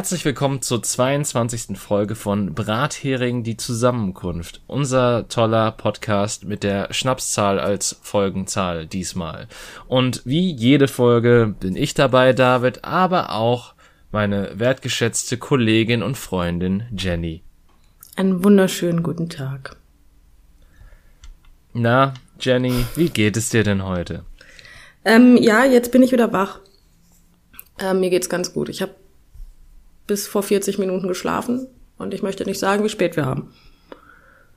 Herzlich 0.00 0.24
willkommen 0.24 0.62
zur 0.62 0.82
22. 0.82 1.78
Folge 1.78 2.14
von 2.14 2.54
Brathering 2.54 3.42
die 3.42 3.58
Zusammenkunft. 3.58 4.62
Unser 4.66 5.28
toller 5.28 5.72
Podcast 5.72 6.46
mit 6.46 6.62
der 6.62 6.90
Schnapszahl 6.90 7.60
als 7.60 7.98
Folgenzahl 8.00 8.86
diesmal. 8.86 9.46
Und 9.88 10.22
wie 10.24 10.52
jede 10.52 10.88
Folge 10.88 11.54
bin 11.60 11.76
ich 11.76 11.92
dabei, 11.92 12.32
David, 12.32 12.82
aber 12.82 13.34
auch 13.34 13.74
meine 14.10 14.58
wertgeschätzte 14.58 15.36
Kollegin 15.36 16.02
und 16.02 16.16
Freundin 16.16 16.84
Jenny. 16.96 17.42
Einen 18.16 18.42
wunderschönen 18.42 19.02
guten 19.02 19.28
Tag. 19.28 19.76
Na, 21.74 22.14
Jenny, 22.40 22.86
wie 22.96 23.10
geht 23.10 23.36
es 23.36 23.50
dir 23.50 23.64
denn 23.64 23.84
heute? 23.84 24.24
Ähm, 25.04 25.36
ja, 25.36 25.66
jetzt 25.66 25.92
bin 25.92 26.02
ich 26.02 26.10
wieder 26.10 26.32
wach. 26.32 26.60
Ähm, 27.78 28.00
mir 28.00 28.08
geht's 28.08 28.30
ganz 28.30 28.54
gut. 28.54 28.70
Ich 28.70 28.80
habe 28.80 28.94
bis 30.10 30.26
vor 30.26 30.42
40 30.42 30.78
Minuten 30.78 31.06
geschlafen 31.06 31.68
und 31.96 32.12
ich 32.12 32.20
möchte 32.20 32.44
nicht 32.44 32.58
sagen, 32.58 32.82
wie 32.82 32.88
spät 32.88 33.14
wir 33.14 33.26
haben. 33.26 33.52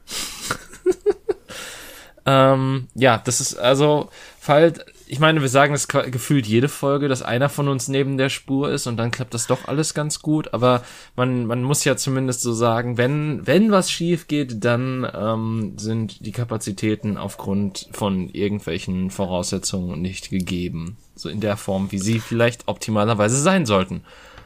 ähm, 2.26 2.88
ja, 2.96 3.22
das 3.24 3.40
ist 3.40 3.60
also, 3.60 4.10
falls, 4.40 4.80
ich 5.06 5.20
meine, 5.20 5.44
wir 5.44 5.50
sagen 5.50 5.76
es 5.76 5.88
gefühlt 5.88 6.48
jede 6.48 6.70
Folge, 6.70 7.08
dass 7.08 7.22
einer 7.22 7.50
von 7.50 7.68
uns 7.68 7.88
neben 7.88 8.18
der 8.18 8.30
Spur 8.30 8.72
ist 8.72 8.88
und 8.88 8.98
dann 8.98 9.12
klappt 9.12 9.36
das 9.36 9.46
doch 9.46 9.68
alles 9.68 9.94
ganz 9.94 10.24
gut, 10.24 10.56
aber 10.56 10.82
man, 11.16 11.46
man 11.46 11.62
muss 11.62 11.84
ja 11.84 11.96
zumindest 11.96 12.42
so 12.42 12.52
sagen, 12.52 12.98
wenn, 12.98 13.46
wenn 13.46 13.70
was 13.70 13.92
schief 13.92 14.28
geht, 14.28 14.66
dann 14.66 15.08
ähm, 15.14 15.74
sind 15.78 16.26
die 16.26 16.32
Kapazitäten 16.32 17.18
aufgrund 17.18 17.90
von 17.92 18.28
irgendwelchen 18.30 19.12
Voraussetzungen 19.12 20.02
nicht 20.02 20.32
gegeben. 20.32 20.98
So 21.14 21.30
in 21.30 21.42
der 21.42 21.58
Form, 21.58 21.92
wie 21.92 22.00
sie 22.00 22.20
vielleicht 22.20 22.68
optimalerweise 22.68 23.40
sein 23.40 23.68
sollten. 23.68 24.02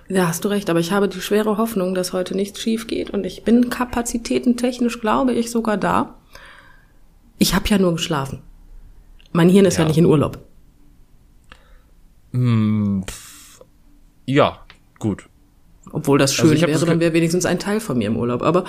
Ja, 0.09 0.27
hast 0.27 0.45
du 0.45 0.49
recht, 0.49 0.69
aber 0.69 0.79
ich 0.79 0.91
habe 0.91 1.09
die 1.09 1.21
schwere 1.21 1.57
Hoffnung, 1.57 1.93
dass 1.93 2.13
heute 2.13 2.35
nichts 2.35 2.61
schief 2.61 2.87
geht 2.87 3.09
und 3.09 3.25
ich 3.25 3.43
bin 3.43 3.69
kapazitätentechnisch, 3.69 5.01
glaube 5.01 5.33
ich, 5.33 5.51
sogar 5.51 5.77
da. 5.77 6.15
Ich 7.39 7.53
habe 7.53 7.67
ja 7.67 7.77
nur 7.77 7.93
geschlafen. 7.93 8.39
Mein 9.33 9.49
Hirn 9.49 9.65
ist 9.65 9.77
ja, 9.77 9.83
ja 9.83 9.89
nicht 9.89 9.97
in 9.97 10.05
Urlaub. 10.05 10.39
Hm, 12.31 13.03
ja, 14.25 14.59
gut. 14.99 15.27
Obwohl 15.91 16.17
das 16.17 16.31
also 16.31 16.43
schön 16.43 16.51
also 16.51 16.67
wäre, 16.67 16.85
dann 16.85 16.99
wäre 16.99 17.13
wenigstens 17.13 17.45
ein 17.45 17.59
Teil 17.59 17.79
von 17.79 17.97
mir 17.97 18.07
im 18.07 18.17
Urlaub. 18.17 18.43
Aber 18.43 18.65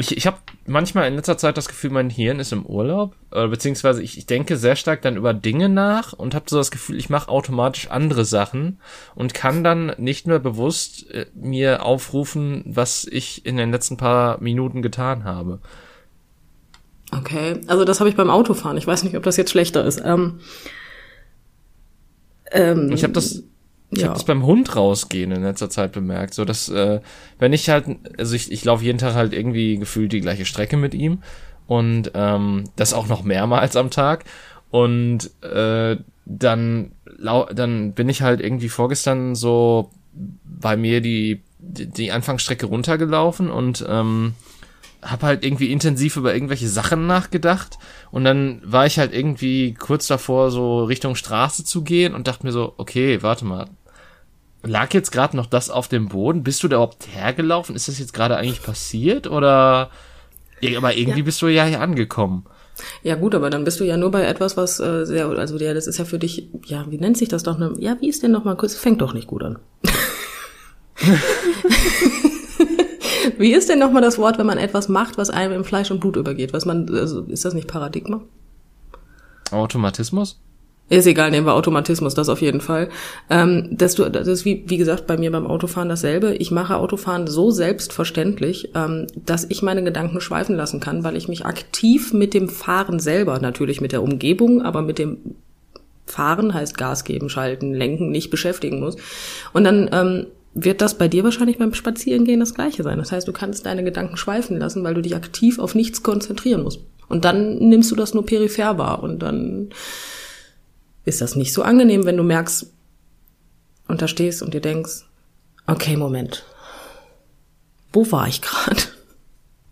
ich, 0.00 0.16
ich 0.16 0.26
habe 0.26 0.38
manchmal 0.66 1.06
in 1.08 1.14
letzter 1.14 1.38
Zeit 1.38 1.56
das 1.56 1.68
Gefühl, 1.68 1.90
mein 1.90 2.10
Hirn 2.10 2.40
ist 2.40 2.52
im 2.52 2.64
Urlaub, 2.64 3.14
äh, 3.32 3.46
beziehungsweise 3.48 4.02
ich, 4.02 4.18
ich 4.18 4.26
denke 4.26 4.56
sehr 4.56 4.76
stark 4.76 5.02
dann 5.02 5.16
über 5.16 5.34
Dinge 5.34 5.68
nach 5.68 6.12
und 6.12 6.34
habe 6.34 6.46
so 6.48 6.56
das 6.56 6.70
Gefühl, 6.70 6.96
ich 6.96 7.10
mache 7.10 7.28
automatisch 7.28 7.90
andere 7.90 8.24
Sachen 8.24 8.80
und 9.14 9.34
kann 9.34 9.62
dann 9.62 9.92
nicht 9.98 10.26
mehr 10.26 10.38
bewusst 10.38 11.10
äh, 11.10 11.26
mir 11.34 11.84
aufrufen, 11.84 12.64
was 12.66 13.04
ich 13.04 13.44
in 13.44 13.56
den 13.56 13.70
letzten 13.70 13.96
paar 13.96 14.40
Minuten 14.40 14.82
getan 14.82 15.24
habe. 15.24 15.60
Okay, 17.12 17.60
also 17.66 17.84
das 17.84 18.00
habe 18.00 18.08
ich 18.08 18.16
beim 18.16 18.30
Autofahren. 18.30 18.76
Ich 18.76 18.86
weiß 18.86 19.02
nicht, 19.02 19.16
ob 19.16 19.22
das 19.24 19.36
jetzt 19.36 19.50
schlechter 19.50 19.84
ist. 19.84 20.00
Ähm, 20.04 20.40
ähm, 22.52 22.90
ich 22.92 23.02
habe 23.02 23.12
das 23.12 23.42
ich 23.90 24.00
ja. 24.00 24.08
habe 24.08 24.14
das 24.14 24.24
beim 24.24 24.44
Hund 24.44 24.76
rausgehen 24.76 25.32
in 25.32 25.42
letzter 25.42 25.68
Zeit 25.68 25.92
bemerkt, 25.92 26.34
so 26.34 26.44
dass 26.44 26.68
äh, 26.68 27.00
wenn 27.38 27.52
ich 27.52 27.68
halt, 27.68 27.86
also 28.18 28.36
ich, 28.36 28.52
ich 28.52 28.64
laufe 28.64 28.84
jeden 28.84 28.98
Tag 28.98 29.14
halt 29.14 29.32
irgendwie 29.32 29.78
gefühlt 29.78 30.12
die 30.12 30.20
gleiche 30.20 30.44
Strecke 30.44 30.76
mit 30.76 30.94
ihm 30.94 31.22
und 31.66 32.12
ähm, 32.14 32.64
das 32.76 32.94
auch 32.94 33.08
noch 33.08 33.22
mehrmals 33.22 33.76
am 33.76 33.90
Tag. 33.90 34.24
Und 34.70 35.30
äh, 35.42 35.96
dann 36.24 36.92
dann 37.20 37.92
bin 37.92 38.08
ich 38.08 38.22
halt 38.22 38.40
irgendwie 38.40 38.68
vorgestern 38.68 39.34
so 39.34 39.90
bei 40.44 40.76
mir 40.76 41.00
die 41.00 41.42
die, 41.58 41.86
die 41.86 42.12
Anfangsstrecke 42.12 42.66
runtergelaufen 42.66 43.50
und 43.50 43.84
ähm, 43.88 44.34
habe 45.02 45.26
halt 45.26 45.44
irgendwie 45.44 45.72
intensiv 45.72 46.16
über 46.16 46.34
irgendwelche 46.34 46.68
Sachen 46.68 47.06
nachgedacht. 47.06 47.78
Und 48.10 48.24
dann 48.24 48.60
war 48.64 48.86
ich 48.86 48.98
halt 48.98 49.14
irgendwie 49.14 49.74
kurz 49.74 50.06
davor, 50.06 50.50
so 50.50 50.84
Richtung 50.84 51.14
Straße 51.14 51.64
zu 51.64 51.82
gehen 51.82 52.14
und 52.14 52.28
dachte 52.28 52.46
mir 52.46 52.52
so, 52.52 52.74
okay, 52.76 53.22
warte 53.22 53.44
mal, 53.44 53.68
lag 54.62 54.92
jetzt 54.94 55.12
gerade 55.12 55.36
noch 55.36 55.46
das 55.46 55.70
auf 55.70 55.88
dem 55.88 56.08
Boden? 56.08 56.42
Bist 56.42 56.62
du 56.62 56.68
da 56.68 56.76
überhaupt 56.76 57.08
hergelaufen? 57.12 57.74
Ist 57.76 57.88
das 57.88 57.98
jetzt 57.98 58.12
gerade 58.12 58.36
eigentlich 58.36 58.62
passiert 58.62 59.26
oder? 59.26 59.90
Aber 60.76 60.94
irgendwie 60.94 61.20
ja. 61.20 61.24
bist 61.24 61.40
du 61.40 61.48
ja 61.48 61.64
hier 61.64 61.80
angekommen. 61.80 62.44
Ja 63.02 63.14
gut, 63.14 63.34
aber 63.34 63.50
dann 63.50 63.64
bist 63.64 63.80
du 63.80 63.84
ja 63.84 63.96
nur 63.96 64.10
bei 64.10 64.24
etwas, 64.24 64.56
was 64.56 64.80
äh, 64.80 65.04
sehr, 65.04 65.28
also 65.28 65.56
ja, 65.58 65.74
das 65.74 65.86
ist 65.86 65.98
ja 65.98 66.04
für 66.04 66.18
dich, 66.18 66.48
ja, 66.66 66.86
wie 66.88 66.98
nennt 66.98 67.16
sich 67.18 67.28
das 67.28 67.42
doch? 67.42 67.58
Ne? 67.58 67.74
Ja, 67.78 67.96
wie 68.00 68.08
ist 68.08 68.22
denn 68.22 68.30
noch 68.30 68.44
mal 68.44 68.56
kurz? 68.56 68.74
Fängt 68.74 69.00
doch 69.02 69.12
nicht 69.14 69.26
gut 69.26 69.42
an. 69.42 69.58
wie 73.38 73.52
ist 73.52 73.68
denn 73.68 73.78
noch 73.78 73.92
mal 73.92 74.00
das 74.00 74.18
Wort, 74.18 74.38
wenn 74.38 74.46
man 74.46 74.58
etwas 74.58 74.88
macht, 74.88 75.18
was 75.18 75.30
einem 75.30 75.54
im 75.54 75.64
Fleisch 75.64 75.90
und 75.90 76.00
Blut 76.00 76.16
übergeht? 76.16 76.52
Was 76.52 76.64
man, 76.64 76.88
also 76.94 77.22
ist 77.22 77.44
das 77.44 77.54
nicht 77.54 77.68
Paradigma? 77.68 78.22
Automatismus? 79.50 80.40
Ist 80.90 81.06
egal, 81.06 81.30
nehmen 81.30 81.46
wir 81.46 81.54
Automatismus, 81.54 82.14
das 82.14 82.28
auf 82.28 82.42
jeden 82.42 82.60
Fall. 82.60 82.88
Ähm, 83.30 83.68
dass 83.70 83.94
du, 83.94 84.10
das 84.10 84.26
ist 84.26 84.44
wie, 84.44 84.64
wie 84.66 84.76
gesagt 84.76 85.06
bei 85.06 85.16
mir 85.16 85.30
beim 85.30 85.46
Autofahren 85.46 85.88
dasselbe. 85.88 86.34
Ich 86.34 86.50
mache 86.50 86.76
Autofahren 86.76 87.28
so 87.28 87.52
selbstverständlich, 87.52 88.72
ähm, 88.74 89.06
dass 89.14 89.46
ich 89.48 89.62
meine 89.62 89.84
Gedanken 89.84 90.20
schweifen 90.20 90.56
lassen 90.56 90.80
kann, 90.80 91.04
weil 91.04 91.16
ich 91.16 91.28
mich 91.28 91.46
aktiv 91.46 92.12
mit 92.12 92.34
dem 92.34 92.48
Fahren 92.48 92.98
selber, 92.98 93.38
natürlich 93.38 93.80
mit 93.80 93.92
der 93.92 94.02
Umgebung, 94.02 94.62
aber 94.62 94.82
mit 94.82 94.98
dem 94.98 95.18
Fahren 96.06 96.52
heißt 96.52 96.76
Gas 96.76 97.04
geben, 97.04 97.28
schalten, 97.28 97.72
lenken, 97.72 98.10
nicht 98.10 98.30
beschäftigen 98.30 98.80
muss. 98.80 98.96
Und 99.52 99.62
dann 99.62 99.88
ähm, 99.92 100.26
wird 100.54 100.80
das 100.80 100.98
bei 100.98 101.06
dir 101.06 101.22
wahrscheinlich 101.22 101.58
beim 101.58 101.72
Spazierengehen 101.72 102.40
das 102.40 102.54
gleiche 102.54 102.82
sein. 102.82 102.98
Das 102.98 103.12
heißt, 103.12 103.28
du 103.28 103.32
kannst 103.32 103.64
deine 103.64 103.84
Gedanken 103.84 104.16
schweifen 104.16 104.58
lassen, 104.58 104.82
weil 104.82 104.94
du 104.94 105.02
dich 105.02 105.14
aktiv 105.14 105.60
auf 105.60 105.76
nichts 105.76 106.02
konzentrieren 106.02 106.64
musst. 106.64 106.80
Und 107.08 107.24
dann 107.24 107.58
nimmst 107.58 107.92
du 107.92 107.96
das 107.96 108.12
nur 108.12 108.26
peripher 108.26 108.76
wahr 108.76 109.04
und 109.04 109.20
dann 109.20 109.70
ist 111.04 111.20
das 111.20 111.36
nicht 111.36 111.52
so 111.52 111.62
angenehm, 111.62 112.04
wenn 112.04 112.16
du 112.16 112.22
merkst 112.22 112.66
und 113.88 114.02
da 114.02 114.08
stehst 114.08 114.42
und 114.42 114.54
dir 114.54 114.60
denkst, 114.60 115.04
okay, 115.66 115.96
Moment, 115.96 116.44
wo 117.92 118.10
war 118.10 118.28
ich 118.28 118.42
gerade? 118.42 118.80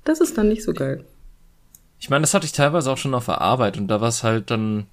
Das 0.05 0.23
ist 0.23 0.39
dann 0.39 0.49
nicht 0.49 0.65
so 0.65 0.73
geil. 0.73 1.05
Ich 2.01 2.09
meine, 2.09 2.23
das 2.23 2.33
hatte 2.33 2.47
ich 2.47 2.53
teilweise 2.53 2.91
auch 2.91 2.97
schon 2.97 3.13
auf 3.13 3.27
der 3.27 3.43
Arbeit 3.43 3.77
und 3.77 3.89
da 3.89 4.01
war 4.01 4.09
es 4.09 4.23
halt 4.23 4.51
dann, 4.51 4.87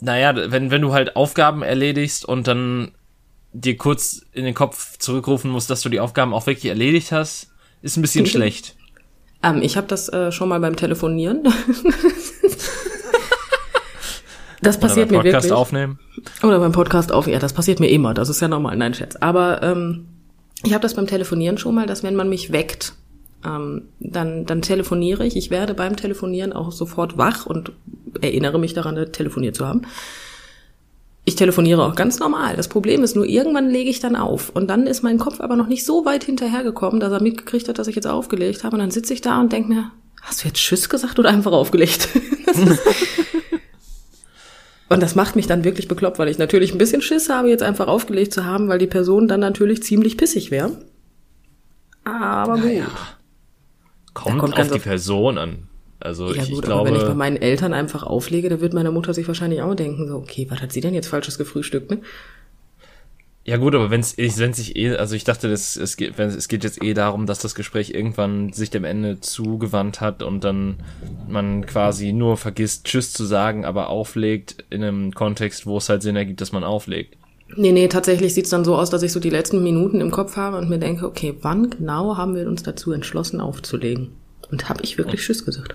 naja, 0.00 0.34
wenn, 0.50 0.70
wenn 0.70 0.80
du 0.80 0.94
halt 0.94 1.14
Aufgaben 1.14 1.62
erledigst 1.62 2.24
und 2.24 2.46
dann 2.48 2.92
dir 3.52 3.76
kurz 3.76 4.24
in 4.32 4.46
den 4.46 4.54
Kopf 4.54 4.96
zurückrufen 4.96 5.50
musst, 5.50 5.68
dass 5.68 5.82
du 5.82 5.90
die 5.90 6.00
Aufgaben 6.00 6.32
auch 6.32 6.46
wirklich 6.46 6.70
erledigt 6.70 7.12
hast, 7.12 7.52
ist 7.82 7.98
ein 7.98 8.02
bisschen 8.02 8.24
schlecht. 8.26 8.76
Ähm, 9.42 9.60
ich 9.60 9.76
habe 9.76 9.86
das 9.86 10.08
äh, 10.08 10.32
schon 10.32 10.48
mal 10.48 10.60
beim 10.60 10.76
Telefonieren. 10.76 11.42
Das 14.62 14.78
passiert 14.78 15.10
mir 15.10 15.22
wirklich. 15.22 15.34
Oder 15.34 15.40
beim 15.40 15.42
Podcast 15.42 15.52
aufnehmen. 15.52 15.98
Oder 16.42 16.58
beim 16.58 16.72
Podcast 16.72 17.12
aufnehmen. 17.12 17.34
Ja, 17.34 17.40
das 17.40 17.52
passiert 17.52 17.80
mir 17.80 17.88
immer. 17.88 18.14
Das 18.14 18.28
ist 18.28 18.40
ja 18.40 18.48
normal. 18.48 18.76
Nein, 18.76 18.94
Scherz. 18.94 19.16
Aber 19.16 19.62
ähm, 19.62 20.06
ich 20.62 20.74
habe 20.74 20.82
das 20.82 20.94
beim 20.94 21.06
Telefonieren 21.06 21.58
schon 21.58 21.74
mal, 21.74 21.86
dass 21.86 22.02
wenn 22.02 22.14
man 22.14 22.28
mich 22.28 22.52
weckt, 22.52 22.94
ähm, 23.44 23.88
dann, 24.00 24.44
dann 24.44 24.62
telefoniere 24.62 25.26
ich. 25.26 25.36
Ich 25.36 25.50
werde 25.50 25.74
beim 25.74 25.96
Telefonieren 25.96 26.52
auch 26.52 26.72
sofort 26.72 27.16
wach 27.16 27.46
und 27.46 27.72
erinnere 28.20 28.58
mich 28.58 28.74
daran, 28.74 29.12
telefoniert 29.12 29.56
zu 29.56 29.66
haben. 29.66 29.82
Ich 31.24 31.36
telefoniere 31.36 31.84
auch 31.84 31.94
ganz 31.94 32.18
normal. 32.18 32.56
Das 32.56 32.68
Problem 32.68 33.02
ist 33.02 33.14
nur, 33.14 33.24
irgendwann 33.26 33.70
lege 33.70 33.90
ich 33.90 34.00
dann 34.00 34.16
auf. 34.16 34.50
Und 34.50 34.68
dann 34.68 34.86
ist 34.86 35.02
mein 35.02 35.18
Kopf 35.18 35.40
aber 35.40 35.56
noch 35.56 35.68
nicht 35.68 35.86
so 35.86 36.04
weit 36.04 36.24
hinterhergekommen, 36.24 37.00
dass 37.00 37.12
er 37.12 37.22
mitgekriegt 37.22 37.68
hat, 37.68 37.78
dass 37.78 37.88
ich 37.88 37.94
jetzt 37.94 38.06
aufgelegt 38.06 38.64
habe. 38.64 38.76
Und 38.76 38.80
dann 38.80 38.90
sitze 38.90 39.14
ich 39.14 39.20
da 39.20 39.40
und 39.40 39.52
denke 39.52 39.72
mir, 39.72 39.90
hast 40.22 40.42
du 40.42 40.48
jetzt 40.48 40.58
Tschüss 40.58 40.88
gesagt 40.88 41.18
oder 41.18 41.30
einfach 41.30 41.52
aufgelegt? 41.52 42.08
Und 44.90 45.00
das 45.00 45.14
macht 45.14 45.36
mich 45.36 45.46
dann 45.46 45.62
wirklich 45.62 45.86
bekloppt, 45.86 46.18
weil 46.18 46.28
ich 46.28 46.38
natürlich 46.38 46.72
ein 46.72 46.78
bisschen 46.78 47.00
Schiss 47.00 47.30
habe, 47.30 47.48
jetzt 47.48 47.62
einfach 47.62 47.86
aufgelegt 47.86 48.34
zu 48.34 48.44
haben, 48.44 48.68
weil 48.68 48.78
die 48.78 48.88
Person 48.88 49.28
dann 49.28 49.38
natürlich 49.38 49.84
ziemlich 49.84 50.18
pissig 50.18 50.50
wäre. 50.50 50.72
Aber 52.04 52.56
gut. 52.56 52.64
Naja. 52.64 52.86
Kommt, 54.14 54.38
kommt 54.38 54.58
auf 54.58 54.70
die 54.72 54.80
Person 54.80 55.38
an. 55.38 55.68
Also 56.00 56.34
ja, 56.34 56.42
ich, 56.42 56.50
gut, 56.50 56.58
ich 56.58 56.62
glaube, 56.62 56.80
aber 56.80 56.88
wenn 56.88 56.96
ich 56.96 57.04
bei 57.04 57.14
meinen 57.14 57.36
Eltern 57.36 57.72
einfach 57.72 58.02
auflege, 58.02 58.48
da 58.48 58.60
wird 58.60 58.72
meine 58.72 58.90
Mutter 58.90 59.14
sich 59.14 59.28
wahrscheinlich 59.28 59.62
auch 59.62 59.74
denken, 59.76 60.08
so, 60.08 60.16
okay, 60.16 60.46
was 60.50 60.60
hat 60.60 60.72
sie 60.72 60.80
denn 60.80 60.94
jetzt 60.94 61.08
falsches 61.08 61.38
gefrühstückt, 61.38 61.90
ne? 61.90 62.00
Ja 63.44 63.56
gut, 63.56 63.74
aber 63.74 63.90
wenn 63.90 64.00
es 64.00 64.16
sich 64.16 64.76
eh, 64.76 64.96
also 64.96 65.14
ich 65.14 65.24
dachte, 65.24 65.48
das, 65.48 65.76
es, 65.76 65.96
geht, 65.96 66.18
wenn, 66.18 66.28
es 66.28 66.46
geht 66.46 66.62
jetzt 66.62 66.82
eh 66.84 66.92
darum, 66.92 67.24
dass 67.24 67.38
das 67.38 67.54
Gespräch 67.54 67.90
irgendwann 67.90 68.52
sich 68.52 68.68
dem 68.68 68.84
Ende 68.84 69.20
zugewandt 69.20 70.02
hat 70.02 70.22
und 70.22 70.44
dann 70.44 70.76
man 71.26 71.64
quasi 71.64 72.12
nur 72.12 72.36
vergisst, 72.36 72.84
Tschüss 72.84 73.12
zu 73.12 73.24
sagen, 73.24 73.64
aber 73.64 73.88
auflegt 73.88 74.64
in 74.68 74.84
einem 74.84 75.12
Kontext, 75.12 75.66
wo 75.66 75.78
es 75.78 75.88
halt 75.88 76.02
Sinn 76.02 76.16
ergibt, 76.16 76.42
dass 76.42 76.52
man 76.52 76.64
auflegt. 76.64 77.16
Nee, 77.56 77.72
nee, 77.72 77.88
tatsächlich 77.88 78.34
sieht's 78.34 78.50
dann 78.50 78.64
so 78.64 78.76
aus, 78.76 78.90
dass 78.90 79.02
ich 79.02 79.10
so 79.10 79.20
die 79.20 79.30
letzten 79.30 79.62
Minuten 79.62 80.00
im 80.00 80.10
Kopf 80.10 80.36
habe 80.36 80.58
und 80.58 80.68
mir 80.68 80.78
denke, 80.78 81.06
okay, 81.06 81.34
wann 81.40 81.70
genau 81.70 82.16
haben 82.16 82.36
wir 82.36 82.46
uns 82.46 82.62
dazu 82.62 82.92
entschlossen 82.92 83.40
aufzulegen? 83.40 84.10
Und 84.50 84.68
habe 84.68 84.82
ich 84.82 84.98
wirklich 84.98 85.22
Tschüss 85.22 85.44
gesagt? 85.44 85.74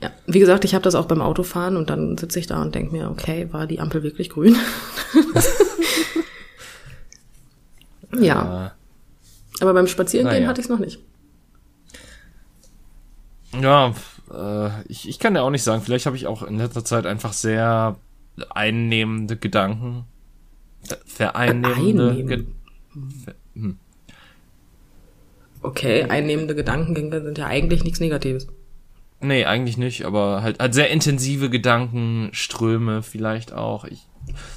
Ja, 0.00 0.12
wie 0.26 0.38
gesagt, 0.38 0.64
ich 0.64 0.74
habe 0.74 0.84
das 0.84 0.94
auch 0.94 1.06
beim 1.06 1.22
Autofahren 1.22 1.76
und 1.76 1.90
dann 1.90 2.16
sitze 2.18 2.38
ich 2.38 2.46
da 2.46 2.62
und 2.62 2.74
denke 2.74 2.92
mir, 2.92 3.10
okay, 3.10 3.48
war 3.50 3.66
die 3.66 3.80
Ampel 3.80 4.02
wirklich 4.02 4.30
grün? 4.30 4.54
Ja. 8.14 8.66
Äh, 8.66 8.70
Aber 9.62 9.74
beim 9.74 9.86
Spazierengehen 9.86 10.42
ja. 10.42 10.48
hatte 10.48 10.60
ich 10.60 10.66
es 10.66 10.70
noch 10.70 10.78
nicht. 10.78 11.00
Ja, 13.60 13.94
äh, 14.32 14.82
ich, 14.88 15.08
ich 15.08 15.18
kann 15.18 15.34
ja 15.34 15.42
auch 15.42 15.50
nicht 15.50 15.62
sagen. 15.62 15.82
Vielleicht 15.82 16.06
habe 16.06 16.16
ich 16.16 16.26
auch 16.26 16.42
in 16.42 16.58
letzter 16.58 16.84
Zeit 16.84 17.06
einfach 17.06 17.32
sehr 17.32 17.96
einnehmende 18.50 19.36
Gedanken. 19.36 20.04
Vereinnehmende. 21.06 22.24
Ge 22.24 22.46
hm. 23.54 23.78
Okay, 25.60 26.04
einnehmende 26.04 26.54
Gedanken 26.54 27.10
sind 27.10 27.38
ja 27.38 27.46
eigentlich 27.46 27.84
nichts 27.84 28.00
Negatives. 28.00 28.46
Nee, 29.20 29.44
eigentlich 29.44 29.76
nicht, 29.76 30.04
aber 30.04 30.42
halt, 30.42 30.60
halt 30.60 30.74
sehr 30.74 30.90
intensive 30.90 31.50
Gedankenströme 31.50 33.02
vielleicht 33.02 33.52
auch. 33.52 33.84
Ich, 33.84 34.06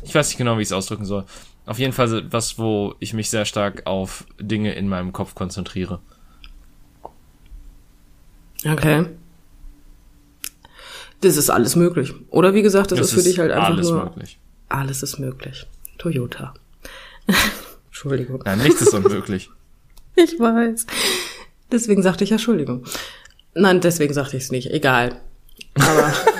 ich 0.03 0.13
weiß 0.13 0.27
nicht 0.29 0.37
genau, 0.37 0.57
wie 0.57 0.61
ich 0.61 0.67
es 0.67 0.73
ausdrücken 0.73 1.05
soll. 1.05 1.25
Auf 1.71 1.79
jeden 1.79 1.93
Fall 1.93 2.29
was, 2.33 2.59
wo 2.59 2.95
ich 2.99 3.13
mich 3.13 3.29
sehr 3.29 3.45
stark 3.45 3.83
auf 3.85 4.25
Dinge 4.37 4.73
in 4.73 4.89
meinem 4.89 5.13
Kopf 5.13 5.35
konzentriere. 5.35 6.01
Okay. 8.69 9.05
Das 11.21 11.37
ist 11.37 11.49
alles 11.49 11.77
möglich. 11.77 12.13
Oder 12.29 12.53
wie 12.53 12.61
gesagt, 12.61 12.91
das, 12.91 12.99
das 12.99 13.07
ist 13.07 13.13
für 13.13 13.23
dich 13.23 13.39
halt 13.39 13.51
einfach 13.51 13.69
alles 13.69 13.89
nur. 13.89 14.03
Möglich. 14.03 14.37
Alles 14.67 15.01
ist 15.01 15.17
möglich. 15.17 15.65
Toyota. 15.97 16.53
Entschuldigung. 17.87 18.43
Ja, 18.45 18.57
nichts 18.57 18.81
ist 18.81 18.93
unmöglich. 18.93 19.49
ich 20.17 20.37
weiß. 20.37 20.85
Deswegen 21.71 22.03
sagte 22.03 22.25
ich 22.25 22.31
ja 22.31 22.35
Entschuldigung. 22.35 22.83
Nein, 23.53 23.79
deswegen 23.79 24.13
sagte 24.13 24.35
ich 24.35 24.43
es 24.43 24.51
nicht. 24.51 24.71
Egal. 24.71 25.21
Aber 25.75 26.13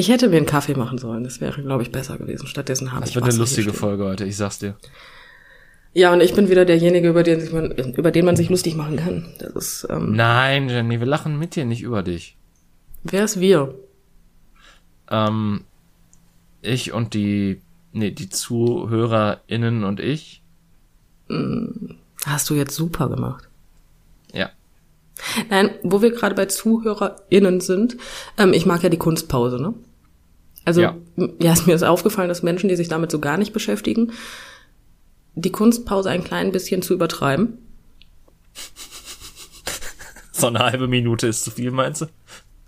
ich 0.00 0.08
hätte 0.08 0.28
mir 0.28 0.38
einen 0.38 0.46
Kaffee 0.46 0.74
machen 0.74 0.98
sollen. 0.98 1.22
Das 1.24 1.40
wäre, 1.40 1.62
glaube 1.62 1.82
ich, 1.82 1.92
besser 1.92 2.18
gewesen. 2.18 2.46
Stattdessen 2.46 2.92
habe 2.92 3.04
ich. 3.04 3.12
Das 3.12 3.14
wird 3.16 3.26
eine 3.26 3.38
lustige 3.38 3.72
Folge 3.72 4.04
heute, 4.04 4.24
ich 4.24 4.36
sag's 4.36 4.58
dir. 4.58 4.76
Ja, 5.92 6.12
und 6.12 6.20
ich 6.20 6.34
bin 6.34 6.48
wieder 6.48 6.64
derjenige, 6.64 7.08
über 7.08 7.22
den, 7.22 7.40
sich 7.40 7.52
man, 7.52 7.72
über 7.72 8.10
den 8.10 8.24
man 8.24 8.36
sich 8.36 8.48
lustig 8.48 8.76
machen 8.76 8.96
kann. 8.96 9.28
Das 9.38 9.54
ist, 9.54 9.86
ähm, 9.90 10.14
Nein, 10.14 10.68
Jenny, 10.68 11.00
wir 11.00 11.06
lachen 11.06 11.38
mit 11.38 11.56
dir, 11.56 11.64
nicht 11.64 11.82
über 11.82 12.02
dich. 12.02 12.36
Wer 13.02 13.24
ist 13.24 13.40
wir? 13.40 13.74
Ähm, 15.10 15.64
ich 16.62 16.92
und 16.92 17.14
die, 17.14 17.60
nee, 17.92 18.10
die 18.10 18.28
ZuhörerInnen 18.28 19.84
und 19.84 20.00
ich. 20.00 20.42
Hast 22.24 22.50
du 22.50 22.54
jetzt 22.54 22.74
super 22.74 23.08
gemacht. 23.08 23.48
Ja. 24.32 24.50
Nein, 25.48 25.70
wo 25.82 26.02
wir 26.02 26.10
gerade 26.12 26.34
bei 26.34 26.46
ZuhörerInnen 26.46 27.60
sind, 27.60 27.96
ähm, 28.38 28.52
ich 28.52 28.64
mag 28.64 28.82
ja 28.82 28.88
die 28.88 28.96
Kunstpause, 28.96 29.60
ne? 29.60 29.74
Also, 30.64 30.82
ja. 30.82 30.96
ja, 31.40 31.52
ist 31.52 31.66
mir 31.66 31.74
ist 31.74 31.82
aufgefallen, 31.82 32.28
dass 32.28 32.42
Menschen, 32.42 32.68
die 32.68 32.76
sich 32.76 32.88
damit 32.88 33.10
so 33.10 33.18
gar 33.18 33.38
nicht 33.38 33.52
beschäftigen, 33.52 34.12
die 35.34 35.52
Kunstpause 35.52 36.10
ein 36.10 36.24
klein 36.24 36.52
bisschen 36.52 36.82
zu 36.82 36.94
übertreiben. 36.94 37.58
So 40.32 40.46
eine 40.46 40.60
halbe 40.60 40.88
Minute 40.88 41.26
ist 41.26 41.44
zu 41.44 41.50
viel, 41.50 41.70
meinst 41.70 42.00
du? 42.00 42.06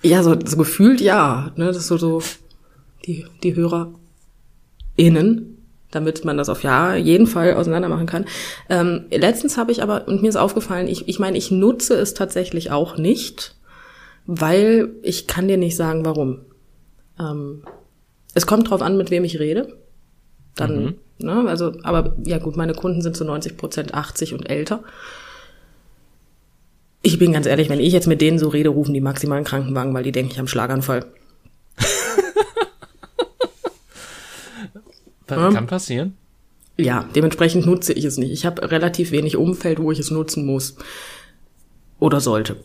Ja, 0.02 0.22
so, 0.22 0.36
so 0.44 0.58
gefühlt 0.58 1.00
ja. 1.00 1.52
Ne? 1.56 1.64
Das 1.64 1.78
ist 1.78 1.86
so, 1.86 1.96
so 1.96 2.22
die, 3.06 3.24
die 3.42 3.56
HörerInnen, 3.56 5.56
damit 5.90 6.22
man 6.24 6.36
das 6.36 6.50
auf 6.50 6.62
ja 6.62 6.94
jeden 6.94 7.26
Fall 7.26 7.54
auseinander 7.54 7.88
machen 7.88 8.06
kann. 8.06 8.26
Ähm, 8.68 9.06
letztens 9.10 9.56
habe 9.56 9.72
ich 9.72 9.82
aber, 9.82 10.06
und 10.06 10.20
mir 10.20 10.28
ist 10.28 10.36
aufgefallen, 10.36 10.86
ich, 10.86 11.08
ich 11.08 11.18
meine, 11.18 11.38
ich 11.38 11.50
nutze 11.50 11.94
es 11.94 12.12
tatsächlich 12.12 12.70
auch 12.70 12.98
nicht, 12.98 13.56
weil 14.26 14.90
ich 15.02 15.26
kann 15.26 15.48
dir 15.48 15.56
nicht 15.56 15.76
sagen, 15.76 16.04
warum. 16.04 16.40
Ähm, 17.18 17.62
es 18.34 18.46
kommt 18.46 18.70
drauf 18.70 18.82
an, 18.82 18.96
mit 18.96 19.10
wem 19.10 19.24
ich 19.24 19.38
rede. 19.38 19.76
Dann, 20.54 20.84
mhm. 20.84 20.94
ne, 21.18 21.44
also, 21.48 21.72
aber 21.82 22.16
ja 22.24 22.38
gut, 22.38 22.56
meine 22.56 22.74
Kunden 22.74 23.02
sind 23.02 23.16
zu 23.16 23.24
90 23.24 23.56
Prozent 23.56 23.94
80 23.94 24.34
und 24.34 24.50
älter. 24.50 24.82
Ich 27.02 27.18
bin 27.18 27.32
ganz 27.32 27.46
ehrlich, 27.46 27.68
wenn 27.68 27.80
ich 27.80 27.92
jetzt 27.92 28.06
mit 28.06 28.20
denen 28.20 28.38
so 28.38 28.48
rede, 28.48 28.68
rufen 28.68 28.94
die 28.94 29.00
maximalen 29.00 29.44
Krankenwagen, 29.44 29.92
weil 29.92 30.04
die 30.04 30.12
denken, 30.12 30.32
ich 30.32 30.38
habe 30.38 30.48
Schlaganfall. 30.48 31.04
Kann 35.26 35.66
passieren. 35.66 36.16
Ja, 36.76 37.08
dementsprechend 37.14 37.66
nutze 37.66 37.92
ich 37.92 38.04
es 38.04 38.18
nicht. 38.18 38.32
Ich 38.32 38.46
habe 38.46 38.70
relativ 38.70 39.10
wenig 39.10 39.36
Umfeld, 39.36 39.80
wo 39.80 39.92
ich 39.92 39.98
es 39.98 40.10
nutzen 40.10 40.46
muss 40.46 40.76
oder 41.98 42.20
sollte. 42.20 42.56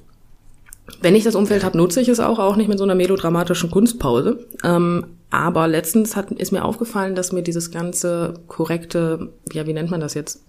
Wenn 1.01 1.15
ich 1.15 1.23
das 1.23 1.35
Umfeld 1.35 1.63
habe, 1.63 1.77
nutze 1.77 2.01
ich 2.01 2.07
es 2.07 2.19
auch, 2.19 2.39
auch 2.39 2.55
nicht 2.55 2.69
mit 2.69 2.77
so 2.77 2.83
einer 2.83 2.95
melodramatischen 2.95 3.69
Kunstpause. 3.71 4.45
Ähm, 4.63 5.05
aber 5.29 5.67
letztens 5.67 6.15
hat, 6.15 6.31
ist 6.31 6.51
mir 6.51 6.63
aufgefallen, 6.63 7.15
dass 7.15 7.31
mir 7.31 7.43
dieses 7.43 7.71
ganze 7.71 8.35
korrekte, 8.47 9.33
ja, 9.51 9.67
wie 9.67 9.73
nennt 9.73 9.91
man 9.91 9.99
das 9.99 10.13
jetzt? 10.13 10.45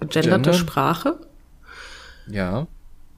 Genderte 0.00 0.50
Gender? 0.50 0.52
Sprache. 0.54 1.16
Ja 2.30 2.66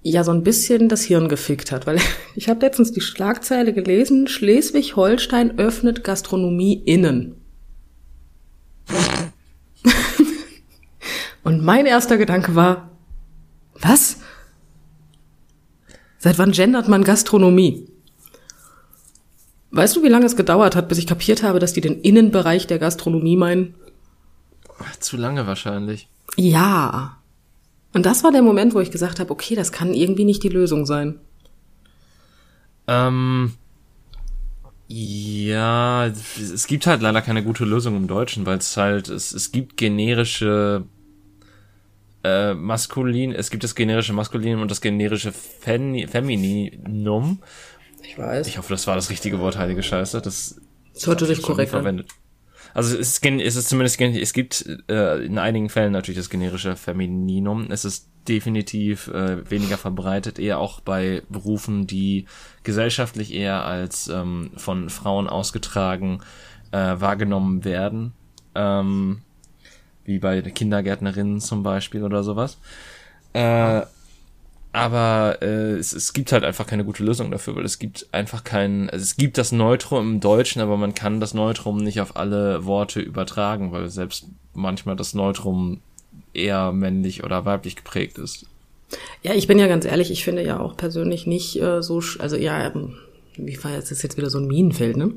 ja 0.04 0.22
so 0.22 0.30
ein 0.30 0.44
bisschen 0.44 0.88
das 0.88 1.02
Hirn 1.02 1.28
gefickt 1.28 1.72
hat, 1.72 1.86
weil 1.86 1.98
ich 2.36 2.48
habe 2.48 2.60
letztens 2.60 2.92
die 2.92 3.00
Schlagzeile 3.00 3.72
gelesen, 3.72 4.28
Schleswig-Holstein 4.28 5.58
öffnet 5.58 6.04
Gastronomie 6.04 6.74
innen. 6.84 7.40
Und 11.42 11.64
mein 11.64 11.86
erster 11.86 12.16
Gedanke 12.18 12.54
war, 12.54 12.90
was? 13.80 14.18
Seit 16.24 16.38
wann 16.38 16.52
gendert 16.52 16.88
man 16.88 17.04
Gastronomie? 17.04 17.86
Weißt 19.72 19.94
du, 19.94 20.02
wie 20.02 20.08
lange 20.08 20.24
es 20.24 20.36
gedauert 20.36 20.74
hat, 20.74 20.88
bis 20.88 20.96
ich 20.96 21.06
kapiert 21.06 21.42
habe, 21.42 21.58
dass 21.58 21.74
die 21.74 21.82
den 21.82 22.00
Innenbereich 22.00 22.66
der 22.66 22.78
Gastronomie 22.78 23.36
meinen? 23.36 23.74
Zu 25.00 25.18
lange 25.18 25.46
wahrscheinlich. 25.46 26.08
Ja. 26.36 27.18
Und 27.92 28.06
das 28.06 28.24
war 28.24 28.32
der 28.32 28.40
Moment, 28.40 28.72
wo 28.72 28.80
ich 28.80 28.90
gesagt 28.90 29.20
habe, 29.20 29.30
okay, 29.30 29.54
das 29.54 29.70
kann 29.70 29.92
irgendwie 29.92 30.24
nicht 30.24 30.42
die 30.42 30.48
Lösung 30.48 30.86
sein. 30.86 31.20
Ähm, 32.86 33.52
ja, 34.88 36.06
es 36.06 36.66
gibt 36.66 36.86
halt 36.86 37.02
leider 37.02 37.20
keine 37.20 37.44
gute 37.44 37.66
Lösung 37.66 37.98
im 37.98 38.06
Deutschen, 38.06 38.46
weil 38.46 38.56
es 38.56 38.74
halt, 38.78 39.10
es, 39.10 39.34
es 39.34 39.52
gibt 39.52 39.76
generische 39.76 40.84
äh, 42.24 42.54
Maskulin, 42.54 43.32
es 43.32 43.50
gibt 43.50 43.64
das 43.64 43.74
generische 43.74 44.12
Maskulinum 44.12 44.62
und 44.62 44.70
das 44.70 44.80
generische 44.80 45.32
Fem 45.32 46.08
Femininum. 46.08 47.42
Ich 48.02 48.18
weiß. 48.18 48.46
Ich 48.48 48.58
hoffe, 48.58 48.72
das 48.72 48.86
war 48.86 48.96
das 48.96 49.10
richtige 49.10 49.38
Wort, 49.38 49.58
heilige 49.58 49.82
Scheiße. 49.82 50.20
Das 50.20 50.60
sollte 50.92 51.26
sich 51.26 51.42
korrekt 51.42 51.70
verwendet. 51.70 52.08
Also 52.72 52.98
es 52.98 53.18
ist, 53.18 53.24
es 53.24 53.56
ist 53.56 53.68
zumindest, 53.68 54.00
es 54.00 54.32
gibt 54.32 54.66
äh, 54.88 55.24
in 55.24 55.38
einigen 55.38 55.68
Fällen 55.68 55.92
natürlich 55.92 56.18
das 56.18 56.28
generische 56.28 56.74
Femininum. 56.74 57.70
Es 57.70 57.84
ist 57.84 58.08
definitiv 58.26 59.08
äh, 59.08 59.48
weniger 59.48 59.78
verbreitet, 59.78 60.38
eher 60.40 60.58
auch 60.58 60.80
bei 60.80 61.22
Berufen, 61.28 61.86
die 61.86 62.26
gesellschaftlich 62.64 63.32
eher 63.32 63.64
als 63.64 64.08
ähm, 64.08 64.50
von 64.56 64.90
Frauen 64.90 65.28
ausgetragen 65.28 66.20
äh, 66.72 66.94
wahrgenommen 66.98 67.64
werden. 67.64 68.12
Ähm, 68.56 69.22
wie 70.04 70.18
bei 70.18 70.40
Kindergärtnerinnen 70.42 71.40
zum 71.40 71.62
Beispiel 71.62 72.02
oder 72.02 72.22
sowas. 72.22 72.58
Äh, 73.32 73.82
aber 74.72 75.38
äh, 75.40 75.76
es, 75.76 75.92
es 75.92 76.12
gibt 76.12 76.32
halt 76.32 76.42
einfach 76.42 76.66
keine 76.66 76.84
gute 76.84 77.04
Lösung 77.04 77.30
dafür, 77.30 77.54
weil 77.54 77.64
es 77.64 77.78
gibt 77.78 78.08
einfach 78.10 78.42
kein, 78.42 78.90
also 78.90 79.04
es 79.04 79.16
gibt 79.16 79.38
das 79.38 79.52
Neutrum 79.52 80.14
im 80.14 80.20
Deutschen, 80.20 80.60
aber 80.60 80.76
man 80.76 80.94
kann 80.94 81.20
das 81.20 81.32
Neutrum 81.32 81.76
nicht 81.76 82.00
auf 82.00 82.16
alle 82.16 82.64
Worte 82.64 83.00
übertragen, 83.00 83.70
weil 83.70 83.88
selbst 83.88 84.26
manchmal 84.52 84.96
das 84.96 85.14
Neutrum 85.14 85.80
eher 86.32 86.72
männlich 86.72 87.22
oder 87.22 87.44
weiblich 87.44 87.76
geprägt 87.76 88.18
ist. 88.18 88.46
Ja, 89.22 89.34
ich 89.34 89.46
bin 89.46 89.60
ja 89.60 89.68
ganz 89.68 89.84
ehrlich, 89.84 90.10
ich 90.10 90.24
finde 90.24 90.44
ja 90.44 90.58
auch 90.58 90.76
persönlich 90.76 91.26
nicht 91.26 91.60
äh, 91.60 91.80
so, 91.80 92.02
also 92.18 92.36
ja, 92.36 92.66
ähm, 92.66 92.94
wie 93.36 93.62
war 93.62 93.72
jetzt, 93.72 93.92
ist 93.92 94.02
jetzt 94.02 94.16
wieder 94.16 94.30
so 94.30 94.38
ein 94.38 94.46
Minenfeld, 94.46 94.96
ne? 94.96 95.12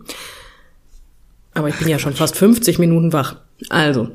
Aber 1.55 1.69
ich 1.69 1.79
bin 1.79 1.87
ja 1.87 1.97
schon 1.97 2.13
fast 2.13 2.35
50 2.35 2.77
Minuten 2.77 3.11
wach. 3.11 3.37
Also, 3.69 4.11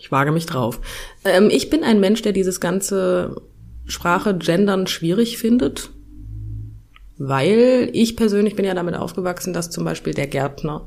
ich 0.00 0.10
wage 0.10 0.32
mich 0.32 0.46
drauf. 0.46 0.80
Ähm, 1.24 1.50
ich 1.50 1.68
bin 1.68 1.84
ein 1.84 2.00
Mensch, 2.00 2.22
der 2.22 2.32
dieses 2.32 2.58
ganze 2.58 3.36
Sprache 3.84 4.36
gendern 4.36 4.86
schwierig 4.86 5.36
findet, 5.36 5.90
weil 7.18 7.90
ich 7.92 8.16
persönlich 8.16 8.56
bin 8.56 8.64
ja 8.64 8.72
damit 8.72 8.94
aufgewachsen, 8.94 9.52
dass 9.52 9.70
zum 9.70 9.84
Beispiel 9.84 10.14
der 10.14 10.26
Gärtner, 10.26 10.86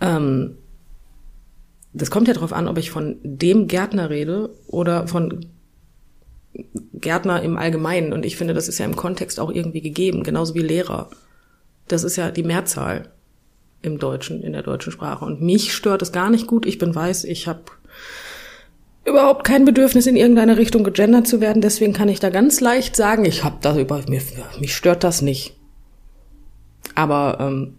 ähm, 0.00 0.56
das 1.92 2.10
kommt 2.10 2.26
ja 2.26 2.34
darauf 2.34 2.52
an, 2.52 2.66
ob 2.66 2.76
ich 2.76 2.90
von 2.90 3.18
dem 3.22 3.68
Gärtner 3.68 4.10
rede 4.10 4.50
oder 4.66 5.06
von 5.06 5.46
Gärtner 6.94 7.40
im 7.42 7.56
Allgemeinen. 7.56 8.12
Und 8.12 8.26
ich 8.26 8.36
finde, 8.36 8.52
das 8.52 8.66
ist 8.66 8.78
ja 8.78 8.84
im 8.84 8.96
Kontext 8.96 9.38
auch 9.38 9.52
irgendwie 9.52 9.80
gegeben, 9.80 10.24
genauso 10.24 10.56
wie 10.56 10.62
Lehrer. 10.62 11.08
Das 11.86 12.02
ist 12.02 12.16
ja 12.16 12.32
die 12.32 12.42
Mehrzahl 12.42 13.12
im 13.80 13.98
Deutschen, 13.98 14.42
in 14.42 14.54
der 14.54 14.62
deutschen 14.62 14.90
Sprache. 14.90 15.24
Und 15.24 15.40
mich 15.40 15.72
stört 15.72 16.02
es 16.02 16.10
gar 16.10 16.30
nicht 16.30 16.48
gut. 16.48 16.66
Ich 16.66 16.78
bin 16.78 16.92
weiß, 16.92 17.22
ich 17.24 17.46
habe 17.46 17.62
überhaupt 19.04 19.44
kein 19.44 19.64
Bedürfnis, 19.64 20.06
in 20.06 20.16
irgendeine 20.16 20.58
Richtung 20.58 20.84
gegendert 20.84 21.26
zu 21.26 21.40
werden. 21.40 21.62
Deswegen 21.62 21.92
kann 21.92 22.08
ich 22.08 22.20
da 22.20 22.30
ganz 22.30 22.60
leicht 22.60 22.94
sagen, 22.94 23.24
ich 23.24 23.44
habe 23.44 23.56
da 23.60 23.76
über 23.76 24.02
mir, 24.08 24.20
mich 24.60 24.74
stört 24.74 25.02
das 25.04 25.22
nicht. 25.22 25.54
Aber 26.94 27.38
ähm, 27.40 27.74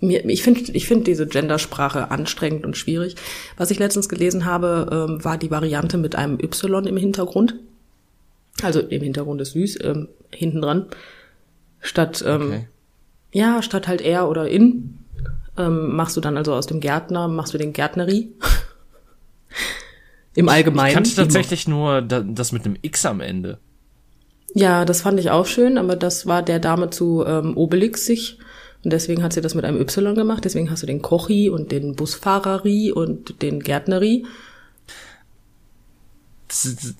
mir, 0.00 0.24
ich 0.28 0.42
finde 0.42 0.72
ich 0.72 0.86
finde 0.86 1.04
diese 1.04 1.26
Gendersprache 1.26 2.10
anstrengend 2.10 2.66
und 2.66 2.76
schwierig. 2.76 3.16
Was 3.56 3.70
ich 3.70 3.78
letztens 3.78 4.08
gelesen 4.08 4.44
habe, 4.44 4.88
ähm, 4.92 5.24
war 5.24 5.38
die 5.38 5.50
Variante 5.50 5.96
mit 5.96 6.14
einem 6.14 6.38
Y 6.40 6.86
im 6.86 6.96
Hintergrund. 6.96 7.56
Also 8.62 8.80
im 8.80 9.02
Hintergrund 9.02 9.40
ist 9.40 9.52
süß, 9.52 9.78
ähm, 9.84 10.08
hinten 10.30 10.62
dran. 10.62 10.86
Statt, 11.80 12.24
ähm, 12.26 12.46
okay. 12.48 12.68
ja, 13.32 13.62
statt 13.62 13.86
halt 13.86 14.00
er 14.00 14.28
oder 14.28 14.48
in, 14.48 14.98
ähm, 15.58 15.94
machst 15.94 16.16
du 16.16 16.20
dann 16.20 16.36
also 16.36 16.54
aus 16.54 16.66
dem 16.66 16.80
Gärtner, 16.80 17.28
machst 17.28 17.54
du 17.54 17.58
den 17.58 17.72
Gärtnerie. 17.72 18.32
Im 20.34 20.48
Allgemeinen. 20.48 20.88
Ich 20.88 20.94
kannte 20.94 21.14
tatsächlich 21.14 21.66
nur 21.66 22.02
das 22.02 22.52
mit 22.52 22.64
einem 22.64 22.76
X 22.82 23.06
am 23.06 23.20
Ende. 23.20 23.58
Ja, 24.54 24.84
das 24.84 25.02
fand 25.02 25.18
ich 25.20 25.30
auch 25.30 25.46
schön, 25.46 25.78
aber 25.78 25.96
das 25.96 26.26
war 26.26 26.42
der 26.42 26.58
Dame 26.58 26.90
zu 26.90 27.24
ähm, 27.26 27.56
Obelix 27.56 28.06
sich. 28.06 28.38
Und 28.84 28.92
deswegen 28.92 29.22
hat 29.22 29.32
sie 29.32 29.40
das 29.40 29.54
mit 29.54 29.64
einem 29.64 29.80
Y 29.80 30.14
gemacht. 30.14 30.44
Deswegen 30.44 30.70
hast 30.70 30.82
du 30.82 30.86
den 30.86 31.02
Kochi 31.02 31.50
und 31.50 31.72
den 31.72 31.96
Busfahreri 31.96 32.92
und 32.92 33.42
den 33.42 33.60
Gärtneri. 33.60 34.24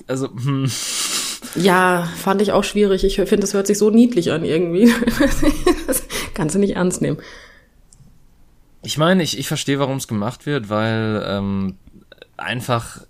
Also, 0.06 0.28
hm. 0.28 0.70
Ja, 1.54 2.08
fand 2.16 2.42
ich 2.42 2.52
auch 2.52 2.64
schwierig. 2.64 3.04
Ich 3.04 3.16
finde, 3.16 3.38
das 3.38 3.54
hört 3.54 3.66
sich 3.66 3.78
so 3.78 3.90
niedlich 3.90 4.32
an 4.32 4.44
irgendwie. 4.44 4.92
das 5.86 6.02
kannst 6.34 6.54
du 6.54 6.58
nicht 6.58 6.76
ernst 6.76 7.00
nehmen. 7.00 7.18
Ich 8.82 8.98
meine, 8.98 9.22
ich, 9.22 9.38
ich 9.38 9.48
verstehe, 9.48 9.78
warum 9.78 9.96
es 9.96 10.08
gemacht 10.08 10.46
wird, 10.46 10.68
weil 10.68 11.24
ähm, 11.26 11.76
einfach 12.36 13.00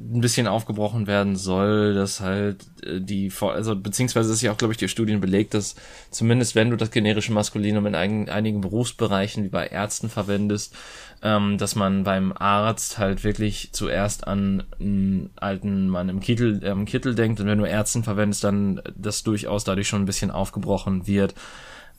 ein 0.00 0.20
bisschen 0.20 0.46
aufgebrochen 0.46 1.06
werden 1.06 1.36
soll, 1.36 1.94
dass 1.94 2.20
halt 2.20 2.64
äh, 2.84 3.00
die, 3.00 3.30
also 3.40 3.76
beziehungsweise 3.76 4.32
ist 4.32 4.40
ja 4.40 4.52
auch, 4.52 4.56
glaube 4.56 4.72
ich, 4.72 4.78
die 4.78 4.88
Studien 4.88 5.20
belegt, 5.20 5.54
dass 5.54 5.74
zumindest 6.10 6.54
wenn 6.54 6.70
du 6.70 6.76
das 6.76 6.90
generische 6.90 7.32
Maskulinum 7.32 7.86
in 7.86 7.94
einigen, 7.94 8.28
einigen 8.28 8.60
Berufsbereichen 8.60 9.44
wie 9.44 9.48
bei 9.48 9.66
Ärzten 9.66 10.08
verwendest, 10.08 10.74
ähm, 11.22 11.58
dass 11.58 11.76
man 11.76 12.04
beim 12.04 12.32
Arzt 12.32 12.98
halt 12.98 13.24
wirklich 13.24 13.70
zuerst 13.72 14.26
an 14.26 14.64
einen 14.80 15.30
alten 15.36 15.88
Mann 15.88 16.08
im 16.08 16.20
Kittel, 16.20 16.62
äh, 16.62 16.70
im 16.70 16.86
Kittel 16.86 17.14
denkt 17.14 17.40
und 17.40 17.46
wenn 17.46 17.58
du 17.58 17.64
Ärzten 17.64 18.02
verwendest, 18.02 18.44
dann 18.44 18.80
das 18.96 19.22
durchaus 19.22 19.64
dadurch 19.64 19.88
schon 19.88 20.02
ein 20.02 20.06
bisschen 20.06 20.30
aufgebrochen 20.30 21.06
wird. 21.06 21.34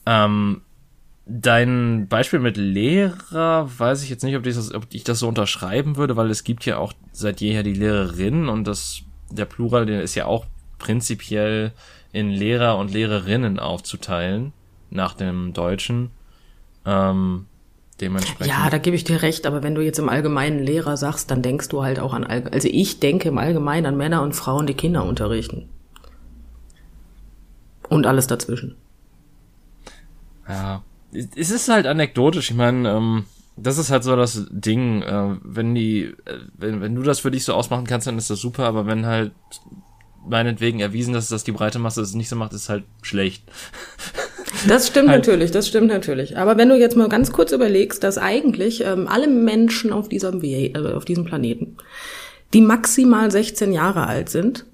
Ähm, 0.08 0.62
Dein 1.25 2.07
Beispiel 2.07 2.39
mit 2.39 2.57
Lehrer 2.57 3.69
weiß 3.77 4.03
ich 4.03 4.09
jetzt 4.09 4.23
nicht, 4.23 4.35
ob 4.35 4.45
ich, 4.45 4.55
das, 4.55 4.73
ob 4.73 4.87
ich 4.91 5.03
das 5.03 5.19
so 5.19 5.27
unterschreiben 5.27 5.95
würde, 5.95 6.17
weil 6.17 6.31
es 6.31 6.43
gibt 6.43 6.65
ja 6.65 6.77
auch 6.77 6.93
seit 7.11 7.41
jeher 7.41 7.63
die 7.63 7.73
Lehrerin 7.73 8.49
und 8.49 8.65
das, 8.65 9.01
der 9.29 9.45
Plural, 9.45 9.85
der 9.85 10.01
ist 10.01 10.15
ja 10.15 10.25
auch 10.25 10.45
prinzipiell 10.79 11.73
in 12.11 12.29
Lehrer 12.29 12.77
und 12.77 12.91
Lehrerinnen 12.91 13.59
aufzuteilen, 13.59 14.51
nach 14.89 15.13
dem 15.13 15.53
Deutschen. 15.53 16.09
Ähm, 16.85 17.45
dementsprechend. 18.01 18.47
Ja, 18.47 18.69
da 18.71 18.79
gebe 18.79 18.95
ich 18.95 19.03
dir 19.03 19.21
recht, 19.21 19.45
aber 19.45 19.61
wenn 19.61 19.75
du 19.75 19.81
jetzt 19.81 19.99
im 19.99 20.09
Allgemeinen 20.09 20.59
Lehrer 20.59 20.97
sagst, 20.97 21.29
dann 21.29 21.43
denkst 21.43 21.69
du 21.69 21.83
halt 21.83 21.99
auch 21.99 22.13
an, 22.13 22.23
also 22.23 22.67
ich 22.69 22.99
denke 22.99 23.29
im 23.29 23.37
Allgemeinen 23.37 23.85
an 23.85 23.95
Männer 23.95 24.23
und 24.23 24.35
Frauen, 24.35 24.65
die 24.65 24.73
Kinder 24.73 25.05
unterrichten. 25.05 25.69
Und 27.89 28.07
alles 28.07 28.25
dazwischen. 28.25 28.75
Ja, 30.47 30.81
es 31.13 31.51
ist 31.51 31.69
halt 31.69 31.85
anekdotisch. 31.85 32.51
Ich 32.51 32.57
meine, 32.57 32.89
ähm, 32.89 33.25
das 33.57 33.77
ist 33.77 33.91
halt 33.91 34.03
so 34.03 34.15
das 34.15 34.47
Ding. 34.49 35.01
Äh, 35.01 35.37
wenn 35.43 35.75
die, 35.75 36.03
äh, 36.03 36.39
wenn, 36.57 36.81
wenn 36.81 36.95
du 36.95 37.03
das 37.03 37.19
für 37.19 37.31
dich 37.31 37.43
so 37.43 37.53
ausmachen 37.53 37.85
kannst, 37.85 38.07
dann 38.07 38.17
ist 38.17 38.29
das 38.29 38.39
super. 38.39 38.65
Aber 38.65 38.85
wenn 38.85 39.05
halt 39.05 39.31
meinetwegen 40.27 40.79
erwiesen 40.79 41.13
dass 41.13 41.43
die 41.43 41.51
breite 41.51 41.79
Masse 41.79 42.01
es 42.01 42.13
nicht 42.13 42.29
so 42.29 42.35
macht, 42.35 42.53
ist 42.53 42.69
halt 42.69 42.83
schlecht. 43.01 43.43
Das 44.67 44.87
stimmt 44.87 45.09
halt. 45.09 45.25
natürlich, 45.25 45.49
das 45.49 45.67
stimmt 45.67 45.87
natürlich. 45.87 46.37
Aber 46.37 46.57
wenn 46.57 46.69
du 46.69 46.77
jetzt 46.77 46.95
mal 46.95 47.09
ganz 47.09 47.31
kurz 47.31 47.51
überlegst, 47.51 48.03
dass 48.03 48.17
eigentlich 48.19 48.83
ähm, 48.83 49.07
alle 49.07 49.27
Menschen 49.27 49.91
auf 49.91 50.07
diesem, 50.07 50.43
äh, 50.43 50.77
auf 50.93 51.05
diesem 51.05 51.25
Planeten, 51.25 51.77
die 52.53 52.61
maximal 52.61 53.31
16 53.31 53.71
Jahre 53.71 54.05
alt 54.05 54.29
sind, 54.29 54.65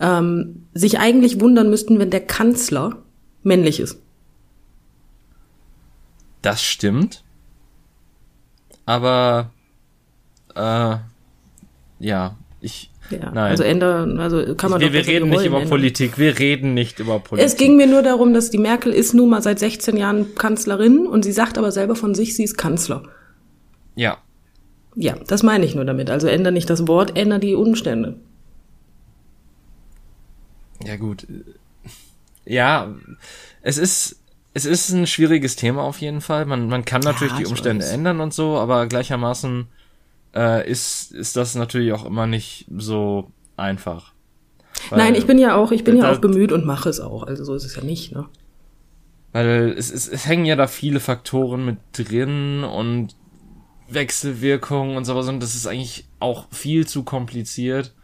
ähm, 0.00 0.66
sich 0.74 0.98
eigentlich 0.98 1.40
wundern 1.40 1.70
müssten, 1.70 1.98
wenn 1.98 2.10
der 2.10 2.20
Kanzler 2.20 3.02
männlich 3.42 3.80
ist. 3.80 3.98
Das 6.42 6.62
stimmt. 6.62 7.24
Aber 8.86 9.50
äh, 10.54 10.96
ja, 11.98 12.36
ich 12.60 12.90
ja, 13.10 13.30
Nein. 13.32 13.50
Also 13.50 13.62
ändern, 13.62 14.18
also 14.20 14.54
kann 14.54 14.70
man 14.70 14.80
wir, 14.80 14.88
doch 14.88 14.94
wir 14.94 15.06
reden 15.06 15.30
nicht 15.30 15.46
über 15.46 15.56
ändern. 15.56 15.70
Politik, 15.70 16.18
wir 16.18 16.38
reden 16.38 16.74
nicht 16.74 16.98
über 16.98 17.18
Politik. 17.20 17.46
Es 17.46 17.56
ging 17.56 17.76
mir 17.76 17.86
nur 17.86 18.02
darum, 18.02 18.34
dass 18.34 18.50
die 18.50 18.58
Merkel 18.58 18.92
ist 18.92 19.14
nun 19.14 19.30
mal 19.30 19.42
seit 19.42 19.58
16 19.58 19.96
Jahren 19.96 20.34
Kanzlerin 20.34 21.06
und 21.06 21.24
sie 21.24 21.32
sagt 21.32 21.56
aber 21.56 21.72
selber 21.72 21.96
von 21.96 22.14
sich, 22.14 22.36
sie 22.36 22.44
ist 22.44 22.58
Kanzler. 22.58 23.04
Ja. 23.94 24.18
Ja, 24.94 25.16
das 25.26 25.42
meine 25.42 25.64
ich 25.64 25.74
nur 25.74 25.84
damit. 25.84 26.10
Also 26.10 26.26
ändere 26.28 26.52
nicht 26.52 26.68
das 26.68 26.86
Wort, 26.86 27.16
ändere 27.16 27.40
die 27.40 27.54
Umstände. 27.54 28.16
Ja, 30.84 30.96
gut. 30.96 31.26
Ja, 32.44 32.94
es 33.62 33.78
ist, 33.78 34.20
es 34.54 34.64
ist 34.64 34.90
ein 34.90 35.06
schwieriges 35.06 35.56
Thema 35.56 35.82
auf 35.82 36.00
jeden 36.00 36.20
Fall. 36.20 36.46
Man, 36.46 36.68
man 36.68 36.84
kann 36.84 37.00
natürlich 37.02 37.34
ja, 37.34 37.38
die 37.40 37.46
Umstände 37.46 37.84
weiß. 37.84 37.92
ändern 37.92 38.20
und 38.20 38.34
so, 38.34 38.56
aber 38.58 38.86
gleichermaßen 38.86 39.66
äh, 40.34 40.68
ist, 40.68 41.12
ist 41.12 41.36
das 41.36 41.54
natürlich 41.54 41.92
auch 41.92 42.04
immer 42.04 42.26
nicht 42.26 42.66
so 42.76 43.30
einfach. 43.56 44.12
Weil, 44.90 44.98
Nein, 44.98 45.14
ich 45.14 45.26
bin 45.26 45.38
ja 45.38 45.56
auch, 45.56 45.72
ich 45.72 45.84
bin 45.84 45.96
ja 45.96 46.10
auch 46.10 46.18
bemüht 46.18 46.52
und 46.52 46.64
mache 46.64 46.88
es 46.88 47.00
auch. 47.00 47.24
Also 47.24 47.44
so 47.44 47.54
ist 47.54 47.64
es 47.64 47.76
ja 47.76 47.82
nicht, 47.82 48.12
ne? 48.12 48.26
Weil 49.32 49.74
es, 49.76 49.90
es, 49.90 50.08
es 50.08 50.26
hängen 50.26 50.46
ja 50.46 50.56
da 50.56 50.66
viele 50.66 51.00
Faktoren 51.00 51.64
mit 51.64 51.76
drin 51.92 52.64
und 52.64 53.14
Wechselwirkungen 53.88 54.96
und 54.96 55.04
sowas 55.04 55.28
und 55.28 55.40
das 55.40 55.54
ist 55.54 55.66
eigentlich 55.66 56.06
auch 56.20 56.46
viel 56.50 56.86
zu 56.86 57.02
kompliziert 57.02 57.94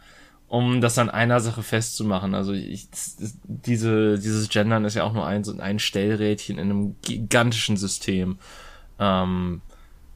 um 0.47 0.81
das 0.81 0.97
an 0.97 1.09
einer 1.09 1.39
Sache 1.39 1.63
festzumachen. 1.63 2.35
Also 2.35 2.53
ich, 2.53 2.87
diese, 3.43 4.19
dieses 4.19 4.49
Gendern 4.49 4.85
ist 4.85 4.95
ja 4.95 5.03
auch 5.03 5.13
nur 5.13 5.25
ein, 5.25 5.43
ein 5.59 5.79
Stellrädchen 5.79 6.57
in 6.57 6.69
einem 6.69 6.95
gigantischen 7.01 7.77
System. 7.77 8.37
Ähm, 8.99 9.61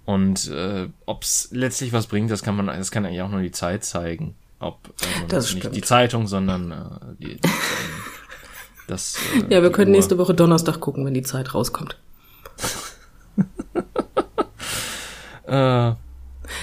und 0.05 0.47
äh, 0.49 0.89
ob 1.05 1.23
es 1.23 1.49
letztlich 1.51 1.93
was 1.93 2.07
bringt, 2.07 2.31
das 2.31 2.43
kann 2.43 2.55
man, 2.55 2.67
das 2.67 2.91
kann 2.91 3.05
eigentlich 3.05 3.21
auch 3.21 3.29
nur 3.29 3.41
die 3.41 3.51
Zeit 3.51 3.83
zeigen. 3.83 4.35
Ob 4.59 4.93
ähm, 5.01 5.27
das 5.27 5.53
nicht 5.53 5.75
die 5.75 5.81
Zeitung, 5.81 6.27
sondern 6.27 6.71
äh, 6.71 6.75
die, 7.19 7.35
die 7.35 7.49
das. 8.89 9.17
Äh, 9.35 9.53
ja, 9.53 9.61
wir 9.61 9.71
können 9.71 9.91
Uhr. 9.91 9.97
nächste 9.97 10.17
Woche 10.17 10.33
Donnerstag 10.33 10.79
gucken, 10.79 11.05
wenn 11.05 11.13
die 11.13 11.21
Zeit 11.21 11.53
rauskommt. 11.53 11.95
äh, 15.45 15.91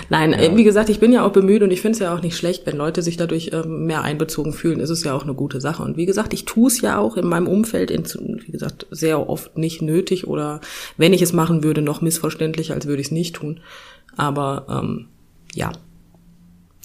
Nein, 0.09 0.33
ja. 0.33 0.39
Äh, 0.39 0.57
wie 0.57 0.65
gesagt, 0.65 0.89
ich 0.89 1.01
bin 1.01 1.13
ja 1.13 1.25
auch 1.25 1.33
bemüht 1.33 1.63
und 1.63 1.71
ich 1.71 1.81
finde 1.81 1.97
es 1.97 2.01
ja 2.01 2.15
auch 2.15 2.23
nicht 2.23 2.37
schlecht, 2.37 2.67
wenn 2.67 2.77
Leute 2.77 3.03
sich 3.03 3.17
dadurch 3.17 3.51
ähm, 3.53 3.87
mehr 3.87 4.03
einbezogen 4.03 4.53
fühlen. 4.53 4.81
Ist 4.81 4.91
es 4.91 5.05
ja 5.05 5.15
auch 5.15 5.25
eine 5.25 5.35
gute 5.35 5.61
Sache. 5.61 5.83
Und 5.83 5.97
wie 5.97 6.07
gesagt, 6.07 6.33
ich 6.33 6.45
tue 6.45 6.69
es 6.69 6.81
ja 6.81 6.99
auch 6.99 7.17
in 7.17 7.27
meinem 7.27 7.47
Umfeld, 7.47 7.91
in, 7.91 8.05
wie 8.45 8.53
gesagt, 8.53 8.87
sehr 8.91 9.29
oft 9.29 9.57
nicht 9.59 9.83
nötig 9.83 10.27
oder 10.27 10.61
wenn 10.97 11.13
ich 11.13 11.23
es 11.23 11.33
machen 11.33 11.63
würde, 11.63 11.83
noch 11.83 12.01
missverständlicher, 12.01 12.75
als 12.75 12.87
würde 12.87 13.01
ich 13.01 13.09
es 13.09 13.13
nicht 13.13 13.37
tun. 13.37 13.61
Aber 14.17 14.67
ähm, 14.69 15.07
ja. 15.55 15.73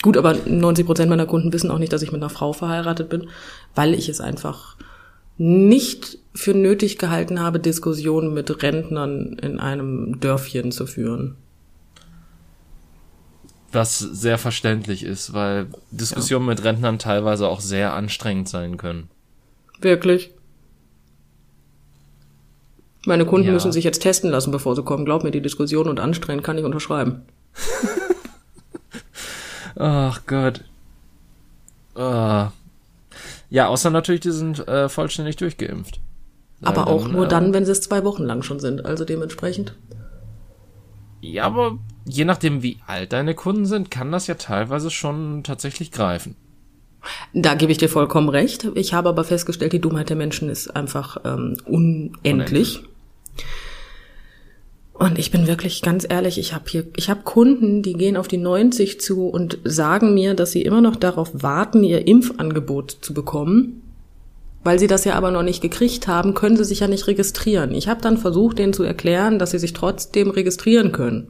Gut, 0.02 0.18
aber 0.18 0.36
90 0.46 0.86
Prozent 0.86 1.10
meiner 1.10 1.28
Kunden 1.28 1.54
wissen 1.54 1.70
auch 1.70 1.78
nicht, 1.78 1.94
dass 1.94 2.02
ich 2.02 2.12
mit 2.12 2.22
einer 2.22 2.32
Frau 2.32 2.54
verheiratet 2.54 3.10
bin, 3.10 3.30
weil 3.76 3.94
ich 3.94 4.10
es 4.10 4.20
einfach 4.20 4.78
nicht 5.38 6.18
für 6.34 6.54
nötig 6.54 6.98
gehalten 6.98 7.40
habe, 7.40 7.60
Diskussionen 7.60 8.34
mit 8.34 8.64
Rentnern 8.64 9.38
in 9.42 9.60
einem 9.60 10.20
Dörfchen 10.20 10.72
zu 10.72 10.86
führen. 10.86 11.36
Was 13.72 14.00
sehr 14.00 14.38
verständlich 14.38 15.04
ist, 15.04 15.34
weil 15.34 15.68
Diskussionen 15.92 16.46
ja. 16.46 16.52
mit 16.52 16.64
Rentnern 16.64 17.00
teilweise 17.00 17.48
auch 17.48 17.62
sehr 17.62 17.94
anstrengend 17.94 18.50
sein 18.50 18.78
können. 18.78 19.10
Wirklich? 19.80 20.32
Meine 23.06 23.26
Kunden 23.26 23.48
ja. 23.48 23.54
müssen 23.54 23.72
sich 23.72 23.84
jetzt 23.84 24.02
testen 24.02 24.30
lassen, 24.30 24.52
bevor 24.52 24.76
sie 24.76 24.84
kommen. 24.84 25.06
Glaub 25.06 25.24
mir, 25.24 25.32
die 25.32 25.42
Diskussion 25.42 25.88
und 25.88 26.00
anstrengend 26.00 26.44
kann 26.44 26.58
ich 26.58 26.66
unterschreiben. 26.66 27.24
Ach 29.76 30.22
Gott. 30.28 30.64
Oh. 31.96 32.48
Ja, 33.50 33.68
außer 33.68 33.90
natürlich, 33.90 34.22
die 34.22 34.32
sind 34.32 34.68
äh, 34.68 34.88
vollständig 34.88 35.38
durchgeimpft. 35.38 36.00
Aber 36.62 36.88
auch 36.88 37.08
nur 37.08 37.26
äh, 37.26 37.28
dann, 37.28 37.54
wenn 37.54 37.66
sie 37.66 37.72
es 37.72 37.82
zwei 37.82 38.04
Wochen 38.04 38.24
lang 38.24 38.44
schon 38.44 38.60
sind. 38.60 38.86
Also 38.86 39.04
dementsprechend. 39.04 39.74
Ja, 41.22 41.46
aber 41.46 41.80
je 42.06 42.26
nachdem, 42.26 42.64
wie 42.64 42.78
alt 42.88 43.14
deine 43.14 43.36
Kunden 43.36 43.66
sind, 43.66 43.92
kann 43.92 44.12
das 44.12 44.28
ja 44.28 44.36
teilweise 44.36 44.90
schon 44.90 45.44
tatsächlich 45.44 45.92
greifen. 45.92 46.36
Da 47.34 47.56
gebe 47.56 47.72
ich 47.72 47.78
dir 47.78 47.90
vollkommen 47.90 48.30
recht. 48.30 48.68
Ich 48.76 48.94
habe 48.94 49.10
aber 49.10 49.24
festgestellt, 49.24 49.74
die 49.74 49.82
Dummheit 49.82 50.10
der 50.10 50.18
Menschen 50.18 50.50
ist 50.50 50.76
einfach 50.76 51.18
ähm, 51.26 51.58
unendlich. 51.66 52.84
Und 54.94 55.18
ich 55.18 55.32
bin 55.32 55.48
wirklich 55.48 55.82
ganz 55.82 56.06
ehrlich, 56.08 56.38
ich 56.38 56.54
habe 56.54 56.66
hier, 56.68 56.86
ich 56.96 57.10
habe 57.10 57.22
Kunden, 57.24 57.82
die 57.82 57.94
gehen 57.94 58.18
auf 58.18 58.28
die 58.28 58.38
90 58.38 59.02
zu 59.02 59.28
und 59.28 59.58
sagen 59.64 60.14
mir, 60.14 60.36
dass 60.36 60.52
sie 60.52 60.62
immer 60.62 60.82
noch 60.82 60.96
darauf 60.96 61.32
warten, 61.34 61.84
ihr 61.84 62.08
Impfangebot 62.08 62.98
zu 63.02 63.16
bekommen. 63.16 63.82
Weil 64.64 64.78
sie 64.78 64.86
das 64.86 65.06
ja 65.06 65.16
aber 65.16 65.32
noch 65.32 65.42
nicht 65.42 65.64
gekriegt 65.64 66.08
haben, 66.08 66.36
können 66.36 66.56
sie 66.56 66.66
sich 66.66 66.82
ja 66.82 66.88
nicht 66.88 67.08
registrieren. 67.08 67.72
Ich 67.74 67.88
habe 67.88 68.00
dann 68.00 68.20
versucht, 68.20 68.60
denen 68.60 68.74
zu 68.74 68.84
erklären, 68.84 69.40
dass 69.40 69.52
sie 69.52 69.58
sich 69.58 69.74
trotzdem 69.74 70.30
registrieren 70.30 70.92
können. 70.92 71.30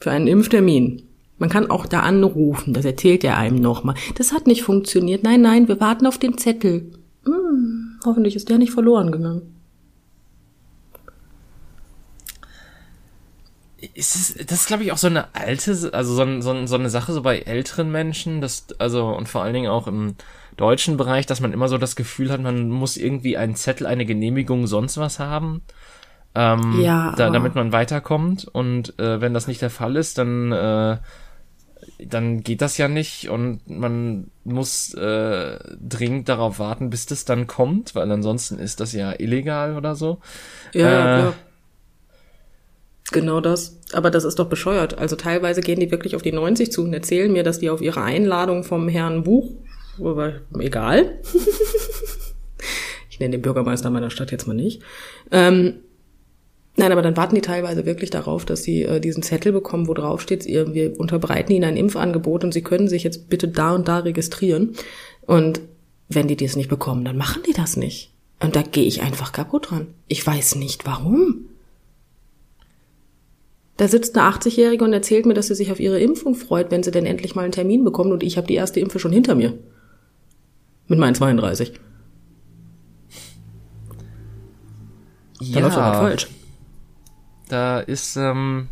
Für 0.00 0.10
einen 0.10 0.26
Impftermin. 0.26 1.02
Man 1.38 1.50
kann 1.50 1.70
auch 1.70 1.86
da 1.86 2.00
anrufen, 2.00 2.74
das 2.74 2.84
erzählt 2.84 3.22
er 3.22 3.38
einem 3.38 3.60
nochmal. 3.60 3.94
Das 4.16 4.32
hat 4.32 4.46
nicht 4.46 4.62
funktioniert. 4.62 5.22
Nein, 5.22 5.40
nein, 5.40 5.68
wir 5.68 5.80
warten 5.80 6.06
auf 6.06 6.18
den 6.18 6.36
Zettel. 6.36 6.90
Hm, 7.24 8.00
hoffentlich 8.04 8.34
ist 8.34 8.48
der 8.48 8.58
nicht 8.58 8.72
verloren 8.72 9.12
gegangen. 9.12 9.54
Ist 13.94 14.16
es, 14.16 14.46
das 14.46 14.60
ist, 14.60 14.66
glaube 14.66 14.82
ich, 14.82 14.90
auch 14.90 14.98
so 14.98 15.06
eine 15.06 15.32
alte, 15.36 15.70
also 15.92 16.14
so, 16.14 16.40
so, 16.40 16.66
so 16.66 16.74
eine 16.74 16.90
Sache 16.90 17.12
so 17.12 17.22
bei 17.22 17.38
älteren 17.38 17.92
Menschen, 17.92 18.40
das, 18.40 18.66
also 18.78 19.06
und 19.06 19.28
vor 19.28 19.42
allen 19.42 19.54
Dingen 19.54 19.70
auch 19.70 19.86
im 19.86 20.16
deutschen 20.56 20.96
Bereich, 20.96 21.26
dass 21.26 21.40
man 21.40 21.52
immer 21.52 21.68
so 21.68 21.78
das 21.78 21.94
Gefühl 21.94 22.32
hat, 22.32 22.40
man 22.40 22.68
muss 22.68 22.96
irgendwie 22.96 23.36
einen 23.36 23.54
Zettel, 23.54 23.86
eine 23.86 24.04
Genehmigung, 24.04 24.66
sonst 24.66 24.98
was 24.98 25.20
haben, 25.20 25.62
ähm, 26.34 26.80
ja, 26.80 27.14
da, 27.16 27.30
damit 27.30 27.54
man 27.54 27.72
weiterkommt. 27.72 28.46
Und 28.46 28.98
äh, 28.98 29.20
wenn 29.20 29.34
das 29.34 29.46
nicht 29.46 29.62
der 29.62 29.70
Fall 29.70 29.96
ist, 29.96 30.18
dann 30.18 30.52
äh, 30.52 30.98
dann 31.98 32.42
geht 32.42 32.62
das 32.62 32.78
ja 32.78 32.88
nicht 32.88 33.28
und 33.28 33.68
man 33.68 34.30
muss 34.44 34.94
äh, 34.94 35.58
dringend 35.80 36.28
darauf 36.28 36.58
warten, 36.58 36.90
bis 36.90 37.06
das 37.06 37.24
dann 37.24 37.46
kommt, 37.46 37.94
weil 37.94 38.10
ansonsten 38.10 38.58
ist 38.58 38.80
das 38.80 38.92
ja 38.92 39.12
illegal 39.18 39.76
oder 39.76 39.94
so. 39.94 40.18
Ja, 40.74 40.88
äh, 40.88 41.20
klar. 41.20 41.34
Genau 43.10 43.40
das. 43.40 43.78
Aber 43.92 44.10
das 44.10 44.24
ist 44.24 44.38
doch 44.38 44.48
bescheuert. 44.48 44.98
Also 44.98 45.16
teilweise 45.16 45.62
gehen 45.62 45.80
die 45.80 45.90
wirklich 45.90 46.14
auf 46.14 46.22
die 46.22 46.32
90 46.32 46.70
zu 46.70 46.84
und 46.84 46.92
erzählen 46.92 47.32
mir, 47.32 47.42
dass 47.42 47.58
die 47.58 47.70
auf 47.70 47.80
ihre 47.80 48.02
Einladung 48.02 48.64
vom 48.64 48.88
Herrn 48.88 49.24
Buch, 49.24 49.50
egal, 50.58 51.18
ich 53.10 53.18
nenne 53.18 53.32
den 53.32 53.42
Bürgermeister 53.42 53.88
meiner 53.90 54.10
Stadt 54.10 54.30
jetzt 54.30 54.46
mal 54.46 54.54
nicht, 54.54 54.82
ähm, 55.32 55.80
Nein, 56.78 56.92
aber 56.92 57.02
dann 57.02 57.16
warten 57.16 57.34
die 57.34 57.40
teilweise 57.40 57.86
wirklich 57.86 58.10
darauf, 58.10 58.44
dass 58.44 58.62
sie 58.62 58.84
äh, 58.84 59.00
diesen 59.00 59.24
Zettel 59.24 59.50
bekommen, 59.50 59.88
wo 59.88 59.94
drauf 59.94 60.20
steht, 60.20 60.46
wir 60.46 60.98
unterbreiten 61.00 61.50
ihnen 61.50 61.64
ein 61.64 61.76
Impfangebot 61.76 62.44
und 62.44 62.54
sie 62.54 62.62
können 62.62 62.86
sich 62.86 63.02
jetzt 63.02 63.28
bitte 63.28 63.48
da 63.48 63.74
und 63.74 63.88
da 63.88 63.98
registrieren. 63.98 64.74
Und 65.26 65.60
wenn 66.08 66.28
die 66.28 66.36
das 66.36 66.54
nicht 66.54 66.68
bekommen, 66.68 67.04
dann 67.04 67.16
machen 67.16 67.42
die 67.48 67.52
das 67.52 67.76
nicht. 67.76 68.12
Und 68.38 68.54
da 68.54 68.62
gehe 68.62 68.84
ich 68.84 69.02
einfach 69.02 69.32
kaputt 69.32 69.72
dran. 69.72 69.88
Ich 70.06 70.24
weiß 70.24 70.54
nicht 70.54 70.86
warum. 70.86 71.46
Da 73.76 73.88
sitzt 73.88 74.16
eine 74.16 74.32
80-Jährige 74.32 74.84
und 74.84 74.92
erzählt 74.92 75.26
mir, 75.26 75.34
dass 75.34 75.48
sie 75.48 75.56
sich 75.56 75.72
auf 75.72 75.80
ihre 75.80 75.98
Impfung 75.98 76.36
freut, 76.36 76.70
wenn 76.70 76.84
sie 76.84 76.92
denn 76.92 77.06
endlich 77.06 77.34
mal 77.34 77.42
einen 77.42 77.50
Termin 77.50 77.82
bekommt 77.82 78.12
und 78.12 78.22
ich 78.22 78.36
habe 78.36 78.46
die 78.46 78.54
erste 78.54 78.78
Impfe 78.78 79.00
schon 79.00 79.12
hinter 79.12 79.34
mir. 79.34 79.54
Mit 80.86 81.00
meinen 81.00 81.16
32. 81.16 81.72
Ja. 85.40 85.54
Da 85.54 85.60
läuft 85.60 85.76
doch 85.76 85.82
falsch. 85.82 86.28
Da 87.48 87.80
ist, 87.80 88.16
ähm, 88.16 88.68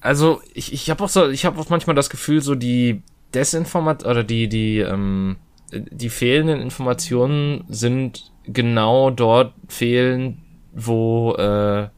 also 0.00 0.40
ich, 0.54 0.72
ich 0.72 0.90
habe 0.90 1.04
auch 1.04 1.08
so, 1.08 1.28
ich 1.28 1.44
habe 1.44 1.60
auch 1.60 1.68
manchmal 1.68 1.96
das 1.96 2.10
Gefühl, 2.10 2.42
so 2.42 2.54
die 2.54 3.02
Desinformat 3.34 4.04
oder 4.04 4.24
die, 4.24 4.48
die, 4.48 4.78
ähm, 4.78 5.36
die 5.72 6.10
fehlenden 6.10 6.60
Informationen 6.60 7.64
sind 7.68 8.30
genau 8.44 9.10
dort 9.10 9.54
fehlen, 9.68 10.42
wo 10.72 11.34
äh, 11.34 11.88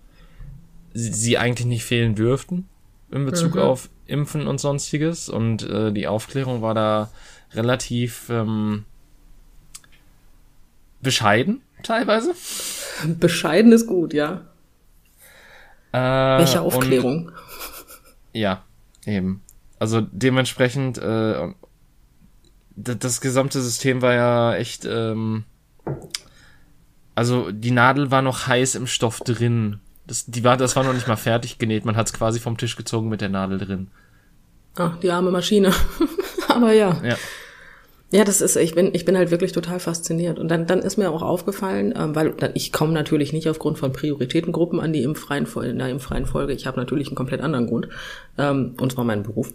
sie 0.94 1.38
eigentlich 1.38 1.66
nicht 1.66 1.84
fehlen 1.84 2.14
dürften 2.14 2.68
in 3.10 3.24
Bezug 3.24 3.54
mhm. 3.54 3.60
auf 3.60 3.90
Impfen 4.06 4.46
und 4.46 4.58
sonstiges. 4.58 5.28
Und 5.28 5.62
äh, 5.68 5.92
die 5.92 6.06
Aufklärung 6.06 6.62
war 6.62 6.74
da 6.74 7.10
relativ 7.54 8.28
ähm, 8.30 8.84
bescheiden, 11.00 11.62
teilweise. 11.82 12.34
Bescheiden 13.18 13.72
ist 13.72 13.86
gut, 13.86 14.14
ja. 14.14 14.42
Äh, 15.92 15.98
Welche 15.98 16.60
Aufklärung? 16.60 17.26
Und, 17.26 17.32
ja, 18.32 18.62
eben. 19.06 19.42
Also 19.78 20.00
dementsprechend, 20.00 20.98
äh, 20.98 21.48
das 22.76 23.20
gesamte 23.20 23.60
System 23.60 24.00
war 24.00 24.14
ja 24.14 24.54
echt, 24.54 24.84
ähm, 24.84 25.44
also 27.14 27.50
die 27.52 27.70
Nadel 27.70 28.10
war 28.10 28.22
noch 28.22 28.46
heiß 28.46 28.74
im 28.74 28.86
Stoff 28.86 29.20
drin 29.20 29.80
das, 30.06 30.26
die 30.26 30.44
war, 30.44 30.56
das 30.56 30.76
war 30.76 30.84
noch 30.84 30.92
nicht 30.92 31.08
mal 31.08 31.16
fertig 31.16 31.58
genäht. 31.58 31.84
Man 31.84 31.96
hat 31.96 32.06
es 32.06 32.12
quasi 32.12 32.40
vom 32.40 32.56
Tisch 32.56 32.76
gezogen 32.76 33.08
mit 33.08 33.20
der 33.20 33.28
Nadel 33.28 33.58
drin. 33.58 33.90
Ah, 34.76 34.92
die 35.02 35.10
arme 35.10 35.30
Maschine. 35.30 35.72
Aber 36.48 36.72
ja. 36.72 37.00
Ja. 37.04 37.16
Ja, 38.12 38.24
das 38.24 38.42
ist, 38.42 38.56
ich 38.56 38.74
bin, 38.74 38.90
ich 38.92 39.06
bin 39.06 39.16
halt 39.16 39.30
wirklich 39.30 39.52
total 39.52 39.80
fasziniert. 39.80 40.38
Und 40.38 40.48
dann, 40.48 40.66
dann 40.66 40.80
ist 40.80 40.98
mir 40.98 41.10
auch 41.10 41.22
aufgefallen, 41.22 41.94
ähm, 41.96 42.14
weil 42.14 42.34
ich 42.52 42.70
komme 42.70 42.92
natürlich 42.92 43.32
nicht 43.32 43.48
aufgrund 43.48 43.78
von 43.78 43.92
Prioritätengruppen 43.92 44.80
an 44.80 44.92
die 44.92 45.02
impffreien 45.02 45.46
Folge, 45.46 45.70
in 45.70 45.78
der 45.78 45.88
impffreien 45.88 46.26
Folge. 46.26 46.52
Ich 46.52 46.66
habe 46.66 46.78
natürlich 46.78 47.08
einen 47.08 47.16
komplett 47.16 47.40
anderen 47.40 47.66
Grund, 47.66 47.88
ähm, 48.36 48.74
und 48.78 48.92
zwar 48.92 49.04
meinen 49.04 49.22
Beruf. 49.22 49.54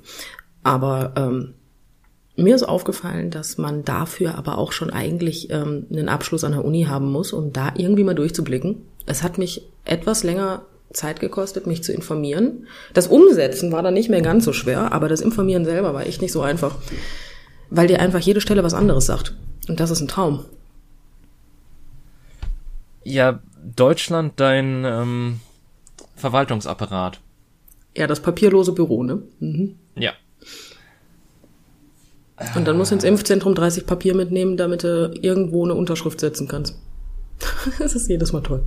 Aber 0.64 1.14
ähm, 1.16 1.54
mir 2.36 2.56
ist 2.56 2.64
aufgefallen, 2.64 3.30
dass 3.30 3.60
man 3.60 3.86
dafür 3.86 4.36
aber 4.36 4.58
auch 4.58 4.72
schon 4.72 4.90
eigentlich 4.90 5.52
ähm, 5.52 5.86
einen 5.92 6.10
Abschluss 6.10 6.44
an 6.44 6.54
der 6.54 6.66
Uni 6.66 6.86
haben 6.86 7.12
muss, 7.12 7.34
um 7.34 7.54
da 7.54 7.74
irgendwie 7.78 8.04
mal 8.04 8.16
durchzublicken. 8.16 8.82
Es 9.06 9.22
hat 9.22 9.38
mich 9.38 9.68
etwas 9.86 10.24
länger 10.24 10.66
Zeit 10.94 11.20
gekostet, 11.20 11.68
mich 11.68 11.84
zu 11.84 11.94
informieren. 11.94 12.66
Das 12.96 13.06
Umsetzen 13.06 13.72
war 13.72 13.84
dann 13.84 13.94
nicht 13.94 14.10
mehr 14.10 14.22
ganz 14.22 14.46
so 14.46 14.54
schwer, 14.54 14.94
aber 14.94 15.10
das 15.10 15.22
Informieren 15.22 15.64
selber 15.64 15.94
war 15.94 16.08
echt 16.08 16.24
nicht 16.24 16.32
so 16.32 16.42
einfach, 16.42 16.76
weil 17.70 17.88
dir 17.88 18.00
einfach 18.00 18.20
jede 18.20 18.42
Stelle 18.42 18.64
was 18.64 18.74
anderes 18.74 19.06
sagt. 19.06 19.34
Und 19.68 19.80
das 19.80 19.92
ist 19.92 20.02
ein 20.02 20.08
Traum. 20.08 20.46
Ja, 23.04 23.40
Deutschland, 23.76 24.34
dein 24.38 24.84
ähm, 24.86 25.40
Verwaltungsapparat. 26.16 27.20
Ja, 27.96 28.08
das 28.08 28.20
papierlose 28.22 28.74
Büro, 28.74 29.04
ne? 29.04 29.22
Mhm. 29.40 29.76
Ja. 29.96 30.14
Und 32.56 32.66
dann 32.66 32.78
musst 32.78 32.92
du 32.92 32.96
ins 32.96 33.04
Impfzentrum 33.04 33.56
30 33.56 33.86
Papier 33.88 34.14
mitnehmen, 34.14 34.58
damit 34.58 34.84
du 34.84 35.12
irgendwo 35.22 35.64
eine 35.64 35.74
Unterschrift 35.74 36.20
setzen 36.20 36.48
kannst. 36.48 36.78
das 37.80 37.96
ist 37.96 38.10
jedes 38.10 38.32
Mal 38.32 38.42
toll. 38.42 38.64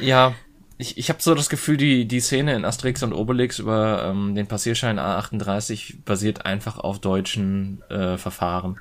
Ja, 0.00 0.34
ich, 0.78 0.98
ich 0.98 1.08
habe 1.08 1.22
so 1.22 1.34
das 1.34 1.48
Gefühl, 1.48 1.76
die, 1.76 2.06
die 2.06 2.20
Szene 2.20 2.54
in 2.54 2.64
Asterix 2.64 3.02
und 3.02 3.12
Obelix 3.12 3.58
über 3.58 4.04
ähm, 4.04 4.34
den 4.34 4.46
Passierschein 4.46 4.98
A38 4.98 5.96
basiert 6.04 6.46
einfach 6.46 6.78
auf 6.78 6.98
deutschen 6.98 7.82
äh, 7.90 8.18
Verfahren. 8.18 8.80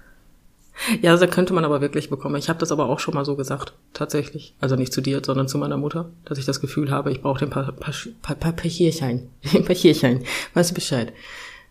Ja, 1.02 1.12
also 1.12 1.28
könnte 1.28 1.54
man 1.54 1.66
aber 1.66 1.82
wirklich 1.82 2.10
bekommen. 2.10 2.36
Ich 2.36 2.50
habe 2.50 2.58
das 2.60 2.72
aber 2.72 2.90
auch 2.90 3.00
schon 3.00 3.14
mal 3.14 3.26
so 3.26 3.36
gesagt, 3.36 3.74
tatsächlich. 3.94 4.56
Also 4.60 4.76
nicht 4.76 4.92
zu 4.92 5.02
dir, 5.02 5.22
sondern 5.24 5.48
zu 5.48 5.60
meiner 5.60 5.78
Mutter, 5.78 6.10
dass 6.26 6.40
ich 6.40 6.46
das 6.46 6.62
Gefühl 6.62 6.90
habe, 6.90 7.12
ich 7.12 7.22
brauche 7.22 7.40
den 7.40 7.52
pa 7.52 7.72
pa 7.72 7.92
pa 8.22 8.34
pa 8.34 8.52
Passierschein. 8.52 9.30
Den 9.54 9.66
Passierschein. 9.66 10.24
Weißt 10.56 10.72
du 10.72 10.76
Bescheid? 10.76 11.14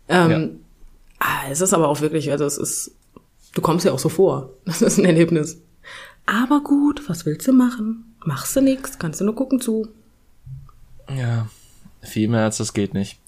Ähm, 0.07 0.31
ja. 0.31 0.49
ah, 1.19 1.51
es 1.51 1.59
ist 1.59 1.73
aber 1.73 1.89
auch 1.89 1.99
wirklich, 1.99 2.31
also 2.31 2.45
es 2.45 2.57
ist, 2.57 2.95
du 3.53 3.61
kommst 3.61 3.85
ja 3.85 3.91
auch 3.91 3.99
so 3.99 4.09
vor. 4.09 4.51
Das 4.65 4.81
ist 4.81 4.97
ein 4.97 5.05
Erlebnis. 5.05 5.61
Aber 6.25 6.61
gut, 6.61 7.09
was 7.09 7.25
willst 7.25 7.45
du 7.47 7.51
machen? 7.51 8.15
Machst 8.23 8.55
du 8.55 8.61
nix, 8.61 8.97
kannst 8.97 9.19
du 9.19 9.25
nur 9.25 9.35
gucken 9.35 9.59
zu. 9.59 9.89
Ja, 11.09 11.47
viel 12.01 12.27
mehr 12.27 12.43
als 12.43 12.57
das 12.57 12.73
geht 12.73 12.93
nicht. 12.93 13.19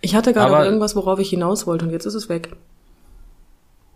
Ich 0.00 0.14
hatte 0.14 0.32
gerade 0.32 0.64
irgendwas, 0.64 0.94
worauf 0.96 1.18
ich 1.18 1.30
hinaus 1.30 1.66
wollte 1.66 1.84
und 1.86 1.90
jetzt 1.90 2.06
ist 2.06 2.14
es 2.14 2.28
weg. 2.28 2.54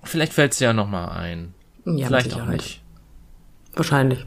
Vielleicht 0.02 0.32
fällt 0.32 0.52
es 0.52 0.60
ja 0.60 0.72
noch 0.72 0.88
mal 0.88 1.08
ein. 1.08 1.54
Ja, 1.84 2.06
Vielleicht 2.06 2.34
auch 2.34 2.46
nicht. 2.46 2.82
Wahrscheinlich. 3.74 4.26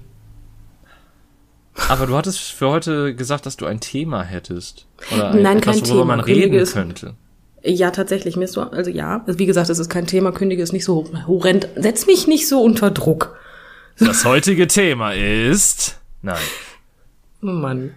Aber 1.89 2.05
du 2.05 2.15
hattest 2.15 2.39
für 2.39 2.69
heute 2.69 3.15
gesagt, 3.15 3.45
dass 3.45 3.57
du 3.57 3.65
ein 3.65 3.79
Thema 3.79 4.23
hättest. 4.23 4.85
Oder 5.13 5.31
ein, 5.31 5.41
Nein, 5.41 5.57
etwas, 5.57 5.77
kein 5.77 5.85
worüber 5.85 6.01
Thema. 6.03 6.05
man 6.05 6.19
reden 6.19 6.65
könnte. 6.65 7.15
Ja, 7.63 7.91
tatsächlich. 7.91 8.35
Mir 8.35 8.45
ist 8.45 8.53
so, 8.53 8.61
also 8.61 8.91
ja, 8.91 9.23
also 9.25 9.39
wie 9.39 9.45
gesagt, 9.45 9.69
es 9.69 9.79
ist 9.79 9.89
kein 9.89 10.05
Thema, 10.05 10.31
kündige 10.31 10.61
es 10.61 10.71
nicht 10.71 10.85
so 10.85 11.05
horrend. 11.27 11.67
Setz 11.75 12.05
mich 12.05 12.27
nicht 12.27 12.47
so 12.47 12.61
unter 12.61 12.91
Druck. 12.91 13.35
Das 13.97 14.25
heutige 14.25 14.67
Thema 14.67 15.13
ist 15.13 15.99
Nein. 16.21 16.37
Mann. 17.41 17.95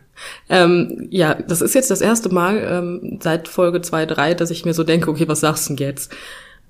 Ähm, 0.49 1.09
ja, 1.11 1.35
das 1.35 1.61
ist 1.61 1.75
jetzt 1.75 1.91
das 1.91 2.01
erste 2.01 2.29
Mal 2.29 2.67
ähm, 2.69 3.19
seit 3.23 3.49
Folge 3.49 3.83
2, 3.83 4.07
3, 4.07 4.35
dass 4.35 4.51
ich 4.51 4.65
mir 4.65 4.75
so 4.75 4.85
denke, 4.85 5.11
okay, 5.11 5.29
was 5.29 5.41
sagst 5.41 5.69
du 5.69 5.75
denn 5.75 5.87
jetzt? 5.87 6.13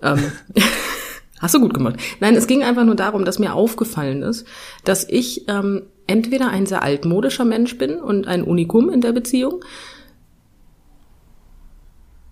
Ähm, 0.02 0.32
hast 1.40 1.54
du 1.54 1.60
gut 1.60 1.74
gemacht. 1.74 1.96
Nein, 2.20 2.34
es 2.36 2.46
ging 2.46 2.62
einfach 2.62 2.84
nur 2.84 2.96
darum, 2.96 3.24
dass 3.24 3.38
mir 3.38 3.54
aufgefallen 3.54 4.22
ist, 4.22 4.46
dass 4.84 5.08
ich 5.08 5.48
ähm, 5.48 5.82
entweder 6.06 6.48
ein 6.50 6.66
sehr 6.66 6.82
altmodischer 6.82 7.44
Mensch 7.44 7.78
bin 7.78 7.96
und 7.96 8.26
ein 8.26 8.42
Unikum 8.42 8.90
in 8.90 9.00
der 9.00 9.12
Beziehung, 9.12 9.62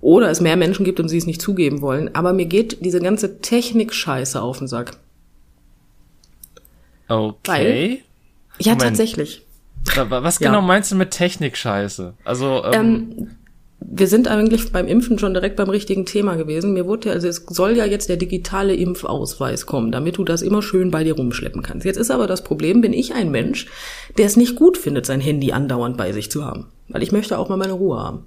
oder 0.04 0.30
es 0.30 0.42
mehr 0.42 0.56
Menschen 0.58 0.84
gibt 0.84 1.00
und 1.00 1.08
sie 1.08 1.16
es 1.16 1.24
nicht 1.24 1.40
zugeben 1.40 1.80
wollen. 1.80 2.14
Aber 2.14 2.34
mir 2.34 2.44
geht 2.44 2.84
diese 2.84 3.00
ganze 3.00 3.40
Technik-Scheiße 3.40 4.40
auf 4.40 4.58
den 4.58 4.68
Sack. 4.68 4.98
Okay. 7.08 7.38
Weil 7.46 7.98
ja, 8.58 8.72
Moment. 8.72 8.82
tatsächlich. 8.82 9.46
Was 9.96 10.38
genau 10.38 10.54
ja. 10.54 10.60
meinst 10.60 10.90
du 10.90 10.96
mit 10.96 11.10
Technik-Scheiße? 11.10 12.14
Also, 12.24 12.64
ähm, 12.64 12.72
ähm, 12.72 13.30
wir 13.80 14.06
sind 14.06 14.28
eigentlich 14.28 14.72
beim 14.72 14.88
Impfen 14.88 15.18
schon 15.18 15.34
direkt 15.34 15.56
beim 15.56 15.68
richtigen 15.68 16.06
Thema 16.06 16.36
gewesen. 16.36 16.72
Mir 16.72 16.86
wurde 16.86 17.08
ja, 17.08 17.14
also 17.14 17.28
es 17.28 17.44
soll 17.48 17.76
ja 17.76 17.84
jetzt 17.84 18.08
der 18.08 18.16
digitale 18.16 18.74
Impfausweis 18.74 19.66
kommen, 19.66 19.92
damit 19.92 20.16
du 20.16 20.24
das 20.24 20.42
immer 20.42 20.62
schön 20.62 20.90
bei 20.90 21.04
dir 21.04 21.14
rumschleppen 21.14 21.62
kannst. 21.62 21.84
Jetzt 21.84 21.98
ist 21.98 22.10
aber 22.10 22.26
das 22.26 22.42
Problem, 22.42 22.80
bin 22.80 22.92
ich 22.92 23.14
ein 23.14 23.30
Mensch, 23.30 23.66
der 24.16 24.26
es 24.26 24.36
nicht 24.36 24.56
gut 24.56 24.78
findet, 24.78 25.06
sein 25.06 25.20
Handy 25.20 25.52
andauernd 25.52 25.96
bei 25.96 26.12
sich 26.12 26.30
zu 26.30 26.44
haben. 26.44 26.66
Weil 26.88 27.02
ich 27.02 27.12
möchte 27.12 27.38
auch 27.38 27.48
mal 27.48 27.56
meine 27.56 27.72
Ruhe 27.72 27.98
haben. 27.98 28.24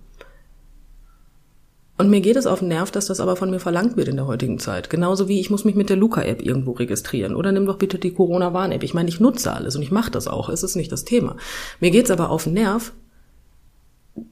Und 1.97 2.11
mir 2.11 2.21
geht 2.21 2.35
es 2.35 2.45
auf 2.45 2.59
den 2.59 2.67
Nerv, 2.67 2.91
dass 2.91 3.07
das 3.07 3.19
aber 3.19 3.35
von 3.35 3.49
mir 3.49 3.59
verlangt 3.59 3.97
wird 3.97 4.07
in 4.07 4.17
der 4.17 4.27
heutigen 4.27 4.59
Zeit. 4.59 4.89
Genauso 4.91 5.27
wie 5.27 5.39
ich 5.39 5.49
muss 5.49 5.65
mich 5.65 5.73
mit 5.73 5.89
der 5.89 5.97
Luca-App 5.97 6.43
irgendwo 6.43 6.73
registrieren. 6.73 7.35
Oder 7.35 7.51
nimm 7.51 7.65
doch 7.65 7.79
bitte 7.79 7.97
die 7.97 8.13
Corona-Warn-App. 8.13 8.83
Ich 8.83 8.93
meine, 8.93 9.09
ich 9.09 9.19
nutze 9.19 9.51
alles 9.51 9.75
und 9.75 9.81
ich 9.81 9.91
mache 9.91 10.11
das 10.11 10.27
auch. 10.27 10.49
Es 10.49 10.61
ist 10.61 10.75
nicht 10.75 10.91
das 10.91 11.05
Thema. 11.05 11.37
Mir 11.79 11.89
geht 11.89 12.05
es 12.05 12.11
aber 12.11 12.29
auf 12.29 12.43
den 12.43 12.53
Nerv, 12.53 12.93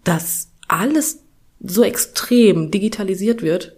dass 0.04 0.49
alles 0.67 1.21
so 1.60 1.84
extrem 1.84 2.69
digitalisiert 2.69 3.41
wird, 3.41 3.75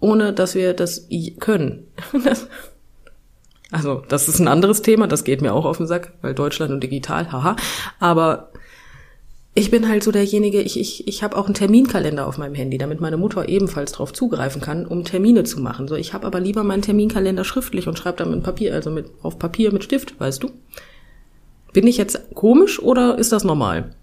ohne 0.00 0.34
dass 0.34 0.54
wir 0.54 0.74
das 0.74 1.08
können. 1.38 1.86
also, 3.70 4.02
das 4.08 4.28
ist 4.28 4.38
ein 4.38 4.48
anderes 4.48 4.82
Thema, 4.82 5.06
das 5.06 5.24
geht 5.24 5.40
mir 5.40 5.54
auch 5.54 5.64
auf 5.64 5.78
den 5.78 5.86
Sack, 5.86 6.12
weil 6.20 6.34
Deutschland 6.34 6.72
und 6.72 6.82
digital, 6.82 7.32
haha. 7.32 7.56
Aber 7.98 8.49
ich 9.54 9.70
bin 9.70 9.88
halt 9.88 10.04
so 10.04 10.12
derjenige, 10.12 10.60
ich, 10.60 10.78
ich, 10.78 11.08
ich 11.08 11.22
habe 11.22 11.36
auch 11.36 11.46
einen 11.46 11.54
Terminkalender 11.54 12.26
auf 12.26 12.38
meinem 12.38 12.54
Handy, 12.54 12.78
damit 12.78 13.00
meine 13.00 13.16
Mutter 13.16 13.48
ebenfalls 13.48 13.92
darauf 13.92 14.12
zugreifen 14.12 14.60
kann, 14.60 14.86
um 14.86 15.04
Termine 15.04 15.42
zu 15.42 15.60
machen. 15.60 15.88
So, 15.88 15.96
ich 15.96 16.12
habe 16.12 16.26
aber 16.26 16.38
lieber 16.38 16.62
meinen 16.62 16.82
Terminkalender 16.82 17.44
schriftlich 17.44 17.88
und 17.88 17.98
schreibe 17.98 18.18
dann 18.18 18.30
mit 18.30 18.44
Papier, 18.44 18.74
also 18.74 18.90
mit 18.90 19.10
auf 19.22 19.38
Papier 19.38 19.72
mit 19.72 19.82
Stift, 19.82 20.18
weißt 20.20 20.42
du? 20.42 20.50
Bin 21.72 21.86
ich 21.86 21.96
jetzt 21.96 22.34
komisch 22.34 22.80
oder 22.80 23.18
ist 23.18 23.32
das 23.32 23.42
normal? 23.42 23.94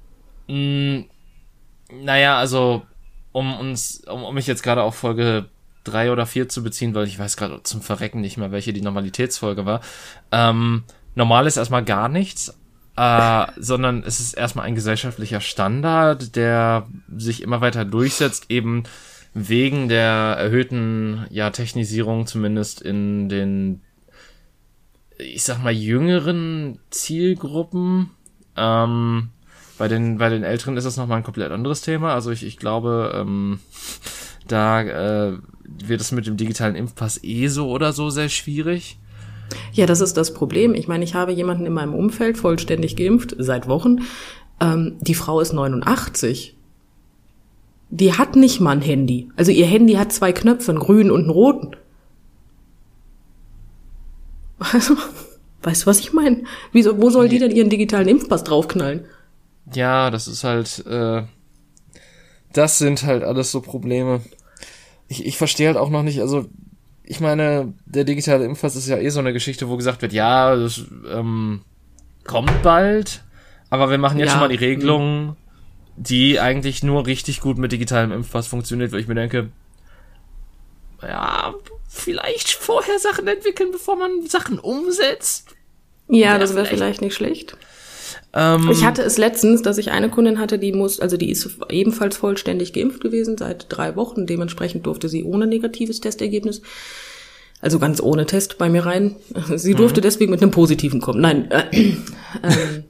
Mm, 0.47 1.01
naja, 2.03 2.37
also 2.37 2.83
um 3.31 3.57
uns, 3.57 4.03
um, 4.07 4.23
um 4.23 4.35
mich 4.35 4.47
jetzt 4.47 4.63
gerade 4.63 4.83
auf 4.83 4.95
Folge 4.95 5.45
drei 5.85 6.11
oder 6.11 6.25
vier 6.25 6.49
zu 6.49 6.63
beziehen, 6.63 6.93
weil 6.93 7.07
ich 7.07 7.17
weiß 7.17 7.37
gerade 7.37 7.63
zum 7.63 7.81
Verrecken 7.81 8.19
nicht 8.19 8.37
mehr, 8.37 8.51
welche 8.51 8.73
die 8.73 8.81
Normalitätsfolge 8.81 9.65
war. 9.65 9.79
Ähm, 10.31 10.83
normal 11.15 11.47
ist 11.47 11.55
erstmal 11.55 11.85
gar 11.85 12.09
nichts, 12.09 12.56
äh, 12.97 13.45
sondern 13.57 14.03
es 14.03 14.19
ist 14.19 14.33
erstmal 14.33 14.65
ein 14.65 14.75
gesellschaftlicher 14.75 15.39
Standard, 15.39 16.35
der 16.35 16.87
sich 17.15 17.43
immer 17.43 17.61
weiter 17.61 17.85
durchsetzt, 17.85 18.47
eben 18.49 18.83
wegen 19.35 19.87
der 19.87 20.35
erhöhten 20.39 21.27
ja, 21.29 21.51
Technisierung, 21.51 22.25
zumindest 22.25 22.81
in 22.81 23.29
den, 23.29 23.81
ich 25.19 25.43
sag 25.43 25.63
mal, 25.63 25.73
jüngeren 25.73 26.79
Zielgruppen. 26.89 28.09
Ähm, 28.55 29.29
bei 29.77 29.87
den, 29.87 30.17
bei 30.17 30.29
den 30.29 30.43
Älteren 30.43 30.75
ist 30.75 30.85
das 30.85 30.97
nochmal 30.97 31.17
ein 31.17 31.23
komplett 31.23 31.51
anderes 31.51 31.81
Thema. 31.81 32.15
Also 32.15 32.31
ich, 32.31 32.43
ich 32.43 32.57
glaube, 32.57 33.11
ähm, 33.13 33.59
da 34.47 34.81
äh, 34.81 35.37
wird 35.65 36.01
es 36.01 36.11
mit 36.11 36.25
dem 36.25 36.35
digitalen 36.37 36.75
Impfpass 36.75 37.23
eh 37.23 37.47
so 37.47 37.69
oder 37.69 37.93
so 37.93 38.09
sehr 38.09 38.29
schwierig. 38.29 38.97
Ja, 39.73 39.85
das 39.85 40.01
ist 40.01 40.17
das 40.17 40.33
Problem. 40.33 40.73
Ich 40.73 40.87
meine, 40.87 41.03
ich 41.03 41.13
habe 41.13 41.31
jemanden 41.31 41.65
in 41.65 41.73
meinem 41.73 41.93
Umfeld 41.93 42.37
vollständig 42.37 42.95
geimpft, 42.95 43.35
seit 43.37 43.67
Wochen. 43.67 43.99
Ähm, 44.59 44.95
die 45.01 45.13
Frau 45.13 45.39
ist 45.39 45.53
89. 45.53 46.55
Die 47.89 48.13
hat 48.13 48.35
nicht 48.35 48.59
mal 48.59 48.71
ein 48.71 48.81
Handy. 48.81 49.29
Also 49.35 49.51
ihr 49.51 49.65
Handy 49.65 49.93
hat 49.93 50.11
zwei 50.11 50.33
Knöpfe, 50.33 50.71
einen 50.71 50.79
grünen 50.79 51.11
und 51.11 51.21
einen 51.21 51.29
roten. 51.29 51.75
Also, 54.59 54.95
weißt 55.61 55.83
du, 55.83 55.85
was 55.85 55.99
ich 55.99 56.13
meine? 56.13 56.43
Wieso, 56.71 56.99
wo 56.99 57.09
soll 57.09 57.29
die 57.29 57.39
denn 57.39 57.51
ihren 57.51 57.69
digitalen 57.69 58.07
Impfpass 58.07 58.43
draufknallen? 58.43 59.05
Ja, 59.73 60.09
das 60.09 60.27
ist 60.27 60.43
halt, 60.43 60.83
äh, 60.87 61.23
das 62.53 62.79
sind 62.79 63.03
halt 63.03 63.23
alles 63.23 63.51
so 63.51 63.61
Probleme. 63.61 64.21
Ich, 65.07 65.25
ich 65.25 65.37
verstehe 65.37 65.67
halt 65.67 65.77
auch 65.77 65.89
noch 65.89 66.03
nicht, 66.03 66.21
also 66.21 66.47
ich 67.09 67.21
meine, 67.21 67.73
der 67.85 68.03
digitale 68.03 68.43
Impfpass 68.43 68.75
ist 68.75 68.87
ja 68.87 68.97
eh 68.97 69.09
so 69.09 69.19
eine 69.19 69.31
Geschichte, 69.31 69.69
wo 69.69 69.77
gesagt 69.77 70.01
wird, 70.01 70.11
ja, 70.11 70.55
das 70.55 70.83
ähm, 71.09 71.61
kommt 72.25 72.61
bald, 72.61 73.23
aber 73.69 73.89
wir 73.89 73.97
machen 73.97 74.19
jetzt 74.19 74.27
ja. 74.27 74.31
schon 74.33 74.41
mal 74.41 74.49
die 74.49 74.55
Regelung, 74.55 75.37
die 75.95 76.39
eigentlich 76.39 76.83
nur 76.83 77.05
richtig 77.05 77.39
gut 77.39 77.57
mit 77.57 77.71
digitalem 77.71 78.11
Impfpass 78.11 78.47
funktioniert, 78.47 78.91
weil 78.91 78.99
ich 78.99 79.07
mir 79.07 79.15
denke, 79.15 79.49
ja, 81.01 81.53
vielleicht 81.87 82.49
vorher 82.49 82.99
Sachen 82.99 83.25
entwickeln, 83.27 83.71
bevor 83.71 83.95
man 83.95 84.27
Sachen 84.27 84.59
umsetzt. 84.59 85.55
Ja, 86.09 86.33
ja 86.33 86.37
das 86.39 86.55
wäre 86.55 86.65
vielleicht, 86.65 86.79
vielleicht 86.79 87.01
nicht 87.01 87.15
schlecht. 87.15 87.57
Ähm, 88.37 88.69
ich 88.71 88.85
hatte 88.85 89.01
es 89.01 89.17
letztens, 89.17 89.63
dass 89.63 89.79
ich 89.79 89.89
eine 89.89 90.09
Kundin 90.09 90.37
hatte, 90.37 90.59
die 90.59 90.71
muss, 90.71 90.99
also 90.99 91.17
die 91.17 91.31
ist 91.31 91.57
ebenfalls 91.69 92.17
vollständig 92.17 92.71
geimpft 92.71 93.01
gewesen 93.01 93.35
seit 93.35 93.65
drei 93.69 93.95
Wochen. 93.95 94.27
Dementsprechend 94.27 94.85
durfte 94.85 95.09
sie 95.09 95.23
ohne 95.23 95.47
negatives 95.47 96.01
Testergebnis, 96.01 96.61
also 97.61 97.79
ganz 97.79 97.99
ohne 97.99 98.27
Test 98.27 98.59
bei 98.59 98.69
mir 98.69 98.85
rein. 98.85 99.15
Sie 99.55 99.73
durfte 99.73 100.01
mhm. 100.01 100.03
deswegen 100.03 100.31
mit 100.31 100.43
einem 100.43 100.51
positiven 100.51 101.01
kommen. 101.01 101.21
Nein. 101.21 101.49
Äh, 101.49 101.63
äh, 102.43 102.83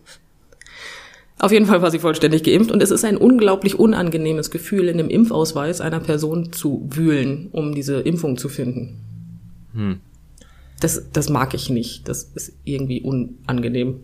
auf 1.39 1.53
jeden 1.53 1.67
Fall 1.67 1.81
war 1.81 1.91
sie 1.91 1.99
vollständig 1.99 2.43
geimpft 2.43 2.71
und 2.71 2.81
es 2.81 2.91
ist 2.91 3.05
ein 3.05 3.15
unglaublich 3.15 3.79
unangenehmes 3.79 4.51
Gefühl, 4.51 4.89
in 4.89 4.97
dem 4.97 5.07
Impfausweis 5.09 5.81
einer 5.81 5.99
Person 5.99 6.51
zu 6.51 6.89
wühlen, 6.89 7.47
um 7.51 7.75
diese 7.75 8.01
Impfung 8.01 8.37
zu 8.37 8.49
finden. 8.49 8.97
Hm. 9.73 9.99
Das, 10.81 11.05
das 11.13 11.29
mag 11.29 11.53
ich 11.53 11.69
nicht. 11.69 12.09
Das 12.09 12.23
ist 12.35 12.53
irgendwie 12.65 13.01
unangenehm. 13.01 14.01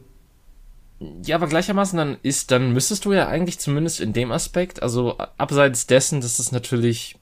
Ja, 1.23 1.35
aber 1.35 1.47
gleichermaßen 1.47 1.97
dann 1.97 2.17
ist, 2.23 2.51
dann 2.51 2.73
müsstest 2.73 3.05
du 3.05 3.13
ja 3.13 3.27
eigentlich 3.27 3.59
zumindest 3.59 3.99
in 3.99 4.13
dem 4.13 4.31
Aspekt, 4.31 4.81
also 4.81 5.17
abseits 5.37 5.87
dessen, 5.87 6.21
dass 6.21 6.37
das 6.37 6.51
natürlich 6.51 7.15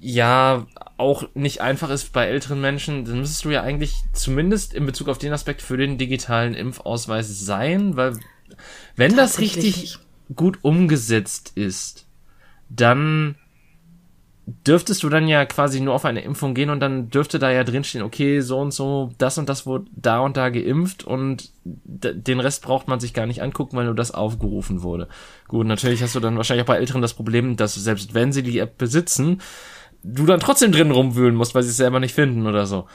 ja 0.00 0.66
auch 0.98 1.24
nicht 1.34 1.60
einfach 1.60 1.90
ist 1.90 2.12
bei 2.12 2.26
älteren 2.26 2.60
Menschen, 2.60 3.04
dann 3.04 3.20
müsstest 3.20 3.44
du 3.44 3.50
ja 3.50 3.62
eigentlich 3.62 3.94
zumindest 4.12 4.74
in 4.74 4.86
Bezug 4.86 5.08
auf 5.08 5.18
den 5.18 5.32
Aspekt 5.32 5.62
für 5.62 5.76
den 5.76 5.98
digitalen 5.98 6.54
Impfausweis 6.54 7.28
sein, 7.40 7.96
weil 7.96 8.18
wenn 8.94 9.16
das 9.16 9.38
richtig 9.38 9.98
gut 10.34 10.58
umgesetzt 10.62 11.52
ist, 11.54 12.06
dann 12.68 13.36
dürftest 14.46 15.02
du 15.02 15.08
dann 15.08 15.26
ja 15.26 15.44
quasi 15.44 15.80
nur 15.80 15.94
auf 15.94 16.04
eine 16.04 16.22
Impfung 16.22 16.54
gehen 16.54 16.70
und 16.70 16.78
dann 16.78 17.10
dürfte 17.10 17.40
da 17.40 17.50
ja 17.50 17.64
drinstehen, 17.64 18.04
okay, 18.04 18.40
so 18.40 18.58
und 18.58 18.72
so, 18.72 19.10
das 19.18 19.38
und 19.38 19.48
das 19.48 19.66
wurde 19.66 19.86
da 19.96 20.20
und 20.20 20.36
da 20.36 20.50
geimpft 20.50 21.02
und 21.02 21.50
den 21.64 22.38
Rest 22.38 22.62
braucht 22.62 22.86
man 22.86 23.00
sich 23.00 23.12
gar 23.12 23.26
nicht 23.26 23.42
angucken, 23.42 23.76
weil 23.76 23.86
nur 23.86 23.96
das 23.96 24.12
aufgerufen 24.12 24.82
wurde. 24.82 25.08
Gut, 25.48 25.66
natürlich 25.66 26.00
hast 26.00 26.14
du 26.14 26.20
dann 26.20 26.36
wahrscheinlich 26.36 26.62
auch 26.62 26.68
bei 26.68 26.78
Älteren 26.78 27.02
das 27.02 27.14
Problem, 27.14 27.56
dass 27.56 27.74
selbst 27.74 28.14
wenn 28.14 28.32
sie 28.32 28.44
die 28.44 28.60
App 28.60 28.78
besitzen, 28.78 29.40
du 30.04 30.26
dann 30.26 30.38
trotzdem 30.38 30.70
drin 30.70 30.92
rumwühlen 30.92 31.34
musst, 31.34 31.56
weil 31.56 31.64
sie 31.64 31.70
es 31.70 31.76
selber 31.76 31.98
nicht 31.98 32.14
finden 32.14 32.46
oder 32.46 32.66
so. 32.66 32.86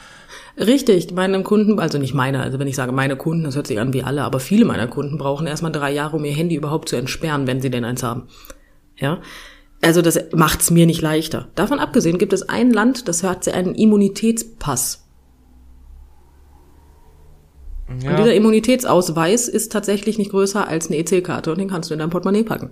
Richtig, 0.57 1.11
meine 1.11 1.43
Kunden, 1.43 1.79
also 1.79 1.97
nicht 1.97 2.13
meine, 2.13 2.41
also 2.41 2.59
wenn 2.59 2.67
ich 2.67 2.77
sage 2.77 2.93
meine 2.93 3.17
Kunden, 3.17 3.43
das 3.43 3.55
hört 3.57 3.67
sich 3.67 3.79
an 3.79 3.91
wie 3.91 4.03
alle, 4.03 4.23
aber 4.23 4.39
viele 4.39 4.63
meiner 4.63 4.87
Kunden 4.87 5.17
brauchen 5.17 5.47
erstmal 5.47 5.73
drei 5.73 5.91
Jahre, 5.91 6.15
um 6.15 6.23
ihr 6.23 6.33
Handy 6.33 6.55
überhaupt 6.55 6.87
zu 6.87 6.95
entsperren, 6.95 7.45
wenn 7.45 7.59
sie 7.59 7.69
denn 7.69 7.83
eins 7.83 8.03
haben. 8.03 8.29
Ja, 8.95 9.19
also 9.81 10.01
das 10.01 10.19
macht's 10.31 10.69
mir 10.69 10.85
nicht 10.85 11.01
leichter. 11.01 11.49
Davon 11.55 11.79
abgesehen 11.79 12.17
gibt 12.17 12.33
es 12.33 12.47
ein 12.47 12.71
Land, 12.71 13.07
das 13.07 13.23
hat 13.23 13.47
einen 13.47 13.75
Immunitätspass. 13.75 15.07
Ja. 17.99 18.11
Und 18.11 18.19
dieser 18.19 18.35
Immunitätsausweis 18.35 19.47
ist 19.47 19.71
tatsächlich 19.71 20.17
nicht 20.17 20.31
größer 20.31 20.67
als 20.67 20.87
eine 20.87 20.97
EC-Karte 20.97 21.51
und 21.51 21.57
den 21.57 21.69
kannst 21.69 21.89
du 21.89 21.93
in 21.93 21.99
dein 21.99 22.09
Portemonnaie 22.09 22.43
packen. 22.43 22.71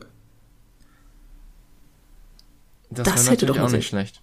Das, 2.92 3.04
das 3.04 3.30
hätte 3.30 3.46
doch 3.46 3.60
auch 3.60 3.72
nicht 3.72 3.88
schlecht. 3.88 4.22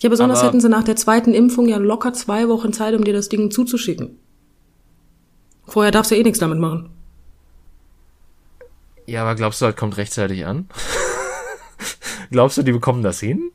Ja, 0.00 0.08
besonders 0.08 0.40
aber 0.40 0.48
hätten 0.48 0.60
sie 0.60 0.68
nach 0.68 0.84
der 0.84 0.96
zweiten 0.96 1.34
Impfung 1.34 1.68
ja 1.68 1.76
locker 1.76 2.12
zwei 2.12 2.48
Wochen 2.48 2.72
Zeit, 2.72 2.94
um 2.94 3.04
dir 3.04 3.12
das 3.12 3.28
Ding 3.28 3.50
zuzuschicken. 3.50 4.18
Vorher 5.66 5.92
darfst 5.92 6.10
du 6.10 6.16
eh 6.16 6.22
nichts 6.22 6.38
damit 6.38 6.58
machen. 6.58 6.90
Ja, 9.06 9.22
aber 9.22 9.34
glaubst 9.34 9.60
du, 9.60 9.66
das 9.66 9.76
kommt 9.76 9.96
rechtzeitig 9.96 10.46
an? 10.46 10.68
Glaubst 12.34 12.58
du, 12.58 12.64
die 12.64 12.72
bekommen 12.72 13.04
das 13.04 13.20
hin? 13.20 13.52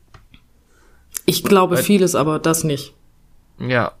Ich 1.26 1.42
glaube 1.42 1.76
Weil, 1.76 1.82
vieles, 1.82 2.14
aber 2.14 2.38
das 2.38 2.64
nicht. 2.64 2.94
Ja. 3.58 3.92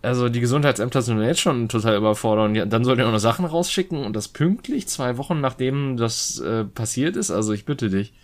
Also 0.00 0.30
die 0.30 0.40
Gesundheitsämter 0.40 1.02
sind 1.02 1.20
jetzt 1.20 1.40
schon 1.40 1.68
total 1.68 1.98
überfordert 1.98 2.48
und 2.48 2.72
dann 2.72 2.82
sollen 2.82 2.96
die 2.96 3.04
auch 3.04 3.12
noch 3.12 3.18
Sachen 3.18 3.44
rausschicken 3.44 4.02
und 4.02 4.16
das 4.16 4.28
pünktlich 4.28 4.88
zwei 4.88 5.18
Wochen 5.18 5.42
nachdem 5.42 5.98
das 5.98 6.40
äh, 6.40 6.64
passiert 6.64 7.16
ist. 7.16 7.30
Also 7.30 7.52
ich 7.52 7.66
bitte 7.66 7.90
dich. 7.90 8.14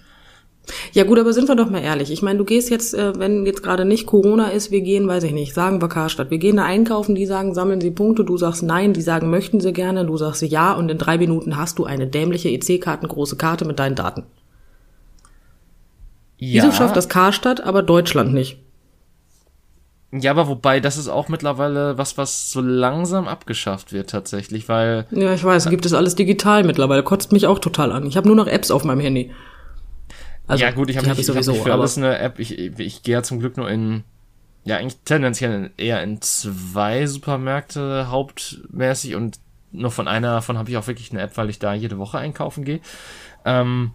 Ja 0.94 1.05
gut, 1.05 1.18
aber 1.18 1.35
sind 1.35 1.47
wir 1.47 1.57
doch 1.57 1.68
mal 1.68 1.83
ehrlich. 1.83 2.11
Ich 2.11 2.23
meine, 2.23 2.38
du 2.38 2.47
gehst 2.47 2.71
jetzt, 2.71 2.94
äh, 2.94 3.12
wenn 3.18 3.44
jetzt 3.44 3.62
gerade 3.62 3.85
nicht 3.85 4.07
Corona 4.07 4.49
ist, 4.49 4.71
wir 4.71 4.81
gehen, 4.81 5.07
weiß 5.09 5.25
ich 5.25 5.33
nicht, 5.33 5.53
sagen 5.53 5.83
wir 5.83 5.90
Karstadt. 5.90 6.31
Wir 6.31 6.38
gehen 6.38 6.57
da 6.57 6.64
einkaufen, 6.64 7.16
die 7.16 7.27
sagen, 7.27 7.53
sammeln 7.53 7.83
Sie 7.83 7.90
Punkte, 7.90 8.25
du 8.25 8.38
sagst 8.38 8.62
nein, 8.62 8.94
die 8.94 9.03
sagen, 9.03 9.29
möchten 9.29 9.61
Sie 9.61 9.75
gerne, 9.75 10.07
du 10.07 10.16
sagst 10.16 10.40
ja 10.40 10.73
und 10.73 10.90
in 10.90 10.97
drei 10.97 11.18
Minuten 11.18 11.59
hast 11.59 11.79
du 11.79 11.85
eine 11.85 12.07
dämliche 12.07 12.49
EC-Karten, 12.49 13.09
große 13.09 13.37
Karte 13.37 13.66
mit 13.66 13.79
deinen 13.79 13.94
Daten. 13.94 14.25
Ja. 16.38 16.62
Wieso 16.62 16.72
schafft 16.72 16.96
das 16.96 17.09
Karstadt, 17.09 17.61
aber 17.61 17.83
Deutschland 17.83 18.33
nicht? 18.33 18.59
Ja, 20.11 20.31
aber 20.31 20.48
wobei, 20.48 20.81
das 20.81 20.96
ist 20.96 21.09
auch 21.09 21.29
mittlerweile 21.29 21.98
was, 21.98 22.16
was 22.16 22.51
so 22.51 22.62
langsam 22.62 23.29
abgeschafft 23.29 23.92
wird 23.92 24.09
tatsächlich, 24.09 24.68
weil. 24.68 25.07
Ja, 25.11 25.35
ich 25.35 25.44
weiß, 25.44 25.68
gibt 25.68 25.85
es 25.85 25.92
alles 25.92 26.14
digital 26.14 26.64
mittlerweile. 26.64 27.03
Kotzt 27.03 27.33
mich 27.33 27.46
auch 27.46 27.59
total 27.59 27.92
an. 27.92 28.07
Ich 28.07 28.16
habe 28.16 28.27
nur 28.27 28.37
noch 28.37 28.46
Apps 28.46 28.70
auf 28.70 28.85
meinem 28.85 29.01
Handy. 29.01 29.33
Also, 30.46 30.64
ja 30.64 30.70
gut, 30.70 30.88
ich 30.88 30.96
habe 30.96 31.11
hab 31.11 31.16
sowieso 31.16 31.53
hab 31.53 31.57
nicht 31.57 31.62
für 31.62 31.72
alles 31.74 31.98
eine 31.98 32.18
App. 32.18 32.38
Ich, 32.38 32.59
ich, 32.59 32.79
ich 32.79 33.03
gehe 33.03 33.14
ja 33.14 33.22
zum 33.22 33.38
Glück 33.38 33.59
nur 33.59 33.68
in 33.68 34.05
ja 34.64 34.77
eigentlich 34.77 34.98
tendenziell 35.05 35.70
eher 35.77 36.03
in 36.03 36.20
zwei 36.22 37.07
Supermärkte 37.07 38.11
hauptmäßig 38.11 39.14
und 39.14 39.38
nur 39.72 39.90
von 39.90 40.09
einer 40.09 40.33
davon 40.33 40.57
habe 40.57 40.70
ich 40.70 40.77
auch 40.77 40.87
wirklich 40.87 41.11
eine 41.11 41.20
App, 41.20 41.37
weil 41.37 41.51
ich 41.51 41.59
da 41.59 41.74
jede 41.74 41.98
Woche 41.98 42.18
einkaufen 42.18 42.64
gehe. 42.64 42.81
Ähm, 43.44 43.92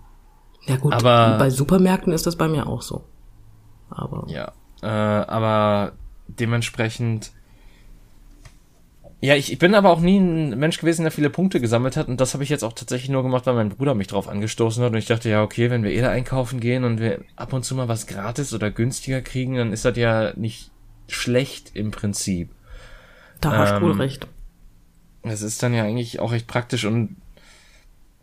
ja 0.68 0.78
gut, 0.78 0.94
aber 0.94 1.38
bei 1.38 1.50
Supermärkten 1.50 2.14
ist 2.14 2.26
das 2.26 2.36
bei 2.36 2.48
mir 2.48 2.68
auch 2.68 2.82
so. 2.82 3.04
Aber 3.90 4.26
ja, 4.28 4.52
äh, 4.82 4.88
aber 4.88 5.94
dementsprechend 6.28 7.32
ja, 9.24 9.38
ich, 9.38 9.54
ich 9.54 9.58
bin 9.58 9.74
aber 9.74 9.90
auch 9.90 10.02
nie 10.02 10.18
ein 10.18 10.60
Mensch 10.60 10.80
gewesen, 10.80 11.04
der 11.04 11.12
viele 11.12 11.30
Punkte 11.30 11.62
gesammelt 11.62 11.96
hat. 11.96 12.10
Und 12.10 12.20
das 12.20 12.34
habe 12.34 12.44
ich 12.44 12.50
jetzt 12.50 12.62
auch 12.62 12.74
tatsächlich 12.74 13.10
nur 13.10 13.24
gemacht, 13.24 13.46
weil 13.46 13.54
mein 13.54 13.70
Bruder 13.70 13.96
mich 13.96 14.08
drauf 14.08 14.28
angestoßen 14.28 14.84
hat. 14.84 14.92
Und 14.92 14.98
ich 14.98 15.06
dachte, 15.06 15.30
ja, 15.30 15.42
okay, 15.44 15.70
wenn 15.70 15.82
wir 15.82 15.92
eh 15.92 16.02
da 16.02 16.10
einkaufen 16.10 16.60
gehen 16.60 16.84
und 16.84 17.00
wir 17.00 17.22
ab 17.38 17.54
und 17.54 17.64
zu 17.64 17.74
mal 17.74 17.88
was 17.88 18.06
gratis 18.06 18.54
oder 18.54 18.70
günstiger 18.70 19.22
kriegen, 19.22 19.56
dann 19.56 19.72
ist 19.72 19.86
das 19.86 19.96
ja 19.96 20.34
nicht 20.36 20.72
schlecht 21.08 21.72
im 21.74 21.92
Prinzip. 21.92 22.50
Da 23.40 23.56
hast 23.56 23.72
du 23.72 23.76
ähm, 23.78 23.82
wohl 23.84 23.92
recht. 23.94 24.28
Es 25.22 25.42
ist 25.42 25.64
dann 25.64 25.74
ja 25.74 25.86
eigentlich 25.86 26.20
auch 26.20 26.34
recht 26.34 26.48
praktisch 26.48 26.84
und 26.84 27.16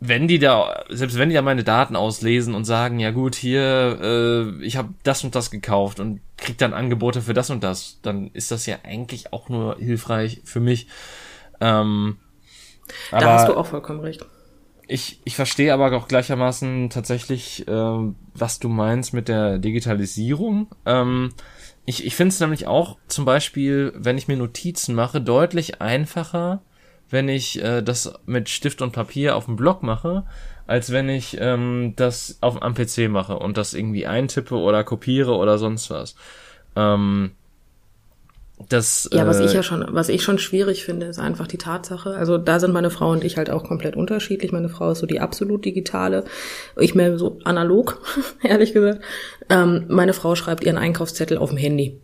wenn 0.03 0.27
die 0.27 0.39
da, 0.39 0.83
selbst 0.89 1.19
wenn 1.19 1.29
die 1.29 1.35
da 1.35 1.43
meine 1.43 1.63
Daten 1.63 1.95
auslesen 1.95 2.55
und 2.55 2.65
sagen, 2.65 2.99
ja 2.99 3.11
gut, 3.11 3.35
hier, 3.35 3.99
äh, 4.01 4.65
ich 4.65 4.75
habe 4.75 4.95
das 5.03 5.23
und 5.23 5.35
das 5.35 5.51
gekauft 5.51 5.99
und 5.99 6.21
krieg 6.37 6.57
dann 6.57 6.73
Angebote 6.73 7.21
für 7.21 7.35
das 7.35 7.51
und 7.51 7.63
das, 7.63 7.99
dann 8.01 8.31
ist 8.33 8.49
das 8.49 8.65
ja 8.65 8.77
eigentlich 8.83 9.31
auch 9.31 9.47
nur 9.47 9.77
hilfreich 9.77 10.41
für 10.43 10.59
mich. 10.59 10.87
Ähm, 11.61 12.17
da 13.11 13.33
hast 13.33 13.47
du 13.47 13.55
auch 13.55 13.67
vollkommen 13.67 13.99
recht. 13.99 14.25
Ich, 14.87 15.21
ich 15.23 15.35
verstehe 15.35 15.71
aber 15.71 15.95
auch 15.95 16.07
gleichermaßen 16.07 16.89
tatsächlich, 16.89 17.67
äh, 17.67 18.13
was 18.33 18.57
du 18.57 18.69
meinst 18.69 19.13
mit 19.13 19.27
der 19.27 19.59
Digitalisierung. 19.59 20.67
Ähm, 20.87 21.31
ich 21.85 22.07
ich 22.07 22.15
finde 22.15 22.33
es 22.33 22.39
nämlich 22.39 22.65
auch 22.65 22.97
zum 23.07 23.25
Beispiel, 23.25 23.93
wenn 23.95 24.17
ich 24.17 24.27
mir 24.27 24.35
Notizen 24.35 24.95
mache, 24.95 25.21
deutlich 25.21 25.79
einfacher, 25.79 26.63
wenn 27.11 27.29
ich 27.29 27.61
äh, 27.61 27.81
das 27.81 28.13
mit 28.25 28.49
Stift 28.49 28.81
und 28.81 28.91
Papier 28.91 29.35
auf 29.35 29.45
dem 29.45 29.55
Blog 29.55 29.83
mache, 29.83 30.23
als 30.67 30.91
wenn 30.91 31.09
ich 31.09 31.37
ähm, 31.39 31.93
das 31.95 32.37
auf, 32.41 32.61
am 32.61 32.73
PC 32.73 33.09
mache 33.09 33.37
und 33.37 33.57
das 33.57 33.73
irgendwie 33.73 34.07
eintippe 34.07 34.55
oder 34.55 34.83
kopiere 34.83 35.35
oder 35.35 35.57
sonst 35.57 35.89
was. 35.89 36.15
Ähm, 36.75 37.31
das, 38.69 39.09
ja, 39.11 39.25
was 39.25 39.39
ich 39.39 39.51
äh, 39.51 39.55
ja 39.55 39.63
schon, 39.63 39.85
was 39.89 40.09
ich 40.09 40.23
schon 40.23 40.37
schwierig 40.37 40.85
finde, 40.85 41.07
ist 41.07 41.19
einfach 41.19 41.47
die 41.47 41.57
Tatsache. 41.57 42.15
Also 42.15 42.37
da 42.37 42.59
sind 42.59 42.73
meine 42.73 42.89
Frau 42.89 43.11
und 43.11 43.23
ich 43.23 43.37
halt 43.37 43.49
auch 43.49 43.63
komplett 43.63 43.95
unterschiedlich. 43.95 44.51
Meine 44.51 44.69
Frau 44.69 44.91
ist 44.91 44.99
so 44.99 45.07
die 45.07 45.19
absolut 45.19 45.65
digitale, 45.65 46.25
ich 46.77 46.95
mehr 46.95 47.17
so 47.17 47.39
analog, 47.43 47.99
ehrlich 48.43 48.73
gesagt. 48.73 49.01
Ähm, 49.49 49.85
meine 49.87 50.13
Frau 50.13 50.35
schreibt 50.35 50.63
ihren 50.63 50.77
Einkaufszettel 50.77 51.37
auf 51.37 51.49
dem 51.49 51.57
Handy. 51.57 51.99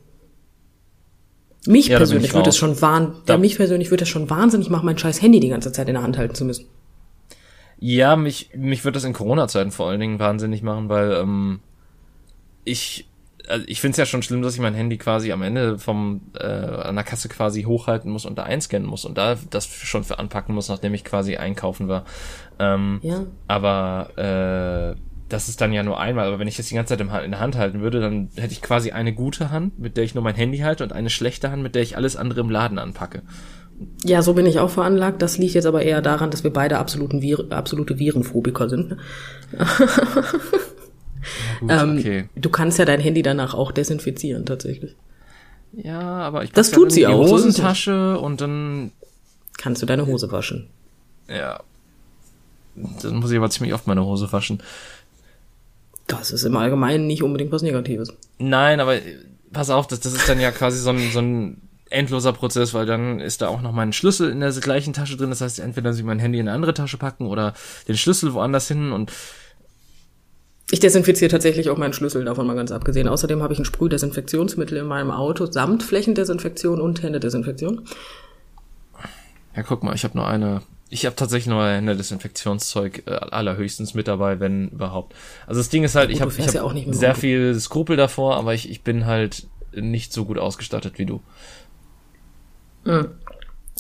Mich 1.68 1.88
ja, 1.88 1.98
persönlich 1.98 2.34
würde 2.34 2.50
es 2.50 2.58
schon 2.58 2.82
wahn, 2.82 3.16
ja, 3.28 3.38
mich 3.38 3.58
persönlich 3.58 3.92
würde 3.92 4.04
es 4.04 4.10
schon 4.10 4.30
wahnsinnig 4.30 4.70
machen, 4.70 4.86
mein 4.86 4.98
scheiß 4.98 5.22
Handy 5.22 5.40
die 5.40 5.50
ganze 5.50 5.72
Zeit 5.72 5.88
in 5.88 5.94
der 5.94 6.04
Hand 6.04 6.18
halten 6.18 6.36
zu 6.36 6.46
müssen. 6.46 6.66
Ja, 7.80 8.16
mich, 8.16 8.50
mich 8.56 8.84
würde 8.84 8.96
das 8.96 9.04
in 9.04 9.14
Corona-Zeiten 9.14 9.72
vor 9.72 9.88
allen 9.88 10.00
Dingen 10.00 10.20
wahnsinnig 10.20 10.64
machen, 10.64 10.90
weil 10.90 11.12
ähm, 11.12 11.60
ich 12.64 13.08
also 13.48 13.66
ich 13.68 13.82
finde 13.82 13.92
es 13.92 13.98
ja 13.98 14.06
schon 14.06 14.24
schlimm, 14.24 14.42
dass 14.42 14.56
ich 14.56 14.60
mein 14.60 14.74
Handy 14.74 14.98
quasi 14.98 15.32
am 15.32 15.42
Ende 15.42 15.80
vom 15.80 16.22
äh, 16.38 16.46
an 16.46 16.96
der 16.96 17.04
Kasse 17.04 17.30
quasi 17.30 17.64
hochhalten 17.64 18.12
muss 18.12 18.26
und 18.26 18.38
da 18.38 18.44
einscannen 18.44 18.88
muss 18.88 19.06
und 19.06 19.18
da 19.18 19.38
das 19.50 19.68
schon 19.68 20.04
für 20.04 20.20
anpacken 20.20 20.54
muss, 20.54 20.70
nachdem 20.70 20.94
ich 20.94 21.04
quasi 21.04 21.38
einkaufen 21.38 21.88
war. 21.88 22.06
Ähm, 22.60 23.00
ja. 23.04 23.26
Aber 23.48 24.96
äh, 24.96 25.00
das 25.30 25.50
ist 25.50 25.62
dann 25.62 25.74
ja 25.74 25.84
nur 25.84 26.00
einmal, 26.00 26.28
aber 26.28 26.40
wenn 26.40 26.48
ich 26.48 26.58
das 26.58 26.68
die 26.68 26.76
ganze 26.76 26.98
Zeit 26.98 27.02
in 27.02 27.32
der 27.32 27.40
Hand 27.40 27.58
halten 27.58 27.82
würde, 27.82 28.00
dann 28.00 28.30
hätte 28.36 28.54
ich 28.54 28.62
quasi 28.62 28.92
eine 28.92 29.14
gute 29.14 29.52
Hand, 29.52 29.80
mit 29.80 29.98
der 29.98 30.04
ich 30.04 30.16
nur 30.16 30.24
mein 30.24 30.36
Handy 30.36 30.60
halte 30.60 30.84
und 30.84 30.94
eine 30.94 31.10
schlechte 31.10 31.52
Hand, 31.52 31.64
mit 31.64 31.76
der 31.76 31.82
ich 31.82 31.98
alles 31.98 32.16
andere 32.16 32.42
im 32.42 32.50
Laden 32.50 32.80
anpacke. 32.80 33.24
Ja, 34.04 34.22
so 34.22 34.34
bin 34.34 34.46
ich 34.46 34.60
auch 34.60 34.70
veranlagt. 34.70 35.22
Das 35.22 35.38
liegt 35.38 35.54
jetzt 35.54 35.66
aber 35.66 35.84
eher 35.84 36.02
daran, 36.02 36.32
dass 36.32 36.44
wir 36.44 36.52
beide 36.52 36.80
absoluten 36.80 37.22
Vir 37.22 37.46
absolute 37.52 38.00
Virenphobiker 38.00 38.70
sind. 38.70 38.90
Ne? 38.90 38.98
gut, 41.60 41.72
ähm, 41.72 41.98
okay. 41.98 42.30
Du 42.36 42.50
kannst 42.50 42.80
ja 42.80 42.86
dein 42.86 43.00
Handy 43.00 43.22
danach 43.22 43.54
auch 43.54 43.72
desinfizieren, 43.72 44.46
tatsächlich. 44.46 44.96
Ja, 45.74 46.02
aber 46.02 46.44
ich 46.44 46.52
das 46.54 46.72
tut 46.72 46.92
sie 46.92 47.06
auch. 47.06 47.24
Die 47.24 47.32
Hosentasche 47.32 48.18
und 48.20 48.42
dann 48.42 48.92
kannst 49.58 49.82
du 49.82 49.86
deine 49.86 50.08
Hose 50.08 50.32
waschen. 50.32 50.70
Ja. 51.28 51.60
Dann 53.02 53.18
muss 53.18 53.32
ich 53.32 53.38
aber 53.38 53.50
ziemlich 53.50 53.74
oft 53.74 53.88
meine 53.88 54.06
Hose 54.06 54.32
waschen. 54.32 54.62
Das 56.08 56.32
ist 56.32 56.44
im 56.44 56.56
Allgemeinen 56.56 57.06
nicht 57.06 57.22
unbedingt 57.22 57.52
was 57.52 57.62
Negatives. 57.62 58.14
Nein, 58.40 58.80
aber 58.80 58.98
pass 59.52 59.70
auf, 59.70 59.88
das, 59.88 60.00
das 60.00 60.14
ist 60.14 60.28
dann 60.28 60.40
ja 60.40 60.52
quasi 60.52 60.80
so 60.80 60.90
ein, 60.90 61.12
so 61.12 61.20
ein 61.20 61.62
endloser 61.90 62.34
Prozess, 62.34 62.74
weil 62.74 62.86
dann 62.86 63.20
ist 63.20 63.42
da 63.42 63.48
auch 63.50 63.62
noch 63.62 63.72
mein 63.72 63.94
Schlüssel 63.94 64.30
in 64.30 64.40
der 64.40 64.52
gleichen 64.52 64.94
Tasche 64.94 65.18
drin. 65.18 65.30
Das 65.30 65.42
heißt, 65.42 65.60
entweder 65.60 65.94
sie 65.94 66.04
mein 66.04 66.20
Handy 66.20 66.40
in 66.40 66.48
eine 66.48 66.56
andere 66.56 66.74
Tasche 66.74 66.98
packen 66.98 67.28
oder 67.28 67.54
den 67.88 67.98
Schlüssel 67.98 68.34
woanders 68.34 68.68
hin 68.68 68.92
und 68.92 69.12
ich 70.70 70.82
desinfiziere 70.82 71.32
tatsächlich 71.32 71.70
auch 71.70 71.78
meinen 71.78 71.94
Schlüssel, 71.94 72.26
davon 72.26 72.46
mal 72.46 72.56
ganz 72.56 72.74
abgesehen. 72.74 73.08
Außerdem 73.08 73.42
habe 73.42 73.54
ich 73.54 73.60
ein 73.60 73.66
Sprühdesinfektionsmittel 73.66 74.78
in 74.78 74.86
meinem 74.86 75.12
Auto 75.12 75.46
samt 75.46 75.82
Flächendesinfektion 75.82 76.82
und 76.82 77.02
Händedesinfektion. 77.02 77.88
Ja, 79.56 79.64
guck 79.64 79.84
mal, 79.84 79.96
ich 79.96 80.04
habe 80.04 80.18
nur 80.18 80.28
eine. 80.28 80.62
Ich 80.90 81.06
habe 81.06 81.16
tatsächlich 81.16 81.48
nur 81.48 81.68
Händedesinfektionszeug 81.68 83.04
äh, 83.08 83.12
allerhöchstens 83.12 83.94
mit 83.94 84.08
dabei, 84.08 84.40
wenn 84.40 84.70
überhaupt. 84.70 85.16
Also 85.46 85.60
das 85.60 85.70
Ding 85.70 85.84
ist 85.84 85.96
halt, 85.96 86.10
ja, 86.10 86.24
gut, 86.24 86.34
ich 86.38 86.48
habe 86.48 86.60
hab 86.60 86.76
ja 86.76 86.94
sehr 86.94 87.16
viel 87.16 87.60
Skrupel 87.60 87.98
davor, 87.98 88.38
aber 88.38 88.54
ich, 88.54 88.70
ich 88.70 88.84
bin 88.84 89.06
halt 89.06 89.48
nicht 89.74 90.14
so 90.14 90.26
gut 90.26 90.38
ausgestattet 90.38 90.98
wie 90.98 91.06
du. 91.06 91.22
Mhm. 92.86 93.10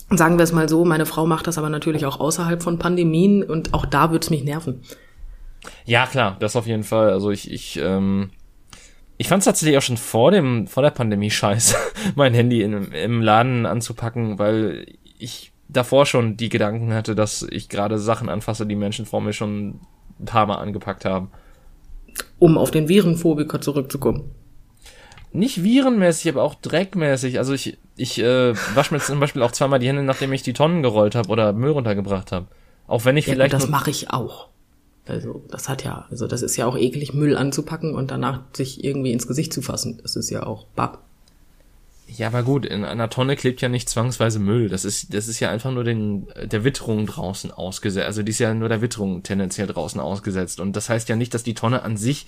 Sagen 0.09 0.37
wir 0.37 0.43
es 0.43 0.51
mal 0.51 0.69
so, 0.69 0.85
meine 0.85 1.05
Frau 1.05 1.25
macht 1.25 1.47
das 1.47 1.57
aber 1.57 1.69
natürlich 1.69 2.05
auch 2.05 2.19
außerhalb 2.19 2.61
von 2.61 2.77
Pandemien 2.77 3.43
und 3.43 3.73
auch 3.73 3.85
da 3.85 4.11
wird's 4.11 4.29
mich 4.29 4.43
nerven. 4.43 4.81
Ja, 5.85 6.05
klar, 6.05 6.37
das 6.39 6.55
auf 6.55 6.67
jeden 6.67 6.83
Fall. 6.83 7.09
Also 7.11 7.31
ich, 7.31 7.51
ich, 7.51 7.77
ähm, 7.77 8.29
ich 9.17 9.27
fand 9.27 9.41
es 9.41 9.45
tatsächlich 9.45 9.77
auch 9.77 9.81
schon 9.81 9.97
vor 9.97 10.31
dem, 10.31 10.67
vor 10.67 10.83
der 10.83 10.91
Pandemie 10.91 11.31
scheiße, 11.31 11.75
mein 12.15 12.33
Handy 12.33 12.61
in, 12.61 12.91
im 12.91 13.21
Laden 13.21 13.65
anzupacken, 13.65 14.39
weil 14.39 14.85
ich 15.19 15.51
davor 15.69 16.05
schon 16.05 16.37
die 16.37 16.49
Gedanken 16.49 16.93
hatte, 16.93 17.15
dass 17.15 17.43
ich 17.43 17.69
gerade 17.69 17.99
Sachen 17.99 18.29
anfasse, 18.29 18.65
die 18.65 18.75
Menschen 18.75 19.05
vor 19.05 19.21
mir 19.21 19.33
schon 19.33 19.81
ein 20.19 20.25
paar 20.25 20.45
Mal 20.45 20.55
angepackt 20.55 21.05
haben. 21.05 21.31
Um 22.39 22.57
auf 22.57 22.71
den 22.71 22.87
Virenphobiker 22.87 23.61
zurückzukommen. 23.61 24.31
Nicht 25.33 25.63
virenmäßig, 25.63 26.31
aber 26.31 26.43
auch 26.43 26.55
dreckmäßig. 26.55 27.37
Also 27.37 27.53
ich, 27.53 27.77
ich 27.95 28.19
äh, 28.19 28.55
wasche 28.75 28.93
mir 28.93 28.99
zum 28.99 29.19
Beispiel 29.19 29.41
auch 29.43 29.51
zweimal 29.51 29.79
die 29.79 29.87
Hände, 29.87 30.03
nachdem 30.03 30.33
ich 30.33 30.41
die 30.41 30.53
Tonnen 30.53 30.81
gerollt 30.81 31.15
habe 31.15 31.29
oder 31.29 31.53
Müll 31.53 31.71
runtergebracht 31.71 32.31
habe. 32.31 32.47
Auch 32.87 33.05
wenn 33.05 33.17
ich 33.17 33.27
ja, 33.27 33.33
vielleicht. 33.33 33.53
Das 33.53 33.67
mache 33.67 33.91
ich 33.91 34.09
auch. 34.09 34.47
Also 35.05 35.43
das 35.49 35.69
hat 35.69 35.83
ja, 35.83 36.05
also 36.09 36.27
das 36.27 36.41
ist 36.41 36.57
ja 36.57 36.65
auch 36.65 36.77
eklig, 36.77 37.13
Müll 37.13 37.37
anzupacken 37.37 37.95
und 37.95 38.11
danach 38.11 38.41
sich 38.53 38.83
irgendwie 38.83 39.11
ins 39.11 39.27
Gesicht 39.27 39.53
zu 39.53 39.61
fassen. 39.61 39.99
Das 40.01 40.15
ist 40.15 40.29
ja 40.29 40.43
auch 40.43 40.65
bab. 40.75 41.06
Ja, 42.09 42.27
aber 42.27 42.43
gut, 42.43 42.65
in 42.65 42.85
einer 42.85 43.09
Tonne 43.09 43.35
klebt 43.35 43.61
ja 43.61 43.67
nicht 43.67 43.89
zwangsweise 43.89 44.39
Müll. 44.39 44.69
Das 44.69 44.85
ist, 44.85 45.13
das 45.13 45.27
ist 45.27 45.41
ja 45.41 45.51
einfach 45.51 45.71
nur 45.71 45.83
den, 45.83 46.27
der 46.41 46.63
Witterung 46.63 47.05
draußen 47.05 47.51
ausgesetzt. 47.51 48.05
Also 48.07 48.23
die 48.23 48.31
ist 48.31 48.39
ja 48.39 48.53
nur 48.53 48.69
der 48.69 48.81
Witterung 48.81 49.23
tendenziell 49.23 49.67
draußen 49.67 49.99
ausgesetzt. 49.99 50.61
Und 50.61 50.75
das 50.75 50.89
heißt 50.89 51.09
ja 51.09 51.17
nicht, 51.17 51.33
dass 51.33 51.43
die 51.43 51.53
Tonne 51.53 51.83
an 51.83 51.97
sich 51.97 52.25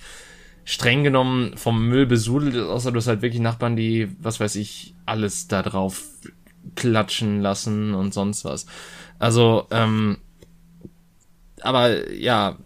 streng 0.64 1.02
genommen 1.02 1.56
vom 1.56 1.88
Müll 1.88 2.06
besudelt 2.06 2.54
ist, 2.54 2.66
außer 2.66 2.92
du 2.92 2.98
hast 2.98 3.06
halt 3.06 3.22
wirklich 3.22 3.40
Nachbarn, 3.40 3.74
die, 3.74 4.08
was 4.20 4.38
weiß 4.38 4.56
ich, 4.56 4.94
alles 5.06 5.48
da 5.48 5.62
drauf 5.62 6.04
klatschen 6.76 7.40
lassen 7.40 7.94
und 7.94 8.12
sonst 8.12 8.44
was. 8.44 8.66
Also, 9.18 9.66
ähm, 9.70 10.18
aber 11.62 12.12
ja, 12.12 12.58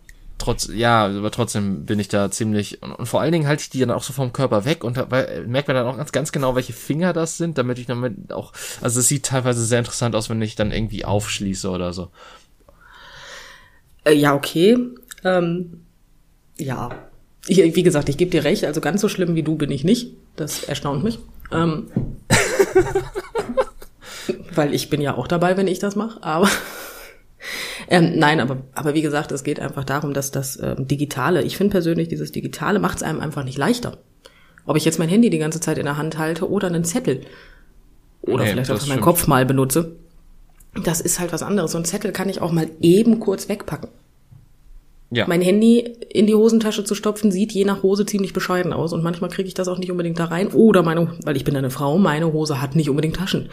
trotz, 0.44 0.68
ja, 0.72 1.07
aber 1.07 1.30
trotzdem 1.30 1.87
bin 1.87 1.98
ich 1.98 2.09
da 2.09 2.30
ziemlich, 2.30 2.83
und, 2.83 2.92
und 2.92 3.07
vor 3.07 3.20
allen 3.20 3.33
Dingen 3.33 3.46
halte 3.46 3.62
ich 3.62 3.70
die 3.70 3.80
dann 3.80 3.90
auch 3.90 4.02
so 4.02 4.12
vom 4.12 4.33
Körper 4.33 4.64
weg 4.64 4.85
und 4.85 4.98
weil, 5.11 5.46
merkt 5.46 5.68
man 5.68 5.76
dann 5.76 5.87
auch 5.87 5.96
ganz, 5.96 6.12
ganz 6.12 6.33
genau, 6.33 6.54
welche 6.54 6.72
Finger 6.72 7.12
das 7.12 7.38
sind, 7.38 7.57
damit 7.57 7.78
ich 7.78 7.87
damit 7.87 8.33
auch, 8.33 8.52
also 8.80 9.00
es 9.00 9.09
sieht 9.09 9.24
teilweise 9.24 9.64
sehr 9.64 9.78
interessant 9.78 10.14
aus, 10.14 10.28
wenn 10.28 10.42
ich 10.42 10.54
dann 10.54 10.70
irgendwie 10.70 11.04
aufschließe 11.04 11.70
oder 11.70 11.92
so. 11.92 12.11
Äh, 14.04 14.14
ja, 14.14 14.35
okay. 14.35 14.76
Ähm, 15.24 15.85
ja. 16.59 16.90
Ich, 17.46 17.59
wie 17.59 17.83
gesagt, 17.83 18.09
ich 18.09 18.16
gebe 18.16 18.30
dir 18.30 18.44
recht, 18.44 18.64
also 18.64 18.80
ganz 18.80 19.00
so 19.00 19.09
schlimm 19.09 19.35
wie 19.35 19.42
du 19.42 19.57
bin 19.57 19.70
ich 19.70 19.85
nicht. 19.85 20.12
Das 20.37 20.64
erstaunt 20.64 21.04
mich. 21.04 21.18
Ähm, 21.52 21.88
weil 24.54 24.74
ich 24.74 24.90
bin 24.90 25.00
ja 25.00 25.16
auch 25.16 25.26
dabei, 25.26 25.57
wenn 25.57 25.68
ich 25.68 25.78
das 25.78 25.96
mache, 25.96 26.22
aber 26.22 26.48
ähm, 27.88 28.12
nein, 28.16 28.40
aber, 28.40 28.59
aber 28.74 28.94
wie 28.94 29.02
gesagt, 29.02 29.33
es 29.33 29.44
geht 29.44 29.61
einfach 29.61 29.85
darum, 29.85 30.14
dass 30.14 30.30
das 30.30 30.59
ähm, 30.62 30.87
Digitale, 30.88 31.42
ich 31.42 31.57
finde 31.57 31.72
persönlich, 31.72 32.09
dieses 32.09 32.33
Digitale 32.33 32.78
macht 32.78 32.98
es 32.98 33.02
einem 33.02 33.20
einfach 33.20 33.44
nicht 33.44 33.59
leichter. 33.59 33.98
Ob 34.66 34.76
ich 34.76 34.85
jetzt 34.85 34.98
mein 34.98 35.09
Handy 35.09 35.30
die 35.30 35.38
ganze 35.38 35.61
Zeit 35.61 35.78
in 35.78 35.85
der 35.85 35.96
Hand 35.96 36.18
halte 36.18 36.50
oder 36.50 36.68
einen 36.68 36.85
Zettel 36.85 37.22
oder 38.22 38.44
nee, 38.44 38.50
vielleicht 38.52 38.70
auch 38.70 38.87
meinen 38.87 39.02
Kopf 39.02 39.26
mal 39.26 39.44
benutze, 39.44 39.96
das 40.83 41.00
ist 41.00 41.20
halt 41.20 41.33
was 41.33 41.42
anderes. 41.42 41.72
So 41.72 41.78
ein 41.78 41.85
Zettel 41.85 42.12
kann 42.12 42.28
ich 42.28 42.40
auch 42.40 42.52
mal 42.52 42.68
eben 42.80 43.20
kurz 43.20 43.48
wegpacken. 43.48 43.90
Ja. 45.11 45.28
Mein 45.28 45.42
Handy 45.42 45.78
in 45.78 46.26
die 46.26 46.35
Hosentasche 46.35 46.83
zu 46.85 46.94
stopfen, 46.94 47.30
sieht 47.30 47.52
je 47.52 47.64
nach 47.64 47.83
Hose 47.83 48.04
ziemlich 48.04 48.33
bescheiden 48.33 48.72
aus. 48.72 48.92
Und 48.92 49.04
manchmal 49.04 49.30
kriege 49.30 49.46
ich 49.46 49.54
das 49.54 49.68
auch 49.68 49.78
nicht 49.78 49.90
unbedingt 49.90 50.18
da 50.18 50.24
rein. 50.24 50.48
Oder 50.48 50.83
meine, 50.83 51.16
weil 51.24 51.37
ich 51.37 51.44
bin 51.44 51.57
eine 51.57 51.70
Frau, 51.70 51.98
meine 51.98 52.33
Hose 52.33 52.61
hat 52.61 52.74
nicht 52.74 52.90
unbedingt 52.90 53.16
Taschen. 53.16 53.48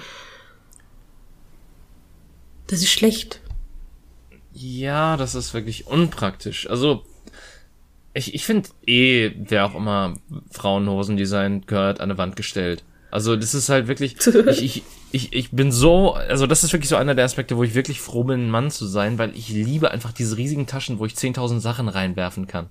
Das 2.67 2.79
ist 2.79 2.89
schlecht. 2.89 3.40
Ja, 4.53 5.17
das 5.17 5.35
ist 5.35 5.53
wirklich 5.53 5.87
unpraktisch. 5.87 6.69
Also, 6.69 7.03
ich, 8.13 8.33
ich 8.33 8.45
finde 8.45 8.69
eh, 8.85 9.31
wer 9.37 9.65
auch 9.65 9.75
immer 9.75 10.15
Frauenhosen 10.51 11.17
designt, 11.17 11.67
gehört 11.67 11.99
an 12.01 12.09
eine 12.11 12.17
Wand 12.17 12.35
gestellt. 12.35 12.83
Also 13.11 13.35
das 13.35 13.53
ist 13.53 13.67
halt 13.67 13.87
wirklich, 13.87 14.15
ich, 14.25 14.63
ich, 14.63 14.83
ich, 15.11 15.33
ich 15.33 15.51
bin 15.51 15.71
so, 15.71 16.13
also 16.13 16.47
das 16.47 16.63
ist 16.63 16.71
wirklich 16.71 16.87
so 16.87 16.95
einer 16.95 17.13
der 17.13 17.25
Aspekte, 17.25 17.57
wo 17.57 17.63
ich 17.63 17.75
wirklich 17.75 17.99
froh 17.99 18.23
bin, 18.23 18.47
ein 18.47 18.49
Mann 18.49 18.71
zu 18.71 18.85
sein, 18.85 19.17
weil 19.17 19.35
ich 19.35 19.49
liebe 19.49 19.91
einfach 19.91 20.13
diese 20.13 20.37
riesigen 20.37 20.65
Taschen, 20.65 20.97
wo 20.97 21.05
ich 21.05 21.13
10.000 21.13 21.59
Sachen 21.59 21.89
reinwerfen 21.89 22.47
kann. 22.47 22.69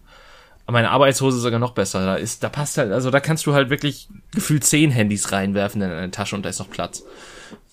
Meine 0.67 0.91
Arbeitshose 0.91 1.39
ist 1.39 1.43
sogar 1.43 1.59
noch 1.59 1.73
besser. 1.73 2.07
Da 2.07 2.15
ist, 2.15 2.43
da 2.43 2.49
passt 2.49 2.79
halt, 2.79 2.93
also 2.93 3.11
da 3.11 3.21
kannst 3.21 3.45
du 3.45 3.53
halt 3.53 3.71
wirklich 3.71 4.09
gefühlt 4.33 4.65
zehn 4.65 4.91
Handys 4.91 5.33
reinwerfen 5.33 5.83
in 5.83 5.91
eine 5.91 6.11
Tasche 6.11 6.37
und 6.37 6.45
da 6.45 6.49
ist 6.49 6.61
noch 6.61 6.71
Platz. 6.71 7.05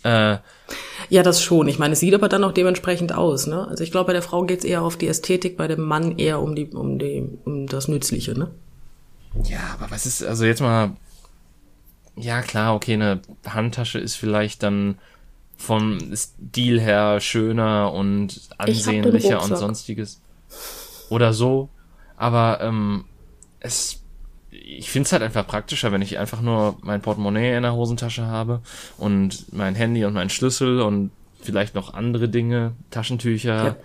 Äh, 0.08 0.38
ja, 1.10 1.24
das 1.24 1.41
schon. 1.41 1.67
Ich 1.67 1.80
meine, 1.80 1.93
es 1.93 2.00
sieht 2.00 2.13
aber 2.13 2.30
dann 2.30 2.43
auch 2.43 2.52
dementsprechend 2.52 3.13
aus. 3.13 3.48
Ne? 3.48 3.67
Also 3.67 3.84
ich 3.84 3.91
glaube, 3.91 4.08
bei 4.08 4.13
der 4.13 4.22
Frau 4.22 4.43
geht's 4.43 4.65
eher 4.65 4.82
auf 4.82 4.98
die 4.98 5.08
Ästhetik, 5.08 5.58
bei 5.58 5.67
dem 5.67 5.82
Mann 5.82 6.17
eher 6.17 6.41
um 6.41 6.56
die, 6.56 6.67
um 6.67 7.00
die, 7.00 7.28
um 7.46 7.67
das 7.67 7.88
Nützliche. 7.88 8.38
Ne? 8.38 8.50
Ja, 9.43 9.60
aber 9.80 9.91
was 9.91 10.06
ist, 10.06 10.24
also 10.24 10.46
jetzt 10.46 10.62
mal 10.62 10.91
ja, 12.17 12.41
klar, 12.41 12.74
okay, 12.74 12.93
eine 12.93 13.22
Handtasche 13.48 14.00
ist 14.00 14.15
vielleicht 14.15 14.63
dann 14.63 14.98
vom 15.56 16.00
Stil 16.15 16.80
her 16.82 17.20
schöner 17.20 17.93
und 17.93 18.41
ansehnlicher 18.58 19.41
und 19.41 19.56
sonstiges. 19.56 20.22
Oder 21.10 21.34
so. 21.34 21.70
Aber 22.15 22.60
ähm, 22.62 23.06
es 23.60 24.02
ich 24.68 24.90
finde 24.90 25.08
es 25.08 25.14
halt 25.14 25.24
einfach 25.24 25.48
praktischer, 25.48 25.92
wenn 25.92 26.02
ich 26.02 26.18
einfach 26.18 26.42
nur 26.42 26.76
mein 26.82 27.02
Portemonnaie 27.02 27.56
in 27.56 27.64
der 27.64 27.74
Hosentasche 27.74 28.26
habe 28.26 28.62
und 28.98 29.54
mein 29.54 29.76
Handy 29.76 30.04
und 30.04 30.14
mein 30.14 30.30
Schlüssel 30.30 30.82
und 30.82 31.12
vielleicht 31.42 31.74
noch 31.74 31.94
andere 31.94 32.28
Dinge, 32.28 32.74
Taschentücher. 32.92 33.64
Ja. 33.64 33.76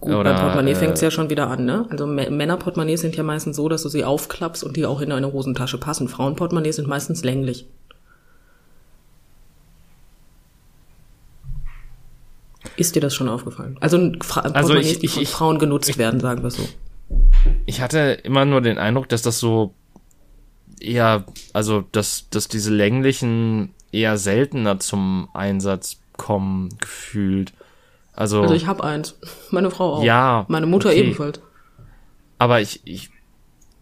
Gut, 0.00 0.14
Oder, 0.14 0.34
beim 0.34 0.42
Portemonnaie 0.42 0.72
äh, 0.72 0.76
fängt 0.76 0.94
es 0.94 1.00
ja 1.00 1.10
schon 1.10 1.28
wieder 1.30 1.48
an, 1.48 1.64
ne? 1.64 1.86
Also 1.90 2.06
Männerportemonnaies 2.06 3.00
sind 3.00 3.16
ja 3.16 3.24
meistens 3.24 3.56
so, 3.56 3.68
dass 3.68 3.82
du 3.82 3.88
sie 3.88 4.04
aufklappst 4.04 4.62
und 4.62 4.76
die 4.76 4.86
auch 4.86 5.00
in 5.00 5.10
eine 5.10 5.32
Hosentasche 5.32 5.78
passen. 5.78 6.08
Frauenportemonnaies 6.08 6.76
sind 6.76 6.88
meistens 6.88 7.24
länglich. 7.24 7.66
Ist 12.76 12.94
dir 12.94 13.00
das 13.00 13.14
schon 13.14 13.28
aufgefallen? 13.28 13.76
Also, 13.80 14.12
Fra 14.22 14.40
also 14.40 14.74
ich, 14.74 15.02
ich, 15.02 15.12
von 15.12 15.26
Frauen 15.26 15.58
genutzt 15.58 15.88
ich, 15.88 15.98
werden, 15.98 16.20
sagen 16.20 16.42
wir 16.42 16.50
so. 16.50 16.62
Ich 17.66 17.80
hatte 17.80 18.18
immer 18.22 18.44
nur 18.44 18.60
den 18.60 18.78
Eindruck, 18.78 19.08
dass 19.08 19.22
das 19.22 19.38
so 19.38 19.74
eher, 20.84 21.24
also 21.52 21.82
dass, 21.92 22.28
dass 22.30 22.48
diese 22.48 22.72
länglichen 22.72 23.74
eher 23.92 24.16
seltener 24.18 24.80
zum 24.80 25.28
Einsatz 25.34 25.98
kommen, 26.16 26.70
gefühlt. 26.78 27.52
Also, 28.14 28.42
also 28.42 28.54
ich 28.54 28.66
habe 28.66 28.84
eins. 28.84 29.16
Meine 29.50 29.70
Frau 29.70 29.94
auch. 29.94 30.02
Ja. 30.02 30.44
Meine 30.48 30.66
Mutter 30.66 30.90
okay. 30.90 31.00
ebenfalls. 31.00 31.40
Aber 32.38 32.60
ich, 32.60 32.80
ich, 32.84 33.10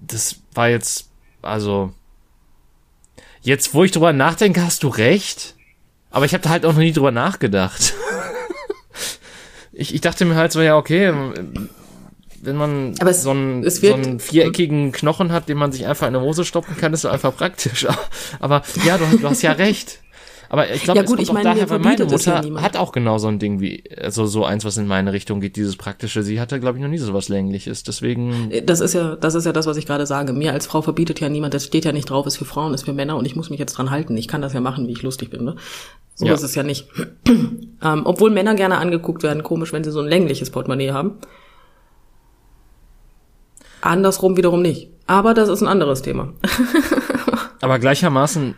das 0.00 0.36
war 0.54 0.68
jetzt, 0.68 1.10
also, 1.42 1.92
jetzt, 3.42 3.74
wo 3.74 3.84
ich 3.84 3.90
drüber 3.90 4.12
nachdenke, 4.12 4.62
hast 4.62 4.82
du 4.82 4.88
recht. 4.88 5.56
Aber 6.10 6.24
ich 6.24 6.34
habe 6.34 6.42
da 6.42 6.50
halt 6.50 6.64
auch 6.64 6.72
noch 6.72 6.80
nie 6.80 6.92
drüber 6.92 7.12
nachgedacht. 7.12 7.94
ich, 9.72 9.94
ich 9.94 10.00
dachte 10.00 10.24
mir 10.24 10.34
halt 10.34 10.52
so, 10.52 10.60
ja, 10.60 10.76
okay, 10.76 11.12
wenn 12.40 12.56
man 12.56 12.94
es, 13.06 13.22
so, 13.22 13.30
einen, 13.30 13.68
so 13.68 13.94
einen 13.94 14.18
viereckigen 14.18 14.92
Knochen 14.92 15.32
hat, 15.32 15.48
den 15.48 15.58
man 15.58 15.72
sich 15.72 15.86
einfach 15.86 16.08
in 16.08 16.14
eine 16.14 16.24
Hose 16.24 16.44
stopfen 16.44 16.76
kann, 16.76 16.92
ist 16.92 17.02
so 17.02 17.08
einfach 17.08 17.36
praktisch. 17.36 17.86
Aber 18.40 18.62
ja, 18.84 18.98
du, 18.98 19.04
du 19.18 19.28
hast 19.28 19.42
ja 19.42 19.52
recht. 19.52 20.00
Aber 20.52 20.68
ich 20.68 20.82
glaube, 20.82 20.98
ja, 20.98 21.06
gut, 21.06 21.20
ich 21.20 21.32
meine, 21.32 21.44
daher, 21.44 21.70
weil 21.70 21.78
meine 21.78 22.04
Mutter 22.06 22.44
ja 22.44 22.60
hat 22.60 22.76
auch 22.76 22.90
genau 22.90 23.18
so 23.18 23.28
ein 23.28 23.38
Ding 23.38 23.60
wie, 23.60 23.84
also 23.96 24.26
so 24.26 24.44
eins, 24.44 24.64
was 24.64 24.76
in 24.78 24.88
meine 24.88 25.12
Richtung 25.12 25.40
geht, 25.40 25.54
dieses 25.54 25.76
praktische. 25.76 26.24
Sie 26.24 26.40
hatte, 26.40 26.58
glaube 26.58 26.76
ich, 26.76 26.82
noch 26.82 26.90
nie 26.90 26.98
so 26.98 27.14
was 27.14 27.28
längliches. 27.28 27.84
Deswegen. 27.84 28.50
Das 28.66 28.80
ist 28.80 28.92
ja, 28.92 29.14
das 29.14 29.36
ist 29.36 29.46
ja 29.46 29.52
das, 29.52 29.66
was 29.66 29.76
ich 29.76 29.86
gerade 29.86 30.06
sage. 30.06 30.32
Mir 30.32 30.52
als 30.52 30.66
Frau 30.66 30.82
verbietet 30.82 31.20
ja 31.20 31.28
niemand, 31.28 31.54
das 31.54 31.66
steht 31.66 31.84
ja 31.84 31.92
nicht 31.92 32.10
drauf, 32.10 32.26
ist 32.26 32.36
für 32.36 32.44
Frauen, 32.44 32.74
ist 32.74 32.82
für 32.82 32.92
Männer 32.92 33.16
und 33.16 33.26
ich 33.26 33.36
muss 33.36 33.48
mich 33.48 33.60
jetzt 33.60 33.74
dran 33.74 33.92
halten. 33.92 34.16
Ich 34.16 34.26
kann 34.26 34.42
das 34.42 34.52
ja 34.52 34.60
machen, 34.60 34.88
wie 34.88 34.92
ich 34.92 35.02
lustig 35.02 35.30
bin. 35.30 35.44
Ne? 35.44 35.54
So 36.16 36.26
ja. 36.26 36.34
ist 36.34 36.42
es 36.42 36.56
ja 36.56 36.64
nicht. 36.64 36.88
ähm, 37.28 38.02
obwohl 38.04 38.30
Männer 38.30 38.56
gerne 38.56 38.78
angeguckt 38.78 39.22
werden, 39.22 39.44
komisch, 39.44 39.72
wenn 39.72 39.84
sie 39.84 39.92
so 39.92 40.00
ein 40.00 40.08
längliches 40.08 40.50
Portemonnaie 40.50 40.90
haben. 40.90 41.18
Andersrum 43.80 44.36
wiederum 44.36 44.62
nicht. 44.62 44.90
Aber 45.06 45.34
das 45.34 45.48
ist 45.48 45.62
ein 45.62 45.68
anderes 45.68 46.02
Thema. 46.02 46.32
Aber 47.60 47.78
gleichermaßen 47.78 48.54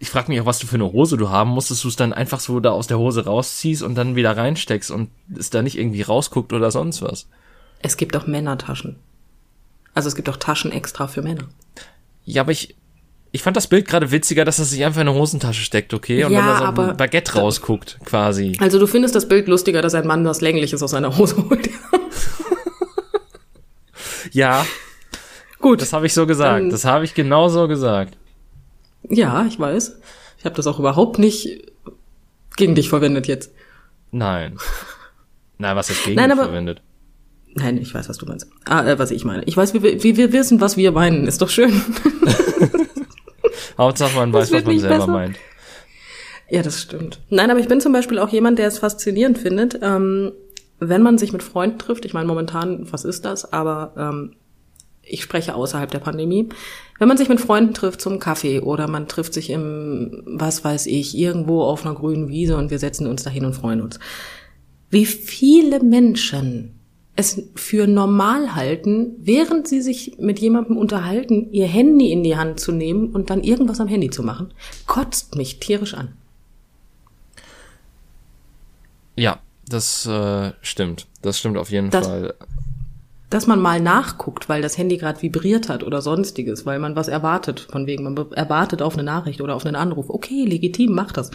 ich 0.00 0.08
frage 0.08 0.32
mich 0.32 0.40
auch, 0.40 0.46
was 0.46 0.58
du 0.58 0.66
für 0.66 0.76
eine 0.76 0.90
Hose 0.90 1.18
du 1.18 1.28
haben 1.28 1.50
musst, 1.50 1.70
dass 1.70 1.82
du 1.82 1.88
es 1.88 1.94
dann 1.94 2.14
einfach 2.14 2.40
so 2.40 2.58
da 2.58 2.70
aus 2.70 2.86
der 2.86 2.98
Hose 2.98 3.26
rausziehst 3.26 3.82
und 3.82 3.94
dann 3.96 4.16
wieder 4.16 4.34
reinsteckst 4.34 4.90
und 4.90 5.10
es 5.38 5.50
da 5.50 5.60
nicht 5.60 5.78
irgendwie 5.78 6.00
rausguckt 6.00 6.54
oder 6.54 6.70
sonst 6.70 7.02
was. 7.02 7.28
Es 7.82 7.98
gibt 7.98 8.16
auch 8.16 8.26
Männertaschen. 8.26 8.96
Also 9.92 10.08
es 10.08 10.14
gibt 10.14 10.30
auch 10.30 10.38
Taschen 10.38 10.72
extra 10.72 11.06
für 11.06 11.20
Männer. 11.20 11.48
Ja, 12.24 12.42
aber 12.42 12.52
ich, 12.52 12.76
ich 13.30 13.42
fand 13.42 13.58
das 13.58 13.66
Bild 13.66 13.86
gerade 13.86 14.10
witziger, 14.10 14.46
dass 14.46 14.58
er 14.58 14.64
sich 14.64 14.82
einfach 14.86 15.02
in 15.02 15.08
eine 15.08 15.18
Hosentasche 15.18 15.62
steckt, 15.62 15.92
okay? 15.92 16.24
Und 16.24 16.32
ja, 16.32 16.38
dann 16.38 16.48
da 16.48 16.58
so 16.58 16.64
aber, 16.64 16.88
ein 16.90 16.96
Baguette 16.96 17.34
rausguckt, 17.34 17.98
quasi. 18.06 18.56
Also 18.58 18.78
du 18.78 18.86
findest 18.86 19.14
das 19.14 19.28
Bild 19.28 19.48
lustiger, 19.48 19.82
dass 19.82 19.94
ein 19.94 20.06
Mann 20.06 20.24
was 20.24 20.40
Längliches 20.40 20.82
aus 20.82 20.92
seiner 20.92 21.14
Hose 21.18 21.36
holt. 21.50 21.68
Ja. 24.32 24.66
Gut. 25.60 25.80
Das 25.82 25.92
habe 25.92 26.06
ich 26.06 26.14
so 26.14 26.26
gesagt. 26.26 26.60
Dann, 26.60 26.70
das 26.70 26.84
habe 26.84 27.04
ich 27.04 27.14
genau 27.14 27.48
so 27.48 27.68
gesagt. 27.68 28.16
Ja, 29.08 29.46
ich 29.46 29.58
weiß. 29.58 30.00
Ich 30.38 30.44
habe 30.44 30.54
das 30.54 30.66
auch 30.66 30.78
überhaupt 30.78 31.18
nicht 31.18 31.70
gegen 32.56 32.74
dich 32.74 32.88
verwendet 32.88 33.26
jetzt. 33.26 33.52
Nein. 34.10 34.56
Na, 35.58 35.76
was 35.76 35.90
ist 35.90 36.04
gegen 36.04 36.16
Nein, 36.16 36.30
dich 36.30 36.38
aber, 36.38 36.48
verwendet? 36.48 36.82
Nein, 37.54 37.78
ich 37.78 37.92
weiß, 37.94 38.08
was 38.08 38.18
du 38.18 38.26
meinst. 38.26 38.46
Ah, 38.64 38.86
äh, 38.86 38.98
was 38.98 39.10
ich 39.10 39.24
meine. 39.24 39.44
Ich 39.44 39.56
weiß, 39.56 39.74
wie, 39.74 39.82
wie 39.82 40.16
wir 40.16 40.32
wissen, 40.32 40.60
was 40.60 40.76
wir 40.76 40.92
meinen. 40.92 41.26
Ist 41.26 41.42
doch 41.42 41.50
schön. 41.50 41.82
Hauptsache 43.78 44.16
man 44.16 44.32
weiß, 44.32 44.52
was 44.52 44.64
man 44.64 44.78
selber 44.78 44.98
besser. 44.98 45.10
meint. 45.10 45.36
Ja, 46.48 46.62
das 46.62 46.80
stimmt. 46.80 47.20
Nein, 47.28 47.50
aber 47.50 47.60
ich 47.60 47.68
bin 47.68 47.80
zum 47.80 47.92
Beispiel 47.92 48.18
auch 48.18 48.28
jemand, 48.28 48.58
der 48.58 48.68
es 48.68 48.78
faszinierend 48.78 49.38
findet, 49.38 49.78
ähm, 49.82 50.32
wenn 50.80 51.02
man 51.02 51.18
sich 51.18 51.32
mit 51.32 51.42
Freunden 51.42 51.78
trifft. 51.78 52.04
Ich 52.04 52.14
meine, 52.14 52.26
momentan, 52.26 52.90
was 52.90 53.04
ist 53.04 53.24
das? 53.24 53.52
Aber 53.52 53.92
ähm, 53.96 54.32
ich 55.02 55.22
spreche 55.22 55.54
außerhalb 55.54 55.90
der 55.90 55.98
Pandemie. 55.98 56.48
Wenn 56.98 57.08
man 57.08 57.16
sich 57.16 57.28
mit 57.28 57.40
Freunden 57.40 57.74
trifft 57.74 58.00
zum 58.00 58.18
Kaffee 58.18 58.60
oder 58.60 58.88
man 58.88 59.08
trifft 59.08 59.34
sich 59.34 59.50
im, 59.50 60.22
was 60.26 60.64
weiß 60.64 60.86
ich, 60.86 61.16
irgendwo 61.16 61.62
auf 61.62 61.84
einer 61.84 61.94
grünen 61.94 62.28
Wiese 62.28 62.56
und 62.56 62.70
wir 62.70 62.78
setzen 62.78 63.06
uns 63.06 63.22
dahin 63.22 63.44
und 63.44 63.54
freuen 63.54 63.80
uns. 63.80 63.98
Wie 64.90 65.06
viele 65.06 65.80
Menschen 65.82 66.76
es 67.16 67.42
für 67.54 67.86
normal 67.86 68.54
halten, 68.54 69.14
während 69.18 69.68
sie 69.68 69.82
sich 69.82 70.16
mit 70.18 70.38
jemandem 70.38 70.76
unterhalten, 70.76 71.52
ihr 71.52 71.66
Handy 71.66 72.12
in 72.12 72.22
die 72.22 72.36
Hand 72.36 72.60
zu 72.60 72.72
nehmen 72.72 73.10
und 73.10 73.30
dann 73.30 73.42
irgendwas 73.42 73.80
am 73.80 73.88
Handy 73.88 74.10
zu 74.10 74.22
machen, 74.22 74.52
kotzt 74.86 75.36
mich 75.36 75.60
tierisch 75.60 75.94
an. 75.94 76.14
Ja, 79.16 79.40
das 79.70 80.06
äh, 80.06 80.52
stimmt. 80.60 81.06
Das 81.22 81.38
stimmt 81.38 81.56
auf 81.56 81.70
jeden 81.70 81.90
das, 81.90 82.06
Fall 82.06 82.34
dass 83.30 83.46
man 83.46 83.60
mal 83.60 83.80
nachguckt, 83.80 84.48
weil 84.48 84.60
das 84.60 84.76
Handy 84.76 84.96
gerade 84.96 85.22
vibriert 85.22 85.68
hat 85.68 85.84
oder 85.84 86.02
sonstiges, 86.02 86.66
weil 86.66 86.80
man 86.80 86.96
was 86.96 87.06
erwartet, 87.06 87.68
von 87.70 87.86
wegen, 87.86 88.02
man 88.02 88.32
erwartet 88.32 88.82
auf 88.82 88.94
eine 88.94 89.04
Nachricht 89.04 89.40
oder 89.40 89.54
auf 89.54 89.64
einen 89.64 89.76
Anruf. 89.76 90.10
Okay, 90.10 90.44
legitim, 90.44 90.92
macht 90.92 91.16
das. 91.16 91.30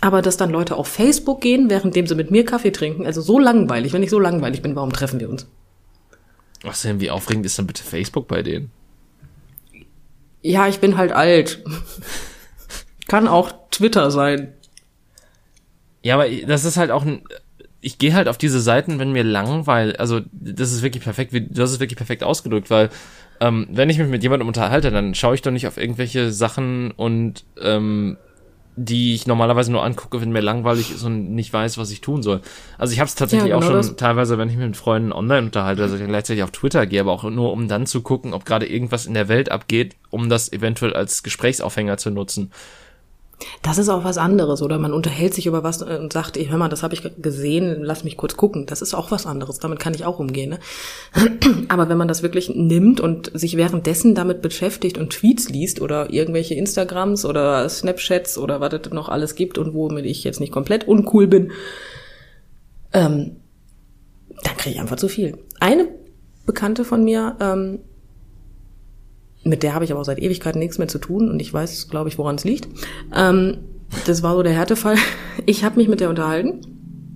Aber 0.00 0.22
dass 0.22 0.38
dann 0.38 0.50
Leute 0.50 0.76
auf 0.76 0.88
Facebook 0.88 1.42
gehen, 1.42 1.68
währenddem 1.68 2.06
sie 2.06 2.14
mit 2.14 2.30
mir 2.30 2.46
Kaffee 2.46 2.70
trinken, 2.70 3.04
also 3.04 3.20
so 3.20 3.38
langweilig, 3.38 3.92
wenn 3.92 4.02
ich 4.02 4.10
so 4.10 4.18
langweilig 4.18 4.62
bin, 4.62 4.74
warum 4.74 4.92
treffen 4.92 5.20
wir 5.20 5.28
uns? 5.28 5.46
Was 6.62 6.82
denn, 6.82 7.00
wie 7.00 7.10
aufregend 7.10 7.44
ist 7.44 7.58
denn 7.58 7.66
bitte 7.66 7.84
Facebook 7.84 8.26
bei 8.26 8.42
denen? 8.42 8.70
Ja, 10.40 10.66
ich 10.66 10.80
bin 10.80 10.96
halt 10.96 11.12
alt. 11.12 11.62
Kann 13.06 13.28
auch 13.28 13.52
Twitter 13.70 14.10
sein. 14.10 14.54
Ja, 16.02 16.14
aber 16.14 16.28
das 16.30 16.64
ist 16.64 16.76
halt 16.76 16.90
auch 16.90 17.04
ein, 17.04 17.22
ich 17.80 17.98
gehe 17.98 18.14
halt 18.14 18.28
auf 18.28 18.38
diese 18.38 18.60
Seiten, 18.60 18.98
wenn 18.98 19.12
mir 19.12 19.24
langweilt, 19.24 20.00
also 20.00 20.20
das 20.32 20.72
ist 20.72 20.82
wirklich 20.82 21.04
perfekt, 21.04 21.32
du 21.32 21.62
hast 21.62 21.70
es 21.70 21.80
wirklich 21.80 21.96
perfekt 21.96 22.24
ausgedrückt, 22.24 22.70
weil 22.70 22.90
ähm, 23.40 23.68
wenn 23.70 23.88
ich 23.88 23.98
mich 23.98 24.08
mit 24.08 24.22
jemandem 24.22 24.48
unterhalte, 24.48 24.90
dann 24.90 25.14
schaue 25.14 25.34
ich 25.34 25.42
doch 25.42 25.52
nicht 25.52 25.66
auf 25.66 25.76
irgendwelche 25.76 26.32
Sachen 26.32 26.90
und 26.90 27.44
ähm, 27.62 28.16
die 28.78 29.14
ich 29.14 29.26
normalerweise 29.26 29.72
nur 29.72 29.82
angucke, 29.82 30.20
wenn 30.20 30.30
mir 30.30 30.40
langweilig 30.40 30.92
ist 30.92 31.02
und 31.02 31.34
nicht 31.34 31.52
weiß, 31.52 31.78
was 31.78 31.90
ich 31.90 32.00
tun 32.00 32.22
soll. 32.22 32.40
Also 32.78 32.92
ich 32.92 33.00
habe 33.00 33.08
es 33.08 33.16
tatsächlich 33.16 33.50
ja, 33.50 33.56
genau 33.56 33.66
auch 33.66 33.70
schon 33.70 33.88
das. 33.88 33.96
teilweise, 33.96 34.38
wenn 34.38 34.48
ich 34.48 34.56
mich 34.56 34.66
mit 34.66 34.76
Freunden 34.76 35.12
online 35.12 35.46
unterhalte, 35.46 35.82
also 35.82 35.96
ich 35.96 36.04
gleichzeitig 36.04 36.44
auf 36.44 36.52
Twitter 36.52 36.86
gehe, 36.86 37.00
aber 37.00 37.12
auch 37.12 37.24
nur 37.24 37.52
um 37.52 37.66
dann 37.66 37.86
zu 37.86 38.02
gucken, 38.02 38.32
ob 38.34 38.44
gerade 38.44 38.66
irgendwas 38.66 39.06
in 39.06 39.14
der 39.14 39.28
Welt 39.28 39.50
abgeht, 39.50 39.96
um 40.10 40.28
das 40.28 40.52
eventuell 40.52 40.94
als 40.94 41.24
Gesprächsaufhänger 41.24 41.96
zu 41.96 42.10
nutzen. 42.10 42.52
Das 43.62 43.78
ist 43.78 43.88
auch 43.88 44.04
was 44.04 44.18
anderes. 44.18 44.62
Oder 44.62 44.78
man 44.78 44.92
unterhält 44.92 45.34
sich 45.34 45.46
über 45.46 45.62
was 45.62 45.82
und 45.82 46.12
sagt, 46.12 46.36
ey, 46.36 46.46
hör 46.46 46.58
mal, 46.58 46.68
das 46.68 46.82
habe 46.82 46.94
ich 46.94 47.02
gesehen, 47.18 47.82
lass 47.82 48.04
mich 48.04 48.16
kurz 48.16 48.36
gucken. 48.36 48.66
Das 48.66 48.82
ist 48.82 48.94
auch 48.94 49.10
was 49.10 49.26
anderes. 49.26 49.58
Damit 49.58 49.78
kann 49.78 49.94
ich 49.94 50.04
auch 50.04 50.18
umgehen. 50.18 50.50
Ne? 50.50 50.58
Aber 51.68 51.88
wenn 51.88 51.98
man 51.98 52.08
das 52.08 52.22
wirklich 52.22 52.50
nimmt 52.54 53.00
und 53.00 53.30
sich 53.38 53.56
währenddessen 53.56 54.14
damit 54.14 54.42
beschäftigt 54.42 54.98
und 54.98 55.10
Tweets 55.10 55.48
liest 55.48 55.80
oder 55.80 56.12
irgendwelche 56.12 56.54
Instagrams 56.54 57.24
oder 57.24 57.68
Snapchats 57.68 58.38
oder 58.38 58.60
was 58.60 58.72
es 58.72 58.92
noch 58.92 59.08
alles 59.08 59.34
gibt 59.34 59.58
und 59.58 59.74
womit 59.74 60.04
ich 60.04 60.24
jetzt 60.24 60.40
nicht 60.40 60.52
komplett 60.52 60.88
uncool 60.88 61.26
bin, 61.26 61.52
ähm, 62.92 63.36
dann 64.42 64.56
kriege 64.56 64.74
ich 64.76 64.80
einfach 64.80 64.96
zu 64.96 65.08
viel. 65.08 65.38
Eine 65.60 65.88
Bekannte 66.46 66.84
von 66.84 67.04
mir 67.04 67.36
ähm, 67.40 67.80
mit 69.48 69.62
der 69.62 69.74
habe 69.74 69.84
ich 69.84 69.92
aber 69.92 70.04
seit 70.04 70.18
Ewigkeiten 70.18 70.58
nichts 70.58 70.78
mehr 70.78 70.88
zu 70.88 70.98
tun 70.98 71.30
und 71.30 71.40
ich 71.40 71.52
weiß, 71.52 71.88
glaube 71.88 72.08
ich, 72.08 72.18
woran 72.18 72.36
es 72.36 72.44
liegt. 72.44 72.68
Ähm, 73.14 73.58
das 74.06 74.22
war 74.22 74.34
so 74.34 74.42
der 74.42 74.52
Härtefall. 74.52 74.96
Ich 75.46 75.64
habe 75.64 75.76
mich 75.76 75.88
mit 75.88 76.00
der 76.00 76.10
unterhalten. 76.10 76.60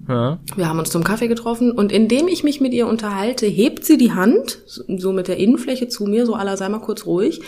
Ja. 0.08 0.38
Wir 0.56 0.68
haben 0.68 0.78
uns 0.78 0.90
zum 0.90 1.04
Kaffee 1.04 1.28
getroffen 1.28 1.72
und 1.72 1.92
indem 1.92 2.28
ich 2.28 2.44
mich 2.44 2.60
mit 2.60 2.72
ihr 2.72 2.86
unterhalte, 2.86 3.46
hebt 3.46 3.84
sie 3.84 3.98
die 3.98 4.12
Hand, 4.12 4.60
so 4.66 5.12
mit 5.12 5.28
der 5.28 5.36
Innenfläche 5.36 5.88
zu 5.88 6.04
mir, 6.04 6.24
so 6.24 6.34
aller 6.34 6.56
sei 6.56 6.68
mal 6.68 6.78
kurz 6.78 7.04
ruhig, 7.04 7.42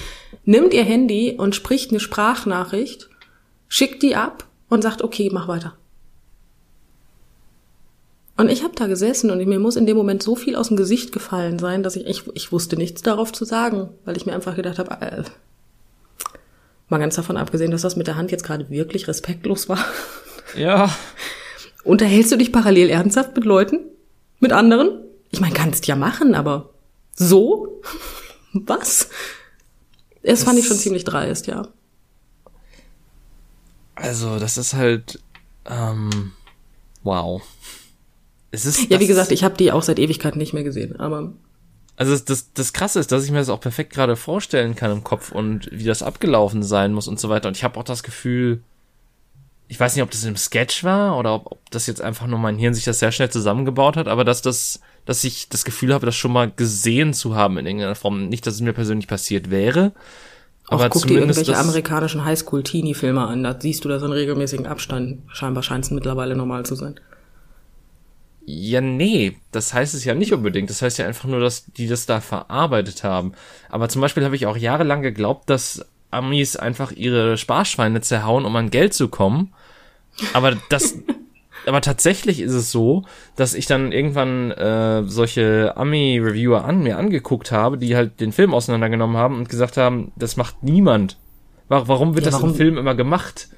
nimmt 0.45 0.74
ihr 0.74 0.85
Handy 0.85 1.37
und 1.39 1.55
spricht 1.55 1.91
eine 1.91 2.01
Sprachnachricht, 2.01 3.09
schickt 3.68 4.03
die 4.03 4.16
ab 4.16 4.47
und 4.68 4.82
sagt, 4.82 5.03
okay, 5.03 5.30
mach 5.32 5.49
weiter. 5.49 5.74
Und 8.37 8.51
ich 8.51 8.64
habe 8.64 8.74
da 8.74 8.87
gesessen 8.87 9.30
und 9.30 9.45
mir 9.47 9.61
muss 9.61 9.76
in 9.76 9.87
dem 9.87 9.97
Moment 9.97 10.22
so 10.22 10.35
viel 10.35 10.57
aus 10.57 10.68
dem 10.68 10.76
Gesicht 10.76 11.12
gefallen 11.12 11.59
sein, 11.59 11.82
dass 11.85 11.95
ich, 11.95 12.07
ich, 12.07 12.22
ich 12.35 12.51
wusste 12.51 12.76
nichts 12.76 13.03
darauf 13.03 13.32
zu 13.32 13.45
sagen, 13.45 13.91
weil 14.05 14.16
ich 14.16 14.26
mir 14.26 14.35
einfach 14.35 14.57
gedacht 14.57 14.78
habe, 14.78 14.91
äh, 15.01 15.22
mal 16.89 16.99
ganz 16.99 17.14
davon 17.14 17.37
abgesehen, 17.37 17.70
dass 17.70 17.82
das 17.82 17.95
mit 17.95 18.09
der 18.09 18.16
Hand 18.16 18.32
jetzt 18.32 18.45
gerade 18.45 18.68
wirklich 18.70 19.07
respektlos 19.07 19.68
war. 19.68 19.85
Ja. 20.57 20.95
Unterhältst 21.85 22.32
du 22.32 22.37
dich 22.37 22.51
parallel 22.51 22.89
ernsthaft 22.91 23.37
mit 23.37 23.45
Leuten? 23.45 23.80
Mit 24.41 24.53
anderen? 24.53 25.01
Ich 25.30 25.41
meine, 25.41 25.55
kannst 25.55 25.87
ja 25.87 25.95
machen, 25.95 26.35
aber 26.35 26.70
so? 27.14 27.82
Was? 28.53 29.09
Das, 30.22 30.41
das 30.41 30.45
fand 30.45 30.59
ich 30.59 30.66
schon 30.66 30.76
ziemlich 30.76 31.05
dreist, 31.05 31.47
ja. 31.47 31.68
Also, 33.95 34.39
das 34.41 34.59
ist 34.59 34.74
halt, 34.74 35.20
ähm, 35.66 36.32
wow. 37.05 37.43
Es 38.55 38.66
ist, 38.66 38.90
ja, 38.90 39.00
wie 39.00 39.07
gesagt, 39.07 39.32
ich 39.32 39.42
habe 39.42 39.57
die 39.57 39.72
auch 39.72 39.82
seit 39.82 39.98
Ewigkeiten 39.98 40.38
nicht 40.38 40.55
mehr 40.55 40.64
gesehen, 40.64 40.98
aber. 41.00 41.32
Also 41.96 42.16
das, 42.16 42.52
das 42.52 42.72
Krasse 42.72 43.00
ist, 43.00 43.12
dass 43.12 43.24
ich 43.24 43.30
mir 43.30 43.38
das 43.38 43.48
auch 43.48 43.61
perfekt 43.61 43.92
gerade 43.92 44.16
vorstellen 44.16 44.74
kann 44.74 44.90
im 44.90 45.05
Kopf 45.05 45.32
und 45.32 45.68
wie 45.70 45.84
das 45.84 46.02
abgelaufen 46.02 46.62
sein 46.62 46.92
muss 46.92 47.09
und 47.09 47.20
so 47.20 47.28
weiter. 47.28 47.48
Und 47.48 47.57
ich 47.57 47.64
habe 47.64 47.78
auch 47.78 47.84
das 47.84 48.02
Gefühl, 48.02 48.62
ich 49.68 49.78
weiß 49.78 49.94
nicht, 49.94 50.02
ob 50.02 50.11
das 50.11 50.24
im 50.24 50.36
Sketch 50.36 50.84
war 50.84 51.18
oder 51.18 51.34
ob, 51.34 51.52
ob 51.52 51.70
das 51.70 51.86
jetzt 51.86 52.00
einfach 52.00 52.26
nur 52.26 52.38
mein 52.38 52.59
Hirn 52.59 52.74
sich 52.74 52.84
das 52.84 52.98
sehr 52.98 53.12
schnell 53.12 53.30
zusammengebaut 53.30 53.96
hat, 53.96 54.09
aber 54.09 54.24
dass 54.24 54.42
das, 54.42 54.80
dass 55.05 55.24
ich 55.24 55.48
das 55.48 55.64
Gefühl 55.64 55.94
habe, 55.94 56.07
das 56.07 56.16
schon 56.16 56.32
mal 56.32 56.50
gesehen 56.50 57.14
zu 57.14 57.34
haben 57.34 57.59
in 57.59 57.66
irgendeiner 57.66 57.94
Form. 57.94 58.28
Nicht, 58.28 58.46
dass 58.46 58.55
es 58.55 58.61
mir 58.61 58.72
persönlich 58.72 59.09
passiert 59.09 59.50
wäre. 59.50 59.92
Aber 60.68 60.86
auch 60.86 60.90
guck 60.90 61.07
dir 61.07 61.18
irgendwelche 61.18 61.57
amerikanischen 61.57 62.24
Highschool-Teenie-Filme 62.24 63.26
an, 63.26 63.42
da 63.42 63.57
siehst 63.59 63.84
du 63.84 63.88
das 63.88 64.02
in 64.02 64.12
regelmäßigen 64.12 64.66
Abstand. 64.66 65.18
Scheinbar 65.28 65.62
scheint 65.62 65.84
es 65.84 65.90
mittlerweile 65.90 66.36
normal 66.36 66.64
zu 66.64 66.74
sein. 66.74 66.98
Ja, 68.47 68.80
nee, 68.80 69.36
das 69.53 69.72
heißt 69.72 69.95
es 69.95 70.05
ja 70.05 70.14
nicht 70.14 70.32
unbedingt. 70.32 70.68
Das 70.68 70.82
heißt 70.82 70.99
ja 70.99 71.07
einfach 71.07 71.28
nur, 71.28 71.40
dass 71.40 71.64
die 71.64 71.88
das 71.88 72.07
da 72.07 72.20
verarbeitet 72.20 73.03
haben. 73.03 73.32
Aber 73.70 73.88
zum 73.88 74.03
Beispiel 74.03 74.24
habe 74.24 74.36
ich 74.36 74.47
auch 74.47 74.57
jahrelang 74.57 75.01
geglaubt, 75.03 75.49
dass 75.49 75.86
Amis 76.11 76.57
einfach 76.57 76.92
ihre 76.92 77.38
Sparschweine 77.38 78.03
zerhauen, 78.03 78.45
um 78.45 78.55
an 78.57 78.70
Geld 78.70 78.92
zu 78.92 79.09
kommen. 79.09 79.55
Aber 80.34 80.57
das, 80.68 80.99
aber 81.66 81.80
tatsächlich 81.80 82.40
ist 82.40 82.53
es 82.53 82.70
so, 82.70 83.05
dass 83.34 83.55
ich 83.55 83.66
dann 83.66 83.92
irgendwann 83.92 84.51
äh, 84.51 85.05
solche 85.05 85.76
Ami-Reviewer 85.76 86.64
an 86.64 86.82
mir 86.82 86.99
angeguckt 86.99 87.51
habe, 87.51 87.78
die 87.78 87.97
halt 87.97 88.20
den 88.20 88.32
Film 88.32 88.53
auseinandergenommen 88.53 89.16
haben 89.16 89.38
und 89.38 89.49
gesagt 89.49 89.78
haben, 89.78 90.12
das 90.16 90.36
macht 90.36 90.62
niemand. 90.62 91.18
Warum 91.68 92.14
wird 92.14 92.26
ja, 92.26 92.32
warum? 92.32 92.51
das 92.51 92.53
im 92.53 92.57
Film 92.57 92.76
immer 92.76 92.95
gemacht? 92.95 93.49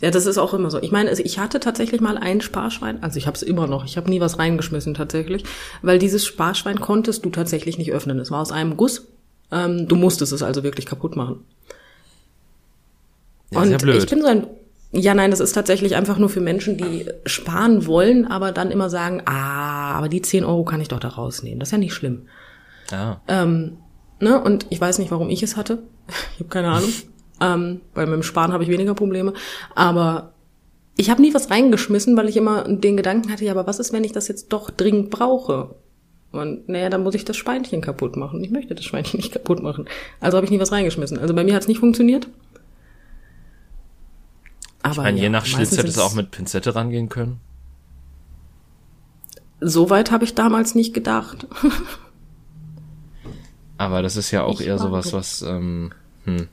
Ja, 0.00 0.10
das 0.10 0.26
ist 0.26 0.36
auch 0.36 0.52
immer 0.52 0.70
so. 0.70 0.80
Ich 0.82 0.92
meine, 0.92 1.08
also 1.08 1.22
ich 1.24 1.38
hatte 1.38 1.58
tatsächlich 1.58 2.00
mal 2.00 2.18
ein 2.18 2.40
Sparschwein, 2.40 3.02
also 3.02 3.16
ich 3.16 3.26
habe 3.26 3.34
es 3.34 3.42
immer 3.42 3.66
noch, 3.66 3.84
ich 3.84 3.96
habe 3.96 4.10
nie 4.10 4.20
was 4.20 4.38
reingeschmissen 4.38 4.92
tatsächlich, 4.94 5.44
weil 5.82 5.98
dieses 5.98 6.26
Sparschwein 6.26 6.80
konntest 6.80 7.24
du 7.24 7.30
tatsächlich 7.30 7.78
nicht 7.78 7.92
öffnen. 7.92 8.18
Es 8.18 8.30
war 8.30 8.42
aus 8.42 8.52
einem 8.52 8.76
Guss. 8.76 9.08
Ähm, 9.50 9.88
du 9.88 9.96
musstest 9.96 10.32
es 10.32 10.42
also 10.42 10.62
wirklich 10.62 10.86
kaputt 10.86 11.16
machen. 11.16 11.44
Ja, 13.50 13.62
Und 13.62 13.70
ja 13.70 13.78
blöd. 13.78 14.02
ich 14.02 14.10
bin 14.10 14.20
so 14.20 14.26
ein 14.26 14.46
ja, 14.92 15.14
nein, 15.14 15.30
das 15.30 15.40
ist 15.40 15.52
tatsächlich 15.52 15.96
einfach 15.96 16.16
nur 16.16 16.28
für 16.28 16.40
Menschen, 16.40 16.78
die 16.78 17.06
sparen 17.26 17.86
wollen, 17.86 18.24
aber 18.26 18.52
dann 18.52 18.70
immer 18.70 18.88
sagen, 18.88 19.20
ah, 19.26 19.92
aber 19.92 20.08
die 20.08 20.22
10 20.22 20.44
Euro 20.44 20.64
kann 20.64 20.80
ich 20.80 20.88
doch 20.88 21.00
da 21.00 21.08
rausnehmen. 21.08 21.58
Das 21.58 21.68
ist 21.68 21.72
ja 21.72 21.78
nicht 21.78 21.92
schlimm. 21.92 22.28
Ja. 22.90 23.20
Ähm, 23.26 23.78
ne? 24.20 24.40
Und 24.40 24.66
ich 24.70 24.80
weiß 24.80 24.98
nicht, 24.98 25.10
warum 25.10 25.28
ich 25.28 25.42
es 25.42 25.56
hatte. 25.56 25.82
Ich 26.34 26.40
habe 26.40 26.50
keine 26.50 26.68
Ahnung 26.68 26.92
ähm, 27.40 27.80
weil 27.94 28.06
mit 28.06 28.14
dem 28.14 28.22
Sparen 28.22 28.52
habe 28.52 28.64
ich 28.64 28.70
weniger 28.70 28.94
Probleme. 28.94 29.34
Aber 29.74 30.32
ich 30.96 31.10
habe 31.10 31.20
nie 31.20 31.34
was 31.34 31.50
reingeschmissen, 31.50 32.16
weil 32.16 32.28
ich 32.28 32.36
immer 32.36 32.64
den 32.64 32.96
Gedanken 32.96 33.30
hatte, 33.30 33.44
ja, 33.44 33.52
aber 33.52 33.66
was 33.66 33.78
ist, 33.78 33.92
wenn 33.92 34.04
ich 34.04 34.12
das 34.12 34.28
jetzt 34.28 34.52
doch 34.52 34.70
dringend 34.70 35.10
brauche? 35.10 35.74
Und 36.32 36.68
naja, 36.68 36.88
dann 36.88 37.02
muss 37.02 37.14
ich 37.14 37.24
das 37.24 37.36
Schweinchen 37.36 37.80
kaputt 37.80 38.16
machen. 38.16 38.42
Ich 38.42 38.50
möchte 38.50 38.74
das 38.74 38.84
Schweinchen 38.84 39.18
nicht 39.18 39.32
kaputt 39.32 39.62
machen. 39.62 39.86
Also 40.20 40.36
habe 40.36 40.44
ich 40.44 40.50
nie 40.50 40.60
was 40.60 40.72
reingeschmissen. 40.72 41.18
Also 41.18 41.34
bei 41.34 41.44
mir 41.44 41.54
hat 41.54 41.62
es 41.62 41.68
nicht 41.68 41.80
funktioniert. 41.80 42.28
Aber 44.82 44.92
ich 44.92 44.98
meine, 44.98 45.18
ja, 45.18 45.24
je 45.24 45.30
nach 45.30 45.46
Schlitz 45.46 45.76
hätte 45.76 45.88
es 45.88 45.98
auch 45.98 46.14
mit 46.14 46.30
Pinzette 46.30 46.74
rangehen 46.74 47.08
können. 47.08 47.40
Soweit 49.60 50.10
habe 50.10 50.24
ich 50.24 50.34
damals 50.34 50.74
nicht 50.74 50.94
gedacht. 50.94 51.46
Aber 53.78 54.02
das 54.02 54.16
ist 54.16 54.30
ja 54.30 54.42
auch 54.42 54.60
ich 54.60 54.66
eher 54.66 54.78
sowas, 54.78 55.12
was, 55.12 55.42
ähm, 55.42 55.92
hm. 56.24 56.48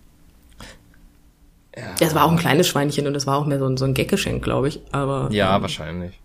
Ja. 2.00 2.08
Das 2.08 2.16
war 2.16 2.26
auch 2.26 2.32
ein 2.32 2.38
kleines 2.38 2.68
Schweinchen 2.68 3.08
und 3.08 3.14
das 3.14 3.28
war 3.28 3.38
auch 3.38 3.46
mehr 3.46 3.60
so 3.60 3.66
ein, 3.66 3.78
so 3.78 3.86
ein 3.86 3.94
Gaggeschenk, 3.94 4.44
glaube 4.44 4.68
ich. 4.68 4.82
Aber 4.92 5.30
ja, 5.32 5.56
ähm, 5.56 5.62
wahrscheinlich. 5.62 6.20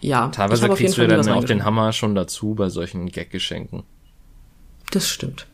Ja. 0.00 0.28
Teilweise 0.28 0.68
kriegst 0.70 0.98
du 0.98 1.06
dann 1.06 1.28
auch 1.28 1.44
den 1.44 1.64
Hammer 1.64 1.92
schon 1.92 2.14
dazu 2.14 2.54
bei 2.54 2.68
solchen 2.68 3.10
Gaggeschenken. 3.10 3.84
Das 4.90 5.08
stimmt. 5.08 5.46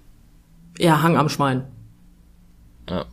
Ja, 0.78 1.02
Hang 1.02 1.16
am 1.16 1.28
Schwein. 1.28 1.64
Ja. 2.88 3.04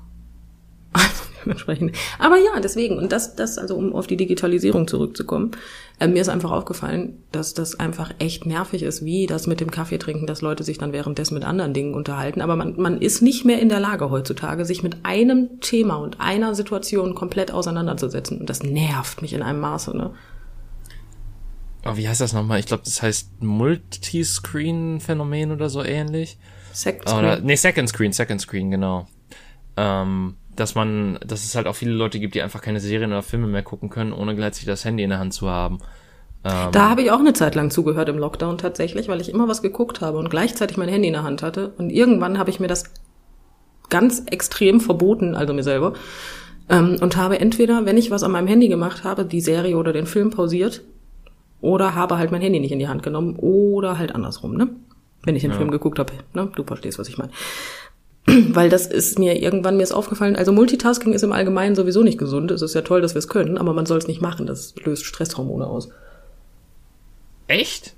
dementsprechend. 1.46 1.96
Aber 2.20 2.38
ja, 2.38 2.60
deswegen, 2.60 2.98
und 2.98 3.12
das, 3.12 3.36
das, 3.36 3.58
also 3.58 3.76
um 3.76 3.94
auf 3.94 4.08
die 4.08 4.18
Digitalisierung 4.18 4.88
zurückzukommen, 4.88 5.52
äh, 6.00 6.08
mir 6.08 6.22
ist 6.22 6.30
einfach 6.30 6.52
aufgefallen, 6.52 7.24
dass 7.32 7.54
das 7.54 7.80
einfach 7.80 8.14
echt 8.20 8.46
nervig 8.46 8.84
ist, 8.84 9.06
wie 9.06 9.28
das 9.28 9.48
mit 9.48 9.62
dem 9.62 9.72
Kaffee 9.72 9.98
trinken, 9.98 10.28
dass 10.28 10.42
Leute 10.42 10.64
sich 10.64 10.78
dann 10.78 10.94
währenddessen 10.94 11.36
mit 11.36 11.46
anderen 11.46 11.74
Dingen 11.74 11.94
unterhalten. 11.94 12.42
Aber 12.42 12.56
man, 12.56 12.80
man 12.80 13.02
ist 13.02 13.22
nicht 13.22 13.46
mehr 13.46 13.60
in 13.60 13.70
der 13.70 13.80
Lage 13.80 14.10
heutzutage, 14.10 14.66
sich 14.66 14.84
mit 14.84 14.98
einem 15.04 15.60
Thema 15.62 15.96
und 15.96 16.20
einer 16.20 16.56
Situation 16.56 17.16
komplett 17.16 17.52
auseinanderzusetzen. 17.52 18.40
Und 18.40 18.50
das 18.50 18.64
nervt 18.64 19.22
mich 19.22 19.34
in 19.34 19.42
einem 19.42 19.60
Maße, 19.60 19.96
ne? 19.96 20.12
Oh, 21.88 21.98
wie 21.98 22.10
heißt 22.10 22.20
das 22.20 22.34
nochmal? 22.34 22.60
Ich 22.60 22.66
glaube, 22.66 22.82
das 22.84 23.04
heißt 23.04 23.44
Multiscreen-Phänomen 23.44 25.52
oder 25.52 25.70
so 25.70 25.84
ähnlich. 25.84 26.40
Second 26.74 27.08
Screen. 27.08 27.20
Oder, 27.20 27.40
nee, 27.42 27.56
Second 27.56 27.90
Screen, 27.90 28.12
Second 28.12 28.42
Screen, 28.42 28.72
genau. 28.72 29.08
Ähm, 29.78 30.36
dass 30.56 30.76
man, 30.76 31.20
dass 31.26 31.44
es 31.44 31.56
halt 31.56 31.68
auch 31.68 31.76
viele 31.76 31.92
Leute 31.92 32.20
gibt, 32.20 32.36
die 32.36 32.42
einfach 32.42 32.62
keine 32.62 32.80
Serien 32.80 33.12
oder 33.12 33.22
Filme 33.22 33.48
mehr 33.48 33.64
gucken 33.64 33.90
können, 33.90 34.14
ohne 34.14 34.36
gleichzeitig 34.36 34.68
das 34.68 34.86
Handy 34.86 35.04
in 35.04 35.10
der 35.10 35.20
Hand 35.20 35.34
zu 35.34 35.50
haben. 35.50 35.80
Ähm, 36.44 36.72
da 36.72 36.90
habe 36.90 37.02
ich 37.02 37.12
auch 37.12 37.20
eine 37.20 37.34
Zeit 37.34 37.56
lang 37.56 37.72
zugehört 37.72 38.10
im 38.10 38.18
Lockdown 38.18 38.58
tatsächlich, 38.58 39.08
weil 39.08 39.20
ich 39.20 39.30
immer 39.30 39.48
was 39.48 39.62
geguckt 39.62 40.02
habe 40.02 40.18
und 40.18 40.30
gleichzeitig 40.30 40.78
mein 40.78 40.90
Handy 40.90 41.08
in 41.08 41.14
der 41.14 41.24
Hand 41.24 41.42
hatte. 41.42 41.74
Und 41.78 41.90
irgendwann 41.90 42.38
habe 42.38 42.50
ich 42.50 42.60
mir 42.60 42.68
das 42.68 42.86
ganz 43.90 44.24
extrem 44.28 44.80
verboten, 44.80 45.36
also 45.36 45.54
mir 45.54 45.64
selber, 45.64 45.94
ähm, 46.70 46.98
und 47.02 47.18
habe 47.18 47.40
entweder, 47.40 47.86
wenn 47.86 47.98
ich 47.98 48.12
was 48.12 48.24
an 48.24 48.32
meinem 48.32 48.48
Handy 48.48 48.68
gemacht 48.68 49.04
habe, 49.04 49.26
die 49.26 49.42
Serie 49.42 49.78
oder 49.78 49.94
den 49.94 50.06
Film 50.06 50.30
pausiert, 50.30 50.82
oder 51.62 51.96
habe 51.96 52.18
halt 52.18 52.32
mein 52.32 52.42
Handy 52.42 52.60
nicht 52.60 52.72
in 52.72 52.80
die 52.80 52.88
Hand 52.88 53.04
genommen, 53.04 53.36
oder 53.38 53.98
halt 53.98 54.14
andersrum, 54.14 54.56
ne? 54.56 54.70
Wenn 55.24 55.36
ich 55.36 55.42
den 55.42 55.52
ja. 55.52 55.58
Film 55.58 55.72
geguckt 55.72 55.98
habe, 55.98 56.14
ne? 56.34 56.52
Du 56.56 56.64
verstehst, 56.64 57.00
was 57.00 57.10
ich 57.10 57.18
meine. 57.18 57.32
weil 58.54 58.70
das 58.70 58.88
ist 58.88 59.20
mir 59.20 59.42
irgendwann 59.42 59.78
mir 59.78 59.84
ist 59.84 59.92
aufgefallen, 59.92 60.36
also 60.36 60.52
Multitasking 60.52 61.14
ist 61.14 61.24
im 61.24 61.32
Allgemeinen 61.32 61.76
sowieso 61.76 62.04
nicht 62.04 62.18
gesund. 62.18 62.52
Es 62.52 62.62
ist 62.62 62.74
ja 62.74 62.82
toll, 62.82 63.02
dass 63.02 63.14
wir 63.14 63.20
es 63.20 63.28
können, 63.28 63.58
aber 63.58 63.74
man 63.74 63.86
soll 63.86 63.98
es 63.98 64.08
nicht 64.08 64.22
machen. 64.22 64.46
Das 64.46 64.74
löst 64.84 65.06
Stresshormone 65.06 65.68
aus. 65.68 65.90
Echt? 67.48 67.94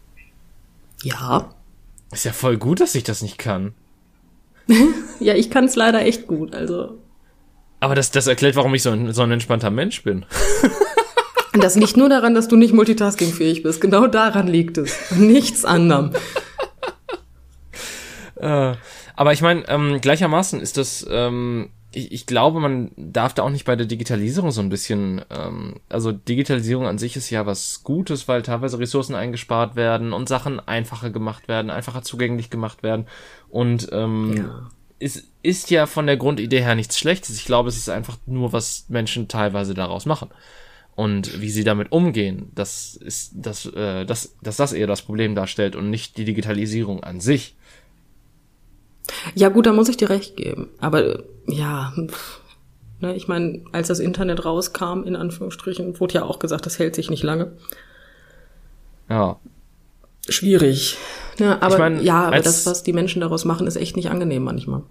Ja. 1.03 1.49
Ist 2.11 2.25
ja 2.25 2.33
voll 2.33 2.57
gut, 2.57 2.79
dass 2.79 2.95
ich 2.95 3.03
das 3.03 3.21
nicht 3.21 3.37
kann. 3.37 3.73
ja, 5.19 5.35
ich 5.35 5.49
kann 5.49 5.65
es 5.65 5.75
leider 5.75 6.01
echt 6.01 6.27
gut, 6.27 6.53
also. 6.53 6.97
Aber 7.79 7.95
das, 7.95 8.11
das 8.11 8.27
erklärt, 8.27 8.55
warum 8.55 8.73
ich 8.75 8.83
so 8.83 8.89
ein, 8.89 9.13
so 9.13 9.21
ein 9.21 9.31
entspannter 9.31 9.69
Mensch 9.69 10.03
bin. 10.03 10.25
das 11.53 11.75
liegt 11.75 11.95
nur 11.95 12.09
daran, 12.09 12.33
dass 12.33 12.47
du 12.47 12.55
nicht 12.55 12.73
multitaskingfähig 12.73 13.63
bist. 13.63 13.81
Genau 13.81 14.07
daran 14.07 14.47
liegt 14.47 14.77
es. 14.77 15.11
Nichts 15.11 15.63
anderem. 15.63 16.11
äh, 18.35 18.73
aber 19.17 19.33
ich 19.33 19.41
meine, 19.41 19.67
ähm, 19.67 19.99
gleichermaßen 19.99 20.61
ist 20.61 20.77
das, 20.77 21.05
ähm, 21.09 21.71
ich, 21.91 22.11
ich 22.11 22.25
glaube, 22.27 22.59
man 22.59 22.91
darf 22.95 23.33
da 23.33 23.41
auch 23.41 23.49
nicht 23.49 23.65
bei 23.65 23.75
der 23.75 23.87
Digitalisierung 23.87 24.51
so 24.51 24.61
ein 24.61 24.69
bisschen, 24.69 25.23
ähm, 25.31 25.77
also 25.89 26.11
Digitalisierung 26.11 26.85
an 26.85 26.99
sich 26.99 27.15
ist 27.15 27.31
ja 27.31 27.47
was 27.47 27.83
Gutes, 27.83 28.27
weil 28.27 28.43
teilweise 28.43 28.77
Ressourcen 28.77 29.15
eingespart 29.15 29.75
werden 29.75 30.13
und 30.13 30.29
Sachen 30.29 30.59
einfacher 30.59 31.09
gemacht 31.09 31.47
werden, 31.47 31.71
einfacher 31.71 32.03
zugänglich 32.03 32.51
gemacht 32.51 32.83
werden. 32.83 33.07
Und 33.49 33.89
ähm, 33.91 34.37
ja. 34.37 34.69
es 34.99 35.23
ist 35.41 35.71
ja 35.71 35.87
von 35.87 36.05
der 36.05 36.17
Grundidee 36.17 36.61
her 36.61 36.75
nichts 36.75 36.99
Schlechtes. 36.99 37.37
Ich 37.37 37.45
glaube, 37.45 37.69
es 37.69 37.77
ist 37.77 37.89
einfach 37.89 38.17
nur, 38.27 38.53
was 38.53 38.85
Menschen 38.87 39.27
teilweise 39.27 39.73
daraus 39.73 40.05
machen. 40.05 40.29
Und 40.95 41.41
wie 41.41 41.49
sie 41.49 41.63
damit 41.63 41.91
umgehen, 41.91 42.51
das 42.53 42.95
ist 42.95 43.31
das, 43.33 43.65
äh, 43.65 44.05
das, 44.05 44.35
dass 44.43 44.57
das 44.57 44.73
eher 44.73 44.87
das 44.87 45.01
Problem 45.01 45.33
darstellt 45.33 45.75
und 45.75 45.89
nicht 45.89 46.17
die 46.17 46.25
Digitalisierung 46.25 47.03
an 47.03 47.19
sich. 47.19 47.55
Ja, 49.35 49.49
gut, 49.49 49.65
da 49.65 49.73
muss 49.73 49.89
ich 49.89 49.97
dir 49.97 50.09
recht 50.09 50.35
geben. 50.35 50.69
Aber 50.79 51.23
ja, 51.47 51.93
ne, 52.99 53.15
ich 53.15 53.27
meine, 53.27 53.63
als 53.71 53.87
das 53.87 53.99
Internet 53.99 54.45
rauskam, 54.45 55.03
in 55.03 55.15
Anführungsstrichen, 55.15 55.99
wurde 55.99 56.15
ja 56.15 56.23
auch 56.23 56.39
gesagt, 56.39 56.65
das 56.65 56.79
hält 56.79 56.95
sich 56.95 57.09
nicht 57.09 57.23
lange. 57.23 57.53
Ja. 59.09 59.39
Schwierig. 60.29 60.97
Ne, 61.39 61.61
aber 61.61 61.75
ich 61.75 61.79
mein, 61.79 62.03
ja, 62.03 62.25
aber 62.25 62.39
das, 62.39 62.65
was 62.65 62.83
die 62.83 62.93
Menschen 62.93 63.21
daraus 63.21 63.45
machen, 63.45 63.67
ist 63.67 63.77
echt 63.77 63.95
nicht 63.95 64.09
angenehm 64.09 64.43
manchmal 64.43 64.83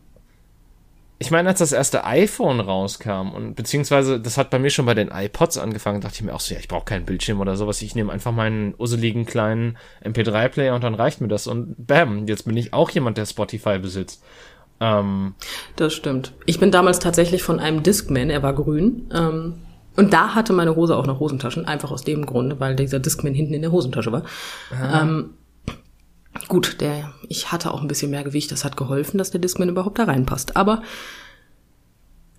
ich 1.18 1.30
meine, 1.30 1.48
als 1.48 1.60
das 1.60 1.72
erste 1.72 2.04
iPhone 2.04 2.60
rauskam 2.60 3.30
und 3.34 3.54
beziehungsweise 3.54 4.20
das 4.20 4.36
hat 4.36 4.50
bei 4.50 4.58
mir 4.58 4.68
schon 4.68 4.84
bei 4.84 4.92
den 4.92 5.08
iPods 5.08 5.56
angefangen, 5.56 6.02
dachte 6.02 6.16
ich 6.16 6.22
mir 6.22 6.34
auch 6.34 6.40
so, 6.40 6.52
ja, 6.52 6.60
ich 6.60 6.68
brauche 6.68 6.84
keinen 6.84 7.06
Bildschirm 7.06 7.40
oder 7.40 7.56
sowas. 7.56 7.80
Ich 7.80 7.94
nehme 7.94 8.12
einfach 8.12 8.32
meinen 8.32 8.74
usseligen 8.76 9.24
kleinen 9.24 9.78
MP3-Player 10.04 10.74
und 10.74 10.84
dann 10.84 10.94
reicht 10.94 11.22
mir 11.22 11.28
das. 11.28 11.46
Und 11.46 11.74
bam, 11.78 12.26
jetzt 12.26 12.44
bin 12.44 12.56
ich 12.56 12.74
auch 12.74 12.90
jemand, 12.90 13.16
der 13.16 13.24
Spotify 13.24 13.78
besitzt. 13.78 14.22
Ähm, 14.78 15.34
das 15.76 15.94
stimmt. 15.94 16.34
Ich 16.44 16.60
bin 16.60 16.70
damals 16.70 16.98
tatsächlich 16.98 17.42
von 17.42 17.60
einem 17.60 17.82
Discman, 17.82 18.28
er 18.28 18.42
war 18.42 18.54
grün. 18.54 19.08
Ähm, 19.14 19.54
und 19.96 20.12
da 20.12 20.34
hatte 20.34 20.52
meine 20.52 20.76
Hose 20.76 20.94
auch 20.96 21.06
noch 21.06 21.18
Hosentaschen, 21.18 21.64
einfach 21.64 21.90
aus 21.90 22.02
dem 22.02 22.26
Grunde, 22.26 22.60
weil 22.60 22.76
dieser 22.76 22.98
Discman 22.98 23.32
hinten 23.32 23.54
in 23.54 23.62
der 23.62 23.72
Hosentasche 23.72 24.12
war. 24.12 24.24
Ah. 24.70 25.00
Ähm, 25.00 25.30
Gut, 26.48 26.80
der, 26.80 27.12
ich 27.28 27.52
hatte 27.52 27.72
auch 27.72 27.82
ein 27.82 27.88
bisschen 27.88 28.10
mehr 28.10 28.24
Gewicht, 28.24 28.50
das 28.52 28.64
hat 28.64 28.76
geholfen, 28.76 29.18
dass 29.18 29.30
der 29.30 29.40
Discman 29.40 29.68
überhaupt 29.68 29.98
da 29.98 30.04
reinpasst. 30.04 30.56
Aber 30.56 30.82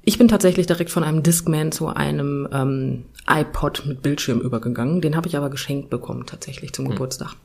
ich 0.03 0.17
bin 0.17 0.27
tatsächlich 0.27 0.67
direkt 0.67 0.89
von 0.89 1.03
einem 1.03 1.21
Discman 1.23 1.71
zu 1.71 1.87
einem 1.87 2.47
ähm, 2.51 3.05
iPod 3.29 3.85
mit 3.85 4.01
Bildschirm 4.01 4.39
übergegangen. 4.39 5.01
Den 5.01 5.15
habe 5.15 5.27
ich 5.27 5.35
aber 5.35 5.49
geschenkt 5.49 5.89
bekommen, 5.89 6.25
tatsächlich 6.25 6.73
zum 6.73 6.85
hm. 6.85 6.91
Geburtstag. 6.93 7.35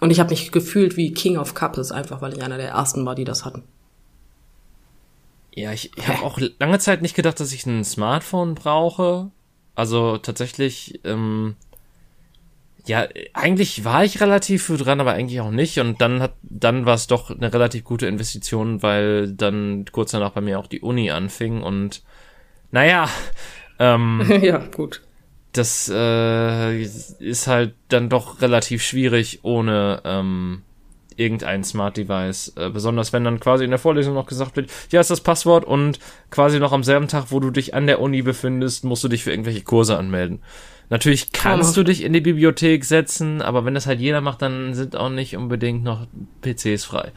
Und 0.00 0.10
ich 0.10 0.20
habe 0.20 0.30
mich 0.30 0.52
gefühlt 0.52 0.96
wie 0.96 1.14
King 1.14 1.38
of 1.38 1.54
Couples, 1.54 1.92
einfach 1.92 2.20
weil 2.20 2.34
ich 2.34 2.42
einer 2.42 2.58
der 2.58 2.70
ersten 2.70 3.06
war, 3.06 3.14
die 3.14 3.24
das 3.24 3.44
hatten. 3.44 3.62
Ja, 5.54 5.72
ich, 5.72 5.90
ich 5.96 6.08
habe 6.08 6.22
auch 6.22 6.38
lange 6.58 6.78
Zeit 6.78 7.02
nicht 7.02 7.14
gedacht, 7.14 7.40
dass 7.40 7.52
ich 7.52 7.64
ein 7.66 7.84
Smartphone 7.84 8.54
brauche. 8.54 9.30
Also 9.74 10.18
tatsächlich, 10.18 11.00
ähm, 11.04 11.56
ja, 12.86 13.06
eigentlich 13.32 13.84
war 13.84 14.04
ich 14.04 14.20
relativ 14.20 14.64
für 14.64 14.76
dran, 14.76 15.00
aber 15.00 15.12
eigentlich 15.12 15.40
auch 15.40 15.50
nicht. 15.50 15.78
Und 15.78 16.00
dann 16.00 16.20
hat, 16.20 16.34
dann 16.42 16.84
war 16.84 16.94
es 16.94 17.06
doch 17.06 17.30
eine 17.30 17.52
relativ 17.52 17.84
gute 17.84 18.06
Investition, 18.06 18.82
weil 18.82 19.32
dann 19.32 19.84
kurz 19.92 20.10
danach 20.10 20.32
bei 20.32 20.40
mir 20.40 20.58
auch 20.58 20.66
die 20.66 20.80
Uni 20.80 21.10
anfing 21.10 21.62
und 21.62 22.02
naja, 22.70 23.08
ähm, 23.78 24.22
ja, 24.42 24.58
gut. 24.58 25.02
Das 25.52 25.90
äh, 25.94 26.82
ist 26.82 27.46
halt 27.46 27.74
dann 27.88 28.08
doch 28.08 28.40
relativ 28.40 28.82
schwierig 28.82 29.40
ohne 29.42 30.00
ähm, 30.04 30.62
irgendein 31.16 31.62
Smart 31.62 31.98
Device. 31.98 32.54
Äh, 32.56 32.70
besonders 32.70 33.12
wenn 33.12 33.22
dann 33.22 33.38
quasi 33.38 33.64
in 33.64 33.70
der 33.70 33.78
Vorlesung 33.78 34.14
noch 34.14 34.26
gesagt 34.26 34.56
wird, 34.56 34.70
ja, 34.90 35.00
ist 35.00 35.10
das 35.10 35.20
Passwort 35.20 35.64
und 35.66 35.98
quasi 36.30 36.58
noch 36.58 36.72
am 36.72 36.82
selben 36.82 37.06
Tag, 37.06 37.26
wo 37.28 37.38
du 37.38 37.50
dich 37.50 37.74
an 37.74 37.86
der 37.86 38.00
Uni 38.00 38.22
befindest, 38.22 38.84
musst 38.84 39.04
du 39.04 39.08
dich 39.08 39.24
für 39.24 39.30
irgendwelche 39.30 39.62
Kurse 39.62 39.98
anmelden. 39.98 40.40
Natürlich 40.92 41.32
kannst 41.32 41.74
du 41.78 41.84
dich 41.84 42.04
in 42.04 42.12
die 42.12 42.20
Bibliothek 42.20 42.84
setzen, 42.84 43.40
aber 43.40 43.64
wenn 43.64 43.72
das 43.72 43.86
halt 43.86 43.98
jeder 43.98 44.20
macht, 44.20 44.42
dann 44.42 44.74
sind 44.74 44.94
auch 44.94 45.08
nicht 45.08 45.38
unbedingt 45.38 45.82
noch 45.82 46.06
PCs 46.42 46.84
frei. 46.84 47.12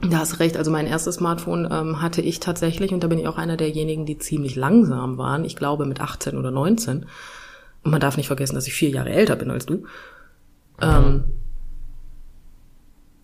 Da 0.00 0.18
hast 0.18 0.38
recht. 0.38 0.56
Also 0.56 0.70
mein 0.70 0.86
erstes 0.86 1.16
Smartphone 1.16 1.68
ähm, 1.68 2.00
hatte 2.00 2.22
ich 2.22 2.38
tatsächlich 2.38 2.92
und 2.92 3.02
da 3.02 3.08
bin 3.08 3.18
ich 3.18 3.26
auch 3.26 3.36
einer 3.36 3.56
derjenigen, 3.56 4.06
die 4.06 4.16
ziemlich 4.16 4.54
langsam 4.54 5.18
waren. 5.18 5.44
Ich 5.44 5.56
glaube 5.56 5.86
mit 5.86 6.00
18 6.00 6.38
oder 6.38 6.52
19. 6.52 7.06
Und 7.82 7.90
man 7.90 8.00
darf 8.00 8.16
nicht 8.16 8.28
vergessen, 8.28 8.54
dass 8.54 8.68
ich 8.68 8.74
vier 8.74 8.90
Jahre 8.90 9.10
älter 9.10 9.34
bin 9.34 9.50
als 9.50 9.66
du. 9.66 9.82
Ähm, 10.80 11.24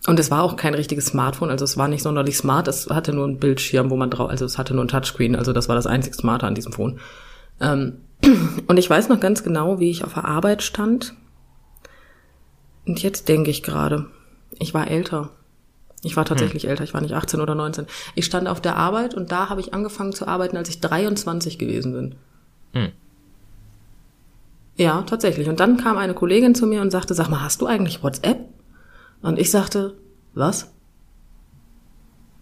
und 0.09 0.18
es 0.18 0.32
war 0.32 0.43
auch 0.43 0.57
kein 0.57 0.74
richtiges 0.74 1.07
Smartphone, 1.07 1.51
also 1.51 1.64
es 1.64 1.76
war 1.76 1.86
nicht 1.86 2.03
sonderlich 2.03 2.36
smart. 2.36 2.66
Es 2.66 2.91
hatte 2.91 3.12
nur 3.12 3.26
einen 3.26 3.39
Bildschirm, 3.39 3.91
wo 3.91 3.97
man 3.97 4.11
drauf, 4.11 4.30
also 4.30 4.45
es 4.45 4.59
hatte 4.59 4.74
nur 4.74 4.84
ein 4.84 4.89
Touchscreen. 4.89 5.36
Also 5.36 5.53
das 5.53 5.68
war 5.68 5.76
das 5.76 5.86
einzig 5.86 6.16
Smarte 6.16 6.49
an 6.49 6.57
diesem 6.57 6.72
Phone. 6.72 6.99
Ähm, 7.61 7.99
und 8.66 8.76
ich 8.76 8.88
weiß 8.88 9.08
noch 9.08 9.20
ganz 9.20 9.42
genau, 9.42 9.80
wie 9.80 9.90
ich 9.90 10.04
auf 10.04 10.14
der 10.14 10.24
Arbeit 10.24 10.62
stand. 10.62 11.14
Und 12.86 13.02
jetzt 13.02 13.28
denke 13.28 13.50
ich 13.50 13.62
gerade, 13.62 14.06
ich 14.58 14.74
war 14.74 14.88
älter. 14.88 15.30
Ich 16.02 16.16
war 16.16 16.24
tatsächlich 16.24 16.62
hm. 16.62 16.70
älter, 16.70 16.84
ich 16.84 16.94
war 16.94 17.00
nicht 17.00 17.14
18 17.14 17.40
oder 17.40 17.54
19. 17.54 17.86
Ich 18.14 18.24
stand 18.24 18.46
auf 18.46 18.60
der 18.60 18.76
Arbeit 18.76 19.14
und 19.14 19.32
da 19.32 19.48
habe 19.48 19.60
ich 19.60 19.74
angefangen 19.74 20.12
zu 20.12 20.28
arbeiten, 20.28 20.56
als 20.56 20.68
ich 20.68 20.80
23 20.80 21.58
gewesen 21.58 21.92
bin. 21.92 22.14
Hm. 22.72 22.92
Ja, 24.76 25.02
tatsächlich. 25.02 25.48
Und 25.48 25.58
dann 25.58 25.76
kam 25.76 25.96
eine 25.96 26.14
Kollegin 26.14 26.54
zu 26.54 26.66
mir 26.66 26.82
und 26.82 26.92
sagte, 26.92 27.14
sag 27.14 27.28
mal, 27.28 27.42
hast 27.42 27.60
du 27.60 27.66
eigentlich 27.66 28.02
WhatsApp? 28.02 28.38
Und 29.22 29.38
ich 29.38 29.50
sagte, 29.50 29.96
was? 30.34 30.72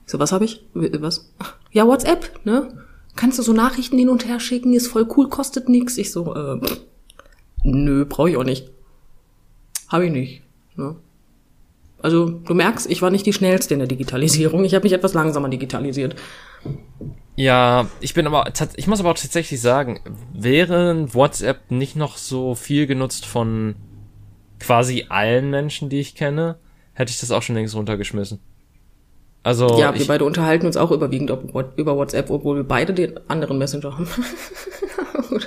so, 0.07 0.21
was 0.21 0.33
habe 0.33 0.45
ich? 0.45 0.65
Was? 0.73 1.33
Ja, 1.73 1.87
WhatsApp, 1.87 2.45
ne? 2.45 2.86
Kannst 3.17 3.39
du 3.39 3.43
so 3.43 3.53
Nachrichten 3.53 3.99
hin 3.99 4.09
und 4.09 4.27
her 4.27 4.41
schicken, 4.41 4.73
ist 4.73 4.89
voll 4.89 5.09
cool, 5.17 5.29
kostet 5.29 5.69
nix. 5.69 5.99
Ich 5.99 6.13
so, 6.13 6.35
äh, 6.35 6.61
nö, 7.65 8.05
brauche 8.05 8.31
ich 8.31 8.37
auch 8.37 8.45
nicht. 8.45 8.71
Habe 9.89 10.07
ich 10.07 10.13
nicht. 10.13 10.43
Ne? 10.77 10.97
Also 12.01 12.29
du 12.29 12.55
merkst, 12.55 12.89
ich 12.91 13.03
war 13.03 13.11
nicht 13.11 13.27
die 13.27 13.33
schnellste 13.33 13.75
in 13.75 13.81
der 13.81 13.89
Digitalisierung. 13.89 14.65
Ich 14.65 14.75
habe 14.75 14.85
mich 14.85 14.93
etwas 14.93 15.15
langsamer 15.15 15.49
digitalisiert. 15.49 16.17
Ja, 17.37 17.89
ich 18.01 18.15
bin 18.15 18.27
aber, 18.27 18.51
ich 18.77 18.87
muss 18.87 19.01
aber 19.01 19.11
auch 19.11 19.19
tatsächlich 19.19 19.61
sagen, 19.61 20.01
wäre 20.33 21.13
WhatsApp 21.13 21.71
nicht 21.71 21.97
noch 21.97 22.17
so 22.17 22.55
viel 22.55 22.87
genutzt 22.87 23.27
von 23.27 23.77
quasi 24.59 25.07
allen 25.09 25.51
Menschen, 25.51 25.89
die 25.89 26.01
ich 26.01 26.15
kenne, 26.15 26.59
hätte 26.95 27.11
ich 27.11 27.21
das 27.21 27.31
auch 27.31 27.43
schon 27.43 27.57
längst 27.57 27.75
runtergeschmissen. 27.75 28.41
Also 29.47 29.79
ja, 29.79 29.97
wir 29.97 30.05
beide 30.09 30.25
unterhalten 30.25 30.67
uns 30.67 30.77
auch 30.77 30.91
überwiegend 30.91 31.31
über 31.77 31.97
WhatsApp, 31.97 32.31
obwohl 32.31 32.57
wir 32.57 32.65
beide 32.65 32.93
den 32.93 33.21
anderen 33.29 33.59
Messenger 33.59 33.93
haben. 33.97 34.09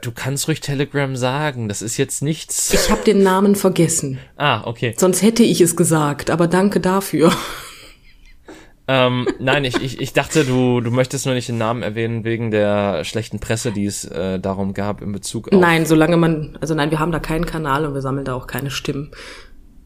du 0.00 0.12
kannst 0.12 0.46
ruhig 0.46 0.60
Telegram 0.60 1.16
sagen, 1.16 1.68
das 1.68 1.82
ist 1.82 1.96
jetzt 1.96 2.22
nichts. 2.22 2.72
Ich 2.72 2.88
habe 2.88 3.02
den 3.02 3.24
Namen 3.24 3.56
vergessen. 3.56 4.20
Ah, 4.36 4.62
okay. 4.64 4.94
Sonst 4.96 5.22
hätte 5.22 5.42
ich 5.42 5.60
es 5.60 5.74
gesagt, 5.74 6.30
aber 6.30 6.46
danke 6.46 6.78
dafür. 6.78 7.32
ähm, 8.86 9.26
nein, 9.40 9.64
ich, 9.64 9.82
ich, 9.82 10.00
ich 10.00 10.12
dachte, 10.12 10.44
du, 10.44 10.80
du 10.80 10.92
möchtest 10.92 11.26
nur 11.26 11.34
nicht 11.34 11.48
den 11.48 11.58
Namen 11.58 11.82
erwähnen 11.82 12.22
wegen 12.22 12.52
der 12.52 13.02
schlechten 13.02 13.40
Presse, 13.40 13.72
die 13.72 13.86
es 13.86 14.04
äh, 14.04 14.38
darum 14.38 14.72
gab 14.72 15.02
in 15.02 15.10
Bezug 15.10 15.52
auf. 15.52 15.60
Nein, 15.60 15.84
solange 15.84 16.16
man, 16.16 16.56
also 16.60 16.76
nein, 16.76 16.92
wir 16.92 17.00
haben 17.00 17.10
da 17.10 17.18
keinen 17.18 17.46
Kanal 17.46 17.86
und 17.86 17.94
wir 17.94 18.02
sammeln 18.02 18.24
da 18.24 18.34
auch 18.34 18.46
keine 18.46 18.70
Stimmen. 18.70 19.10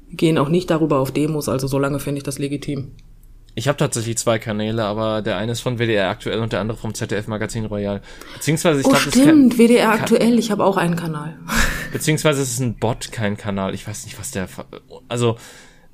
Wir 0.08 0.16
gehen 0.18 0.36
auch 0.36 0.50
nicht 0.50 0.68
darüber 0.68 0.98
auf 0.98 1.10
Demos, 1.10 1.48
also 1.48 1.66
solange 1.66 2.00
finde 2.00 2.18
ich 2.18 2.24
das 2.24 2.38
legitim. 2.38 2.92
Ich 3.58 3.68
habe 3.68 3.78
tatsächlich 3.78 4.18
zwei 4.18 4.38
Kanäle, 4.38 4.84
aber 4.84 5.22
der 5.22 5.38
eine 5.38 5.52
ist 5.52 5.60
von 5.60 5.78
WDR 5.78 6.10
aktuell 6.10 6.40
und 6.40 6.52
der 6.52 6.60
andere 6.60 6.76
vom 6.76 6.92
ZDF 6.92 7.26
Magazin 7.26 7.64
Royal. 7.64 8.02
Beziehungsweise 8.34 8.80
ich 8.80 8.86
oh, 8.86 8.90
glaube, 8.90 9.10
stimmt, 9.10 9.56
kein, 9.56 9.58
WDR 9.58 9.92
aktuell, 9.92 10.38
ich 10.38 10.50
habe 10.50 10.62
auch 10.62 10.76
einen 10.76 10.94
Kanal. 10.94 11.38
Beziehungsweise 11.92 12.42
es 12.42 12.50
ist 12.50 12.60
ein 12.60 12.76
Bot, 12.76 13.12
kein 13.12 13.38
Kanal. 13.38 13.72
Ich 13.74 13.88
weiß 13.88 14.04
nicht, 14.04 14.18
was 14.18 14.30
der 14.30 14.46
also 15.08 15.38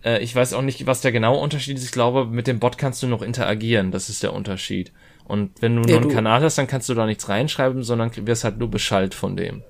äh, 0.04 0.20
ich 0.24 0.34
weiß 0.34 0.54
auch 0.54 0.62
nicht, 0.62 0.86
was 0.86 1.02
der 1.02 1.12
genaue 1.12 1.38
Unterschied 1.38 1.78
ist. 1.78 1.84
Ich 1.84 1.92
glaube, 1.92 2.26
mit 2.26 2.48
dem 2.48 2.58
Bot 2.58 2.78
kannst 2.78 3.00
du 3.00 3.06
noch 3.06 3.22
interagieren, 3.22 3.92
das 3.92 4.08
ist 4.08 4.24
der 4.24 4.32
Unterschied. 4.32 4.92
Und 5.24 5.62
wenn 5.62 5.76
du 5.76 5.82
ja, 5.82 5.86
nur 5.86 5.96
einen 5.98 6.08
du. 6.08 6.14
Kanal 6.16 6.42
hast, 6.42 6.58
dann 6.58 6.66
kannst 6.66 6.88
du 6.88 6.94
da 6.94 7.06
nichts 7.06 7.28
reinschreiben, 7.28 7.84
sondern 7.84 8.10
wirst 8.26 8.42
halt 8.42 8.58
nur 8.58 8.72
Bescheid 8.72 9.14
von 9.14 9.36
dem. 9.36 9.62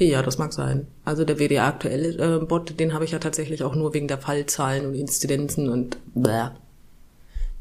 Ja, 0.00 0.22
das 0.22 0.38
mag 0.38 0.52
sein. 0.52 0.88
Also 1.04 1.24
der 1.24 1.38
WDR 1.38 1.66
aktuelle 1.66 2.40
äh, 2.40 2.44
Bot, 2.44 2.80
den 2.80 2.92
habe 2.92 3.04
ich 3.04 3.12
ja 3.12 3.20
tatsächlich 3.20 3.62
auch 3.62 3.76
nur 3.76 3.94
wegen 3.94 4.08
der 4.08 4.18
Fallzahlen 4.18 4.86
und 4.86 4.94
Inzidenzen 4.94 5.68
und 5.68 5.98
bläh 6.16 6.50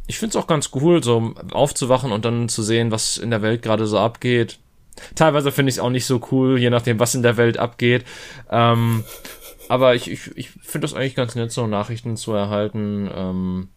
ich 0.08 0.20
find's 0.20 0.36
auch 0.36 0.48
ganz 0.48 0.72
cool, 0.76 1.04
so 1.04 1.34
aufzuwachen 1.52 2.12
und 2.12 2.26
dann 2.26 2.50
zu 2.50 2.62
sehen, 2.62 2.92
was 2.92 3.18
in 3.18 3.30
der 3.30 3.42
Welt 3.42 3.62
gerade 3.62 3.86
so 3.88 3.98
abgeht. 3.98 4.60
Teilweise 5.16 5.52
finde 5.52 5.70
ich 5.70 5.76
es 5.76 5.80
auch 5.80 5.90
nicht 5.90 6.06
so 6.06 6.22
cool, 6.32 6.60
je 6.60 6.70
nachdem, 6.70 7.00
was 7.00 7.16
in 7.16 7.24
der 7.24 7.38
Welt 7.38 7.58
abgeht. 7.58 8.04
Ähm, 8.52 9.04
aber 9.70 9.96
ich, 9.96 10.12
ich, 10.12 10.36
ich 10.36 10.50
finde 10.50 10.86
das 10.86 10.94
eigentlich 10.94 11.16
ganz 11.16 11.36
nett, 11.36 11.52
so 11.52 11.68
Nachrichten 11.68 12.18
zu 12.18 12.34
erhalten. 12.34 13.10
Ähm, 13.14 13.70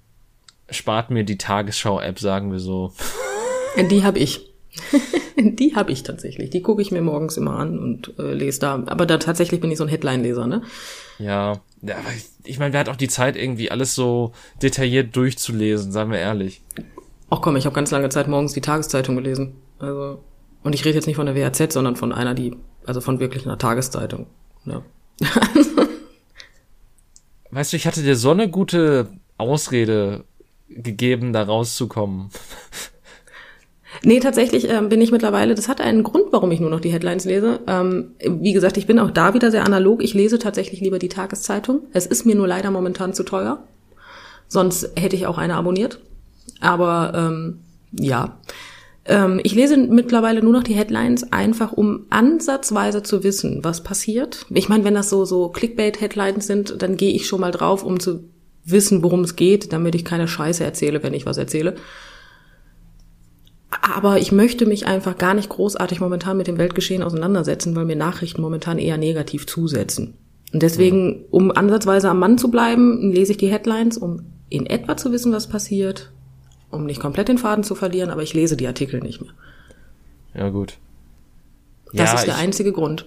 spart 0.70 1.10
mir 1.10 1.24
die 1.24 1.38
Tagesschau-App, 1.38 2.18
sagen 2.18 2.52
wir 2.52 2.58
so. 2.58 2.92
Die 3.90 4.04
habe 4.04 4.18
ich. 4.18 4.40
die 5.36 5.74
habe 5.74 5.92
ich 5.92 6.02
tatsächlich. 6.02 6.48
Die 6.48 6.62
gucke 6.62 6.80
ich 6.80 6.90
mir 6.90 7.02
morgens 7.02 7.36
immer 7.36 7.58
an 7.58 7.78
und 7.78 8.18
äh, 8.18 8.32
lese 8.32 8.60
da. 8.60 8.82
Aber 8.86 9.04
da 9.04 9.18
tatsächlich 9.18 9.60
bin 9.60 9.70
ich 9.70 9.76
so 9.76 9.84
ein 9.84 9.90
Headline-Leser, 9.90 10.46
ne? 10.46 10.62
Ja, 11.18 11.60
ja 11.82 11.96
ich 12.44 12.58
meine, 12.58 12.72
wer 12.72 12.80
hat 12.80 12.88
auch 12.88 12.96
die 12.96 13.08
Zeit, 13.08 13.36
irgendwie 13.36 13.70
alles 13.70 13.94
so 13.94 14.32
detailliert 14.62 15.14
durchzulesen, 15.16 15.92
sagen 15.92 16.10
wir 16.10 16.18
ehrlich. 16.18 16.62
Ach 17.30 17.40
komm, 17.40 17.56
ich 17.56 17.66
habe 17.66 17.74
ganz 17.74 17.90
lange 17.90 18.08
Zeit 18.08 18.28
morgens 18.28 18.52
die 18.52 18.60
Tageszeitung 18.60 19.16
gelesen. 19.16 19.56
Also 19.78 20.22
und 20.62 20.74
ich 20.74 20.84
rede 20.84 20.96
jetzt 20.96 21.06
nicht 21.06 21.16
von 21.16 21.26
der 21.26 21.36
WAZ, 21.36 21.72
sondern 21.72 21.94
von 21.94 22.12
einer, 22.12 22.34
die 22.34 22.56
also 22.84 23.00
von 23.00 23.20
wirklich 23.20 23.44
einer 23.46 23.56
Tageszeitung. 23.56 24.26
Ja. 24.64 24.82
weißt 27.50 27.72
du, 27.72 27.76
ich 27.76 27.86
hatte 27.86 28.02
dir 28.02 28.16
so 28.16 28.30
eine 28.30 28.50
gute 28.50 29.10
Ausrede 29.38 30.24
gegeben, 30.68 31.32
da 31.32 31.44
rauszukommen. 31.44 32.30
Nee, 34.03 34.20
tatsächlich 34.20 34.68
ähm, 34.68 34.88
bin 34.88 35.01
ich 35.01 35.12
mittlerweile, 35.12 35.55
das 35.55 35.68
hat 35.68 35.80
einen 35.80 36.03
Grund, 36.03 36.26
warum 36.30 36.51
ich 36.51 36.61
nur 36.61 36.70
noch 36.70 36.80
die 36.80 36.92
Headlines 36.92 37.24
lese. 37.24 37.61
Ähm, 37.66 38.12
wie 38.20 38.53
gesagt, 38.53 38.76
ich 38.76 38.86
bin 38.86 38.99
auch 38.99 39.11
da 39.11 39.34
wieder 39.34 39.51
sehr 39.51 39.64
analog. 39.64 40.03
Ich 40.03 40.14
lese 40.14 40.38
tatsächlich 40.38 40.80
lieber 40.80 40.99
die 40.99 41.09
Tageszeitung. 41.09 41.82
Es 41.92 42.07
ist 42.07 42.26
mir 42.26 42.34
nur 42.34 42.49
leider 42.49 42.70
momentan 42.70 43.14
zu 43.14 43.22
teuer. 43.22 43.62
Sonst 44.49 44.90
hätte 44.97 45.16
ich 45.16 45.26
auch 45.26 45.38
eine 45.38 45.55
abonniert. 45.55 46.01
Aber 46.61 47.12
ähm, 47.14 47.61
ja. 47.92 48.38
Ähm, 49.05 49.40
ich 49.42 49.55
lese 49.55 49.76
mittlerweile 49.76 50.42
nur 50.42 50.53
noch 50.53 50.64
die 50.64 50.74
Headlines, 50.74 51.32
einfach 51.32 51.72
um 51.72 52.07
ansatzweise 52.11 53.03
zu 53.03 53.22
wissen, 53.22 53.62
was 53.62 53.82
passiert. 53.82 54.47
Ich 54.51 54.68
meine, 54.68 54.84
wenn 54.84 54.94
das 54.94 55.11
so, 55.11 55.24
so 55.24 55.49
Clickbait-Headlines 55.49 56.47
sind, 56.47 56.82
dann 56.82 56.97
gehe 56.97 57.14
ich 57.14 57.26
schon 57.26 57.40
mal 57.40 57.53
drauf, 57.53 57.84
um 57.84 58.01
zu 58.01 58.24
wissen, 58.64 59.03
worum 59.03 59.22
es 59.22 59.36
geht, 59.36 59.72
damit 59.72 59.94
ich 59.94 60.05
keine 60.05 60.26
Scheiße 60.26 60.64
erzähle, 60.64 61.03
wenn 61.03 61.14
ich 61.14 61.24
was 61.24 61.38
erzähle. 61.38 61.76
Aber 63.82 64.18
ich 64.18 64.32
möchte 64.32 64.66
mich 64.66 64.86
einfach 64.86 65.18
gar 65.18 65.34
nicht 65.34 65.48
großartig 65.48 66.00
momentan 66.00 66.36
mit 66.36 66.46
dem 66.46 66.58
Weltgeschehen 66.58 67.02
auseinandersetzen, 67.02 67.74
weil 67.76 67.84
mir 67.84 67.96
Nachrichten 67.96 68.40
momentan 68.40 68.78
eher 68.78 68.96
negativ 68.96 69.46
zusetzen. 69.46 70.14
Und 70.52 70.62
deswegen, 70.62 71.24
um 71.30 71.50
ansatzweise 71.50 72.08
am 72.08 72.18
Mann 72.18 72.38
zu 72.38 72.50
bleiben, 72.50 73.12
lese 73.12 73.32
ich 73.32 73.38
die 73.38 73.50
Headlines, 73.50 73.98
um 73.98 74.22
in 74.48 74.66
etwa 74.66 74.96
zu 74.96 75.12
wissen, 75.12 75.32
was 75.32 75.48
passiert, 75.48 76.12
um 76.70 76.86
nicht 76.86 77.00
komplett 77.00 77.28
den 77.28 77.38
Faden 77.38 77.64
zu 77.64 77.74
verlieren, 77.74 78.10
aber 78.10 78.22
ich 78.22 78.32
lese 78.32 78.56
die 78.56 78.66
Artikel 78.66 79.00
nicht 79.00 79.20
mehr. 79.20 79.32
Ja, 80.34 80.50
gut. 80.50 80.78
Das 81.92 82.12
ja, 82.12 82.14
ist 82.14 82.26
der 82.26 82.34
ich, 82.34 82.40
einzige 82.40 82.72
Grund. 82.72 83.06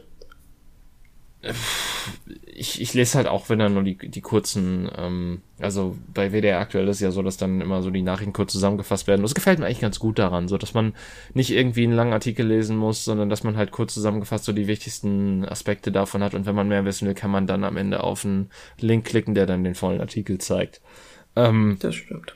Ich, 2.59 2.81
ich 2.81 2.93
lese 2.93 3.17
halt 3.17 3.27
auch, 3.27 3.47
wenn 3.47 3.59
dann 3.59 3.73
nur 3.73 3.83
die, 3.83 3.95
die 3.97 4.19
kurzen, 4.19 4.91
ähm, 4.97 5.41
also 5.59 5.95
bei 6.13 6.31
WDR 6.31 6.59
aktuell 6.59 6.87
ist 6.89 6.99
ja 6.99 7.09
so, 7.09 7.21
dass 7.21 7.37
dann 7.37 7.61
immer 7.61 7.81
so 7.81 7.89
die 7.89 8.01
Nachrichten 8.01 8.33
kurz 8.33 8.51
zusammengefasst 8.51 9.07
werden. 9.07 9.21
Das 9.21 9.33
gefällt 9.33 9.59
mir 9.59 9.65
eigentlich 9.65 9.79
ganz 9.79 9.97
gut 9.97 10.19
daran, 10.19 10.49
so 10.49 10.57
dass 10.57 10.73
man 10.73 10.93
nicht 11.33 11.51
irgendwie 11.51 11.85
einen 11.85 11.93
langen 11.93 12.11
Artikel 12.11 12.45
lesen 12.45 12.75
muss, 12.75 13.05
sondern 13.05 13.29
dass 13.29 13.43
man 13.43 13.55
halt 13.55 13.71
kurz 13.71 13.93
zusammengefasst 13.93 14.43
so 14.43 14.51
die 14.51 14.67
wichtigsten 14.67 15.45
Aspekte 15.45 15.91
davon 15.91 16.21
hat 16.21 16.33
und 16.33 16.45
wenn 16.45 16.55
man 16.55 16.67
mehr 16.67 16.83
wissen 16.83 17.07
will, 17.07 17.15
kann 17.15 17.31
man 17.31 17.47
dann 17.47 17.63
am 17.63 17.77
Ende 17.77 18.03
auf 18.03 18.25
einen 18.25 18.49
Link 18.79 19.05
klicken, 19.05 19.35
der 19.35 19.45
dann 19.45 19.63
den 19.63 19.75
vollen 19.75 20.01
Artikel 20.01 20.37
zeigt. 20.37 20.81
Ähm, 21.37 21.77
das 21.79 21.95
stimmt. 21.95 22.33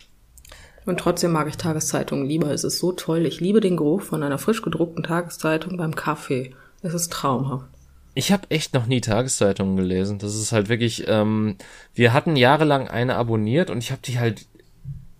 Und 0.85 0.99
trotzdem 0.99 1.31
mag 1.31 1.47
ich 1.47 1.57
Tageszeitungen 1.57 2.25
lieber. 2.25 2.51
Es 2.51 2.63
ist 2.63 2.79
so 2.79 2.91
toll. 2.91 3.25
Ich 3.25 3.39
liebe 3.39 3.61
den 3.61 3.77
Geruch 3.77 4.01
von 4.01 4.23
einer 4.23 4.37
frisch 4.37 4.61
gedruckten 4.61 5.03
Tageszeitung 5.03 5.77
beim 5.77 5.95
Kaffee. 5.95 6.53
Es 6.81 6.93
ist 6.93 7.11
traumhaft. 7.11 7.72
Ich 8.15 8.31
habe 8.31 8.49
echt 8.49 8.73
noch 8.73 8.85
nie 8.85 9.01
Tageszeitungen 9.01 9.75
gelesen. 9.75 10.19
Das 10.19 10.35
ist 10.35 10.51
halt 10.51 10.69
wirklich. 10.69 11.05
Ähm, 11.07 11.55
wir 11.93 12.13
hatten 12.13 12.35
jahrelang 12.35 12.87
eine 12.87 13.15
abonniert 13.15 13.69
und 13.69 13.79
ich 13.79 13.91
habe 13.91 14.01
die 14.03 14.19
halt 14.19 14.45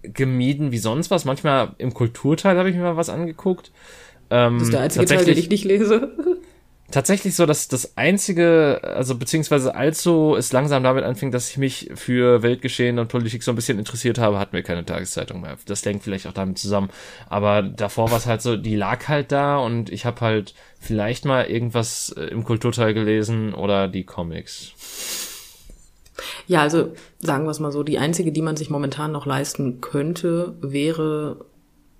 gemieden 0.01 0.71
wie 0.71 0.77
sonst 0.77 1.09
was. 1.11 1.25
Manchmal 1.25 1.73
im 1.77 1.93
Kulturteil 1.93 2.57
habe 2.57 2.69
ich 2.69 2.75
mir 2.75 2.83
mal 2.83 2.97
was 2.97 3.09
angeguckt. 3.09 3.71
Ähm, 4.29 4.59
das 4.59 4.63
ist 4.63 4.73
der 4.73 4.81
einzige 4.81 5.05
Teil, 5.05 5.25
den 5.25 5.37
ich 5.37 5.49
nicht 5.49 5.65
lese 5.65 6.11
tatsächlich 6.93 7.35
so, 7.35 7.47
dass 7.47 7.67
das 7.67 7.97
einzige, 7.97 8.79
also 8.83 9.15
beziehungsweise 9.15 9.73
allzu 9.73 10.35
es 10.37 10.53
langsam 10.53 10.83
damit 10.83 11.03
anfing, 11.03 11.31
dass 11.31 11.49
ich 11.49 11.57
mich 11.57 11.89
für 11.95 12.43
Weltgeschehen 12.43 12.99
und 12.99 13.07
Politik 13.07 13.41
so 13.41 13.51
ein 13.51 13.55
bisschen 13.55 13.79
interessiert 13.79 14.19
habe, 14.19 14.37
hatten 14.37 14.53
wir 14.53 14.61
keine 14.61 14.85
Tageszeitung 14.85 15.41
mehr. 15.41 15.57
Das 15.65 15.83
hängt 15.83 16.03
vielleicht 16.03 16.27
auch 16.27 16.33
damit 16.33 16.59
zusammen. 16.59 16.91
Aber 17.27 17.63
davor 17.63 18.11
war 18.11 18.19
es 18.19 18.27
halt 18.27 18.43
so, 18.43 18.55
die 18.57 18.75
lag 18.75 19.07
halt 19.07 19.31
da 19.31 19.57
und 19.57 19.91
ich 19.91 20.05
habe 20.05 20.21
halt 20.21 20.53
vielleicht 20.79 21.25
mal 21.25 21.45
irgendwas 21.45 22.13
äh, 22.15 22.25
im 22.25 22.43
Kulturteil 22.43 22.93
gelesen 22.93 23.55
oder 23.55 23.87
die 23.87 24.03
Comics. 24.03 24.73
Ja, 26.45 26.61
also 26.61 26.93
sagen 27.19 27.45
wir 27.45 27.51
es 27.51 27.59
mal 27.59 27.71
so, 27.71 27.81
die 27.81 27.97
einzige, 27.97 28.31
die 28.31 28.43
man 28.43 28.55
sich 28.55 28.69
momentan 28.69 29.11
noch 29.11 29.25
leisten 29.25 29.81
könnte, 29.81 30.53
wäre 30.61 31.43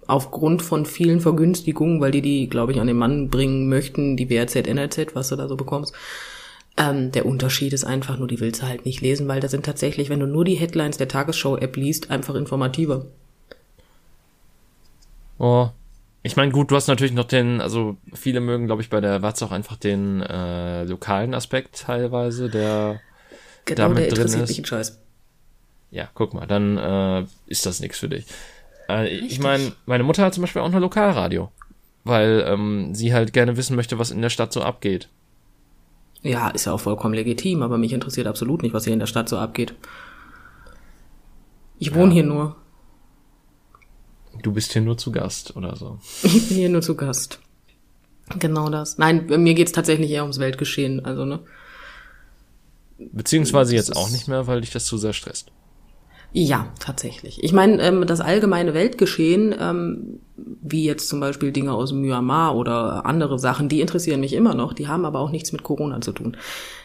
aufgrund 0.08 0.62
von 0.62 0.86
vielen 0.86 1.20
Vergünstigungen, 1.20 2.02
weil 2.02 2.12
die 2.12 2.22
die, 2.22 2.50
glaube 2.50 2.72
ich, 2.72 2.80
an 2.80 2.88
den 2.88 2.98
Mann 2.98 3.30
bringen 3.30 3.70
möchten, 3.70 4.18
die 4.18 4.30
WRZ, 4.30 4.68
NRZ, 4.68 5.16
was 5.16 5.30
du 5.30 5.36
da 5.36 5.48
so 5.48 5.56
bekommst. 5.56 5.94
Ähm, 6.76 7.12
der 7.12 7.26
Unterschied 7.26 7.74
ist 7.74 7.84
einfach 7.84 8.18
nur, 8.18 8.28
die 8.28 8.40
willst 8.40 8.62
du 8.62 8.68
halt 8.68 8.86
nicht 8.86 9.02
lesen, 9.02 9.28
weil 9.28 9.40
da 9.40 9.48
sind 9.48 9.66
tatsächlich, 9.66 10.10
wenn 10.10 10.20
du 10.20 10.26
nur 10.26 10.44
die 10.44 10.56
Headlines 10.56 10.98
der 10.98 11.08
Tagesschau-App 11.08 11.76
liest, 11.76 12.10
einfach 12.10 12.36
informativer. 12.36 13.06
Oh. 15.38 15.70
Ich 16.26 16.38
meine, 16.38 16.52
gut, 16.52 16.72
du 16.72 16.76
hast 16.76 16.88
natürlich 16.88 17.14
noch 17.14 17.26
den, 17.26 17.60
also 17.60 17.98
viele 18.14 18.40
mögen, 18.40 18.66
glaube 18.66 18.82
ich, 18.82 18.90
bei 18.90 19.02
der 19.02 19.22
Watz 19.22 19.42
auch 19.44 19.52
einfach 19.52 19.76
den 19.76 20.22
äh, 20.22 20.86
lokalen 20.86 21.34
Aspekt 21.34 21.82
teilweise, 21.82 22.50
der 22.50 23.02
genau, 23.66 23.90
damit 23.90 24.06
der 24.06 24.26
drin 24.26 24.42
ist. 24.42 24.58
Mich 24.58 24.66
Scheiß. 24.66 25.00
Ja, 25.92 26.10
guck 26.14 26.34
mal, 26.34 26.48
dann 26.48 26.78
äh, 26.78 27.26
ist 27.46 27.66
das 27.66 27.82
nichts 27.82 28.00
für 28.00 28.10
dich. 28.10 28.26
Äh, 28.94 29.08
ich 29.08 29.40
meine, 29.40 29.74
meine 29.86 30.04
Mutter 30.04 30.24
hat 30.24 30.34
zum 30.34 30.42
Beispiel 30.42 30.62
auch 30.62 30.72
ein 30.72 30.82
Lokalradio, 30.82 31.52
weil 32.04 32.46
ähm, 32.48 32.94
sie 32.94 33.14
halt 33.14 33.34
gerne 33.34 33.58
wissen 33.58 33.76
möchte, 33.76 34.00
was 34.00 34.12
in 34.12 34.22
der 34.22 34.30
Stadt 34.30 34.54
so 34.54 34.62
abgeht. 34.62 35.10
Ja, 36.22 36.50
ist 36.50 36.66
ja 36.66 36.74
auch 36.74 36.80
vollkommen 36.80 37.14
legitim, 37.14 37.62
aber 37.64 37.78
mich 37.78 37.92
interessiert 37.92 38.28
absolut 38.28 38.64
nicht, 38.64 38.74
was 38.74 38.86
hier 38.86 38.94
in 38.94 39.00
der 39.00 39.08
Stadt 39.08 39.28
so 39.28 39.38
abgeht. 39.38 39.76
Ich 41.80 41.94
wohne 41.94 42.10
ja. 42.10 42.14
hier 42.14 42.24
nur. 42.24 42.56
Du 44.42 44.54
bist 44.54 44.74
hier 44.74 44.82
nur 44.82 44.98
zu 44.98 45.12
Gast 45.12 45.56
oder 45.56 45.76
so. 45.76 46.00
Ich 46.24 46.48
bin 46.48 46.58
hier 46.58 46.70
nur 46.70 46.82
zu 46.82 46.96
Gast. 46.96 47.40
Genau 48.40 48.70
das. 48.70 48.98
Nein, 48.98 49.26
mir 49.26 49.54
geht's 49.54 49.74
tatsächlich 49.74 50.10
eher 50.10 50.22
ums 50.22 50.40
Weltgeschehen, 50.40 51.04
also 51.04 51.26
ne. 51.26 51.40
Beziehungsweise 52.98 53.76
jetzt 53.76 53.96
auch 53.98 54.10
nicht 54.10 54.30
mehr, 54.30 54.48
weil 54.48 54.62
dich 54.62 54.72
das 54.72 54.86
zu 54.86 54.98
sehr 54.98 55.12
stresst. 55.12 55.52
Ja, 56.36 56.66
tatsächlich. 56.80 57.44
Ich 57.44 57.54
meine, 57.54 57.80
ähm, 57.84 58.08
das 58.08 58.20
allgemeine 58.20 58.74
Weltgeschehen, 58.74 59.54
ähm, 59.60 60.20
wie 60.36 60.84
jetzt 60.84 61.08
zum 61.08 61.20
Beispiel 61.20 61.52
Dinge 61.52 61.74
aus 61.74 61.94
Myanmar 61.94 62.56
oder 62.56 63.06
andere 63.06 63.38
Sachen, 63.38 63.70
die 63.70 63.82
interessieren 63.82 64.20
mich 64.20 64.34
immer 64.34 64.56
noch, 64.56 64.74
die 64.74 64.88
haben 64.88 65.06
aber 65.06 65.20
auch 65.20 65.30
nichts 65.30 65.52
mit 65.52 65.62
Corona 65.62 66.02
zu 66.02 66.12
tun. 66.12 66.36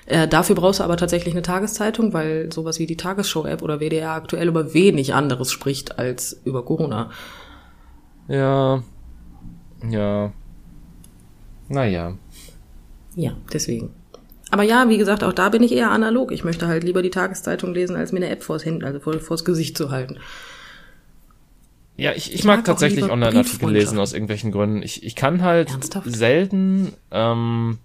Äh, 0.04 0.28
dafür 0.28 0.54
brauchst 0.54 0.80
du 0.80 0.84
aber 0.84 0.98
tatsächlich 0.98 1.32
eine 1.32 1.40
Tageszeitung, 1.40 2.12
weil 2.12 2.52
sowas 2.52 2.78
wie 2.78 2.86
die 2.86 2.98
Tagesschau-App 2.98 3.62
oder 3.62 3.80
WDR 3.80 4.10
aktuell 4.10 4.48
über 4.48 4.74
wenig 4.74 5.14
anderes 5.14 5.50
spricht 5.50 5.98
als 5.98 6.38
über 6.44 6.62
Corona. 6.62 7.10
Ja. 8.28 8.82
Ja. 9.88 10.32
Naja. 11.68 12.18
Ja, 13.16 13.32
deswegen. 13.50 13.97
Aber 14.50 14.62
ja, 14.62 14.88
wie 14.88 14.98
gesagt, 14.98 15.24
auch 15.24 15.32
da 15.32 15.48
bin 15.50 15.62
ich 15.62 15.72
eher 15.72 15.90
analog. 15.90 16.32
Ich 16.32 16.44
möchte 16.44 16.68
halt 16.68 16.84
lieber 16.84 17.02
die 17.02 17.10
Tageszeitung 17.10 17.74
lesen, 17.74 17.96
als 17.96 18.12
mir 18.12 18.18
eine 18.18 18.30
App 18.30 18.42
vors 18.42 18.64
Handy, 18.64 18.84
also 18.84 19.00
vor, 19.00 19.18
vors 19.20 19.44
Gesicht 19.44 19.76
zu 19.76 19.90
halten. 19.90 20.18
Ja, 21.96 22.12
ich, 22.12 22.28
ich, 22.28 22.36
ich 22.36 22.44
mag, 22.44 22.58
mag 22.58 22.64
tatsächlich 22.64 23.10
Online-Artikel 23.10 23.70
lesen 23.70 23.98
aus 23.98 24.12
irgendwelchen 24.12 24.52
Gründen. 24.52 24.82
Ich, 24.82 25.02
ich 25.02 25.16
kann 25.16 25.42
halt 25.42 25.70
Ernsthaft? 25.70 26.08
selten, 26.10 26.92
ähm, 27.10 27.78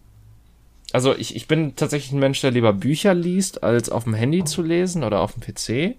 also 0.94 1.16
ich, 1.16 1.36
ich 1.36 1.48
bin 1.48 1.76
tatsächlich 1.76 2.12
ein 2.12 2.20
Mensch, 2.20 2.40
der 2.40 2.52
lieber 2.52 2.72
Bücher 2.72 3.16
liest, 3.16 3.64
als 3.64 3.90
auf 3.90 4.04
dem 4.04 4.14
Handy 4.14 4.44
zu 4.44 4.62
lesen 4.62 5.04
oder 5.04 5.22
auf 5.22 5.34
dem 5.34 5.42
PC. 5.42 5.98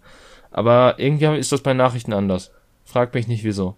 Aber 0.53 0.95
irgendwie 0.99 1.37
ist 1.37 1.51
das 1.51 1.62
bei 1.62 1.75
Nachrichten 1.75 2.12
anders. 2.12 2.53
Frag 2.85 3.12
mich 3.12 3.27
nicht 3.27 3.43
wieso. 3.43 3.75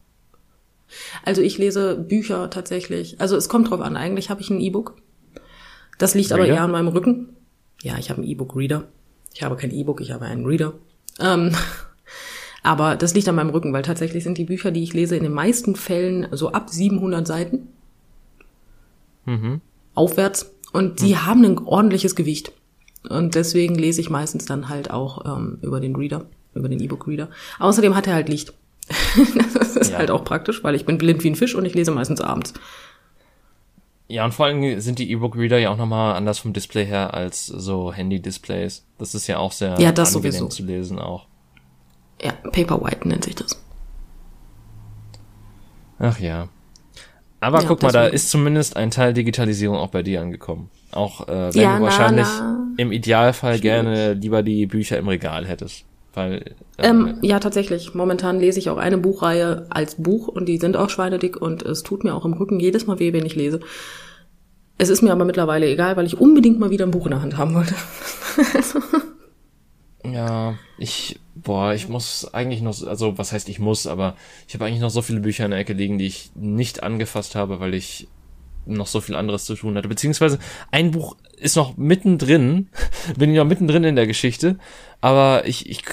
Also 1.24 1.40
ich 1.40 1.56
lese 1.56 1.96
Bücher 1.96 2.50
tatsächlich. 2.50 3.18
Also 3.18 3.36
es 3.36 3.48
kommt 3.48 3.70
drauf 3.70 3.80
an. 3.80 3.96
Eigentlich 3.96 4.28
habe 4.28 4.42
ich 4.42 4.50
ein 4.50 4.60
E-Book. 4.60 4.96
Das 5.98 6.14
liegt 6.14 6.30
Reader? 6.30 6.42
aber 6.42 6.52
eher 6.52 6.62
an 6.62 6.70
meinem 6.70 6.88
Rücken. 6.88 7.30
Ja, 7.82 7.98
ich 7.98 8.10
habe 8.10 8.22
einen 8.22 8.30
E-Book-Reader. 8.30 8.84
Ich 9.34 9.42
habe 9.42 9.56
kein 9.56 9.70
E-Book, 9.70 10.00
ich 10.00 10.12
habe 10.12 10.24
einen 10.24 10.46
Reader. 10.46 10.74
Ähm, 11.20 11.54
aber 12.62 12.96
das 12.96 13.14
liegt 13.14 13.28
an 13.28 13.34
meinem 13.34 13.50
Rücken, 13.50 13.72
weil 13.72 13.82
tatsächlich 13.82 14.24
sind 14.24 14.38
die 14.38 14.44
Bücher, 14.44 14.70
die 14.70 14.82
ich 14.82 14.94
lese, 14.94 15.16
in 15.16 15.22
den 15.22 15.32
meisten 15.32 15.76
Fällen 15.76 16.28
so 16.32 16.52
ab 16.52 16.70
700 16.70 17.26
Seiten. 17.26 17.68
Mhm. 19.24 19.60
Aufwärts. 19.94 20.52
Und 20.72 21.00
die 21.00 21.14
mhm. 21.14 21.26
haben 21.26 21.44
ein 21.44 21.58
ordentliches 21.58 22.16
Gewicht. 22.16 22.52
Und 23.08 23.34
deswegen 23.34 23.76
lese 23.76 24.00
ich 24.00 24.10
meistens 24.10 24.46
dann 24.46 24.68
halt 24.68 24.90
auch 24.90 25.24
ähm, 25.36 25.58
über 25.62 25.80
den 25.80 25.96
Reader, 25.96 26.26
über 26.54 26.68
den 26.68 26.80
E-Book-Reader. 26.80 27.28
Außerdem 27.58 27.94
hat 27.94 28.06
er 28.06 28.14
halt 28.14 28.28
Licht. 28.28 28.52
das 29.54 29.76
ist 29.76 29.92
ja. 29.92 29.98
halt 29.98 30.10
auch 30.10 30.24
praktisch, 30.24 30.62
weil 30.62 30.74
ich 30.74 30.86
bin 30.86 30.98
blind 30.98 31.24
wie 31.24 31.30
ein 31.30 31.36
Fisch 31.36 31.54
und 31.54 31.64
ich 31.64 31.74
lese 31.74 31.90
meistens 31.90 32.20
abends. 32.20 32.54
Ja, 34.08 34.24
und 34.24 34.32
vor 34.32 34.46
allem 34.46 34.80
sind 34.80 34.98
die 35.00 35.10
E-Book-Reader 35.10 35.58
ja 35.58 35.70
auch 35.70 35.76
nochmal 35.76 36.14
anders 36.14 36.38
vom 36.38 36.52
Display 36.52 36.86
her 36.86 37.12
als 37.14 37.46
so 37.46 37.92
Handy-Displays. 37.92 38.84
Das 38.98 39.14
ist 39.14 39.26
ja 39.26 39.38
auch 39.38 39.52
sehr 39.52 39.80
ja, 39.80 39.90
das 39.90 40.14
angenehm 40.14 40.32
sowieso. 40.32 40.48
zu 40.48 40.62
lesen 40.62 40.98
auch. 40.98 41.26
Ja, 42.22 42.32
Paperwhite 42.32 43.08
nennt 43.08 43.24
sich 43.24 43.34
das. 43.34 43.60
Ach 45.98 46.18
ja. 46.20 46.48
Aber 47.40 47.60
ja, 47.60 47.68
guck 47.68 47.82
mal, 47.82 47.92
da 47.92 48.06
ist 48.06 48.30
zumindest 48.30 48.76
ein 48.76 48.90
Teil 48.90 49.12
Digitalisierung 49.12 49.76
auch 49.76 49.88
bei 49.88 50.02
dir 50.02 50.20
angekommen. 50.20 50.70
Auch 50.92 51.28
äh, 51.28 51.54
wenn 51.54 51.62
ja, 51.62 51.78
du 51.78 51.84
wahrscheinlich 51.84 52.26
na. 52.26 52.66
im 52.76 52.92
Idealfall 52.92 53.58
Schwierig. 53.58 53.62
gerne 53.62 54.12
lieber 54.14 54.42
die 54.42 54.66
Bücher 54.66 54.98
im 54.98 55.08
Regal 55.08 55.46
hättest. 55.46 55.84
Weil, 56.16 56.54
äh, 56.78 56.88
ähm, 56.88 57.18
ja, 57.20 57.38
tatsächlich. 57.38 57.94
Momentan 57.94 58.40
lese 58.40 58.58
ich 58.58 58.70
auch 58.70 58.78
eine 58.78 58.96
Buchreihe 58.96 59.66
als 59.68 59.96
Buch 59.96 60.28
und 60.28 60.46
die 60.46 60.56
sind 60.56 60.74
auch 60.76 60.88
schweinedick 60.88 61.36
und 61.36 61.62
es 61.62 61.82
tut 61.82 62.04
mir 62.04 62.14
auch 62.14 62.24
im 62.24 62.32
Rücken 62.32 62.58
jedes 62.58 62.86
Mal 62.86 62.98
weh, 62.98 63.12
wenn 63.12 63.26
ich 63.26 63.36
lese. 63.36 63.60
Es 64.78 64.88
ist 64.88 65.02
mir 65.02 65.12
aber 65.12 65.26
mittlerweile 65.26 65.66
egal, 65.66 65.96
weil 65.98 66.06
ich 66.06 66.18
unbedingt 66.18 66.58
mal 66.58 66.70
wieder 66.70 66.86
ein 66.86 66.90
Buch 66.90 67.04
in 67.04 67.10
der 67.10 67.20
Hand 67.20 67.36
haben 67.36 67.54
wollte. 67.54 67.74
ja, 70.10 70.54
ich, 70.78 71.20
boah, 71.34 71.74
ich 71.74 71.88
muss 71.88 72.32
eigentlich 72.32 72.62
noch, 72.62 72.86
also 72.86 73.18
was 73.18 73.32
heißt 73.32 73.50
ich 73.50 73.58
muss, 73.58 73.86
aber 73.86 74.16
ich 74.48 74.54
habe 74.54 74.64
eigentlich 74.64 74.80
noch 74.80 74.90
so 74.90 75.02
viele 75.02 75.20
Bücher 75.20 75.44
in 75.44 75.50
der 75.50 75.60
Ecke 75.60 75.74
liegen, 75.74 75.98
die 75.98 76.06
ich 76.06 76.30
nicht 76.34 76.82
angefasst 76.82 77.34
habe, 77.34 77.60
weil 77.60 77.74
ich 77.74 78.08
noch 78.64 78.86
so 78.86 79.02
viel 79.02 79.16
anderes 79.16 79.44
zu 79.44 79.54
tun 79.54 79.76
hatte. 79.76 79.88
Beziehungsweise 79.88 80.38
ein 80.70 80.92
Buch 80.92 81.16
ist 81.36 81.56
noch 81.56 81.76
mittendrin, 81.76 82.68
bin 83.18 83.30
ich 83.30 83.36
noch 83.36 83.44
mittendrin 83.44 83.84
in 83.84 83.96
der 83.96 84.06
Geschichte, 84.06 84.58
aber 85.02 85.46
ich, 85.46 85.68
ich 85.68 85.84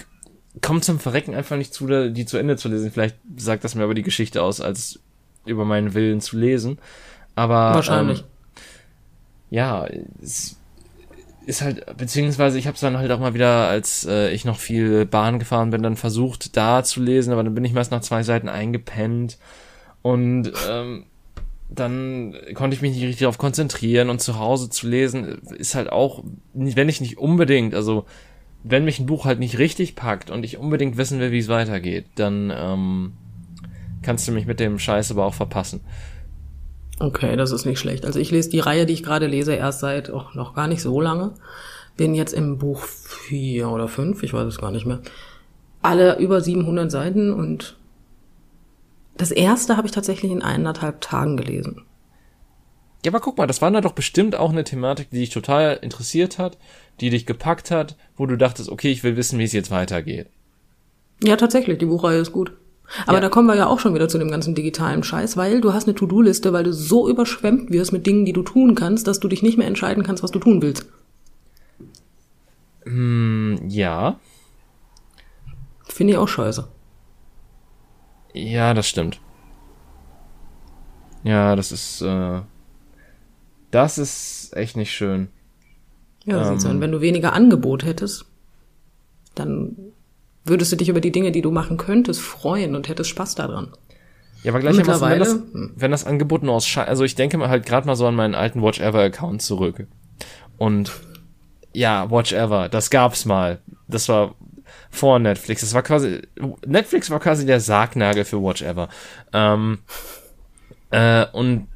komme 0.62 0.82
zum 0.82 0.99
Verrecken 0.99 1.34
einfach 1.34 1.58
nicht 1.58 1.74
zu, 1.74 1.88
die 2.12 2.26
zu 2.26 2.38
Ende 2.38 2.58
zu 2.58 2.70
lesen. 2.70 2.91
Vielleicht 2.91 3.18
sagt 3.38 3.64
das 3.64 3.76
mir 3.76 3.84
aber 3.84 3.93
die 3.93 4.04
Geschichte 4.04 4.41
aus, 4.41 4.62
als 4.62 4.99
über 5.45 5.66
meinen 5.66 5.93
Willen 5.93 6.22
zu 6.22 6.38
lesen. 6.38 6.78
Aber 7.36 7.74
wahrscheinlich. 7.74 8.20
Ähm, 8.20 8.26
ja, 9.49 9.88
es 10.22 10.58
ist 11.45 11.62
halt, 11.62 11.97
beziehungsweise 11.97 12.58
ich 12.58 12.68
habe 12.68 12.76
es 12.76 12.82
dann 12.82 12.97
halt 12.97 13.12
auch 13.12 13.20
mal 13.20 13.34
wieder, 13.34 13.68
als 13.68 14.06
äh, 14.06 14.32
ich 14.32 14.45
noch 14.45 14.58
viel 14.58 15.06
Bahn 15.06 15.39
gefahren 15.39 15.72
bin, 15.72 15.84
dann 15.84 15.95
versucht, 15.95 16.56
da 16.56 16.84
zu 16.84 17.01
lesen, 17.01 17.34
aber 17.34 17.43
dann 17.43 17.54
bin 17.54 17.66
ich 17.66 17.74
meist 17.74 17.91
nach 17.91 18.01
zwei 18.01 18.24
Seiten 18.24 18.49
eingepennt 18.49 19.38
und 20.01 20.51
ähm, 20.70 21.06
dann 21.70 22.36
konnte 22.54 22.76
ich 22.76 22.82
mich 22.82 22.93
nicht 22.93 23.04
richtig 23.04 23.20
darauf 23.22 23.38
konzentrieren 23.38 24.10
und 24.10 24.22
zu 24.22 24.39
Hause 24.39 24.70
zu 24.70 24.88
lesen 24.88 25.41
ist 25.58 25.76
halt 25.76 25.91
auch, 25.91 26.24
wenn 26.54 26.89
ich 26.89 27.01
nicht 27.01 27.18
unbedingt, 27.18 27.74
also 27.74 28.06
wenn 28.64 28.86
mich 28.86 28.99
ein 28.99 29.05
Buch 29.05 29.26
halt 29.26 29.39
nicht 29.39 29.59
richtig 29.59 29.95
packt 29.95 30.30
und 30.30 30.43
ich 30.43 30.57
unbedingt 30.57 30.97
wissen 30.97 31.20
will, 31.20 31.32
wie 31.32 31.39
es 31.39 31.49
weitergeht, 31.49 32.05
dann 32.16 32.51
ähm, 32.55 33.14
kannst 34.01 34.28
du 34.28 34.32
mich 34.32 34.45
mit 34.45 34.59
dem 34.59 34.80
Scheiß 34.80 35.11
aber 35.11 35.26
auch 35.26 35.34
verpassen. 35.34 35.82
Okay, 36.99 37.36
das 37.36 37.51
ist 37.51 37.66
nicht 37.66 37.80
schlecht. 37.80 38.05
Also 38.05 38.20
ich 38.20 38.32
lese 38.32 38.49
die 38.49 38.59
Reihe, 38.59 38.86
die 38.86 38.93
ich 38.93 39.03
gerade 39.03 39.28
lese, 39.28 39.53
erst 39.53 39.82
seit 39.82 40.11
oh, 40.11 40.24
noch 40.34 40.53
gar 40.53 40.68
nicht 40.68 40.82
so 40.82 41.01
lange. 41.01 41.34
Bin 41.97 42.16
jetzt 42.16 42.34
im 42.34 42.57
Buch 42.57 42.84
vier 42.84 43.70
oder 43.70 43.88
fünf, 43.88 44.24
ich 44.24 44.34
weiß 44.34 44.47
es 44.47 44.59
gar 44.59 44.72
nicht 44.72 44.86
mehr. 44.86 45.01
Alle 45.82 46.18
über 46.20 46.39
700 46.39 46.89
Seiten 46.89 47.34
und 47.34 47.78
das 49.18 49.32
erste 49.32 49.76
habe 49.78 49.88
ich 49.88 49.93
tatsächlich 49.93 50.32
in 50.32 50.41
eineinhalb 50.41 51.01
Tagen 51.01 51.38
gelesen. 51.38 51.84
Ja, 53.04 53.12
aber 53.12 53.20
guck 53.20 53.38
mal, 53.38 53.47
das 53.47 53.62
war 53.62 53.70
da 53.72 53.82
doch 53.82 53.91
bestimmt 53.91 54.36
auch 54.36 54.51
eine 54.51 54.64
Thematik, 54.64 55.10
die 55.10 55.20
dich 55.20 55.30
total 55.30 55.78
interessiert 55.82 56.38
hat, 56.38 56.58
die 57.01 57.10
dich 57.10 57.26
gepackt 57.26 57.70
hat, 57.70 57.97
wo 58.16 58.26
du 58.26 58.38
dachtest, 58.38 58.70
okay, 58.70 58.91
ich 58.91 59.04
will 59.04 59.18
wissen, 59.18 59.39
wie 59.39 59.43
es 59.43 59.51
jetzt 59.51 59.72
weitergeht. 59.72 60.28
Ja, 61.22 61.36
tatsächlich, 61.36 61.78
die 61.80 61.86
Buchreihe 61.86 62.20
ist 62.20 62.32
gut. 62.32 62.54
Aber 63.06 63.18
ja. 63.18 63.22
da 63.22 63.30
kommen 63.30 63.47
wir 63.47 63.56
ja 63.56 63.68
auch 63.68 63.80
schon 63.80 63.95
wieder 63.95 64.08
zu 64.08 64.18
dem 64.18 64.30
ganzen 64.30 64.56
digitalen 64.56 65.04
Scheiß, 65.04 65.36
weil 65.36 65.62
du 65.62 65.74
hast 65.74 65.88
eine 65.88 65.95
To-Do-Liste, 65.95 66.54
weil 66.54 66.64
du 66.64 66.74
so 66.74 67.10
überschwemmt 67.10 67.72
wirst 67.72 67.91
mit 67.91 68.06
Dingen, 68.06 68.26
die 68.26 68.34
du 68.34 68.43
tun 68.43 68.76
kannst, 68.76 69.08
dass 69.08 69.20
du 69.20 69.28
dich 69.28 69.41
nicht 69.41 69.58
mehr 69.58 69.68
entscheiden 69.68 70.04
kannst, 70.04 70.24
was 70.24 70.32
du 70.32 70.39
tun 70.39 70.62
willst. 70.62 70.86
Mm, 72.86 73.56
ja. 73.68 74.20
Finde 75.86 76.14
ich 76.14 76.20
auch 76.20 76.28
scheiße. 76.28 76.68
Ja, 78.34 78.74
das 78.74 78.88
stimmt. 78.88 79.20
Ja, 81.24 81.56
das 81.56 81.72
ist, 81.72 82.01
äh, 82.01 82.41
das 83.74 83.97
ist 83.97 84.55
echt 84.55 84.78
nicht 84.78 84.91
schön. 84.91 85.30
Ja, 86.26 86.51
ähm, 86.51 86.59
so. 86.59 86.80
wenn 86.80 86.91
du 86.91 87.01
weniger 87.01 87.34
Angebot 87.34 87.84
hättest, 87.84 88.26
dann 89.36 89.76
würdest 90.45 90.71
du 90.71 90.76
dich 90.76 90.89
über 90.89 91.01
die 91.01 91.11
Dinge, 91.11 91.32
die 91.32 91.41
du 91.41 91.49
machen 91.49 91.78
könntest, 91.78 92.21
freuen 92.21 92.76
und 92.76 92.88
hättest 92.88 93.09
Spaß 93.09 93.36
daran. 93.36 93.74
Ja, 94.43 94.51
aber 94.51 94.59
gleich 94.59 94.78
wenn 94.78 95.19
das, 95.19 95.39
wenn 95.76 95.91
das 95.91 96.05
Angebot 96.05 96.43
nur 96.43 96.53
aus 96.53 96.67
Scheiße, 96.67 96.88
also 96.88 97.03
ich 97.03 97.15
denke 97.15 97.38
mal 97.38 97.49
halt 97.49 97.65
gerade 97.65 97.88
mal 97.88 97.95
so 97.95 98.05
an 98.05 98.15
meinen 98.15 98.36
alten 98.36 98.61
Watch 98.61 98.80
Ever 98.80 99.01
Account 99.01 99.41
zurück. 99.41 99.88
Und 100.57 100.91
ja, 101.74 102.11
Watch 102.11 102.34
Ever, 102.34 102.69
das 102.69 102.89
gab's 102.89 103.26
mal. 103.26 103.59
Das 103.88 104.07
war 104.07 104.36
vor 104.91 105.17
Netflix. 105.17 105.61
Das 105.61 105.74
war 105.74 105.82
quasi, 105.82 106.21
Netflix 106.65 107.09
war 107.09 107.19
quasi 107.19 107.45
der 107.45 107.59
Sargnagel 107.59 108.26
für 108.26 108.43
Watch 108.43 108.61
Ever. 108.61 108.89
Ähm, 109.32 109.80
äh, 110.91 111.26
und 111.32 111.67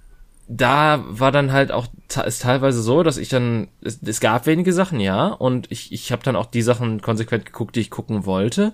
da 0.48 1.04
war 1.08 1.32
dann 1.32 1.52
halt 1.52 1.72
auch 1.72 1.88
ist 2.26 2.42
teilweise 2.42 2.82
so, 2.82 3.04
dass 3.04 3.18
ich 3.18 3.30
dann 3.30 3.68
es, 3.82 4.00
es 4.02 4.20
gab 4.20 4.46
wenige 4.46 4.74
Sachen, 4.74 5.00
ja, 5.00 5.28
und 5.28 5.72
ich 5.72 5.92
ich 5.92 6.12
habe 6.12 6.24
dann 6.24 6.36
auch 6.36 6.46
die 6.46 6.62
Sachen 6.62 7.02
konsequent 7.02 7.46
geguckt, 7.46 7.76
die 7.76 7.82
ich 7.82 7.92
gucken 7.92 8.26
wollte, 8.26 8.74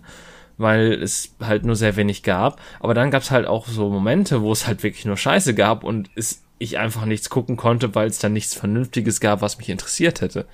weil 0.57 0.93
es 0.93 1.36
halt 1.41 1.65
nur 1.65 1.76
sehr 1.76 1.95
wenig 1.95 2.24
gab, 2.24 2.61
aber 2.80 2.93
dann 2.93 3.11
gab's 3.11 3.32
halt 3.32 3.47
auch 3.47 3.67
so 3.67 3.89
Momente, 3.89 4.41
wo 4.41 4.51
es 4.51 4.67
halt 4.67 4.84
wirklich 4.84 5.05
nur 5.05 5.17
Scheiße 5.17 5.55
gab 5.55 5.84
und 5.84 6.09
es 6.15 6.43
ich 6.59 6.78
einfach 6.78 7.05
nichts 7.05 7.30
gucken 7.30 7.57
konnte, 7.57 7.93
weil 7.95 8.07
es 8.07 8.19
dann 8.19 8.34
nichts 8.34 8.53
vernünftiges 8.53 9.19
gab, 9.19 9.41
was 9.41 9.57
mich 9.57 9.69
interessiert 9.69 10.21
hätte. 10.21 10.45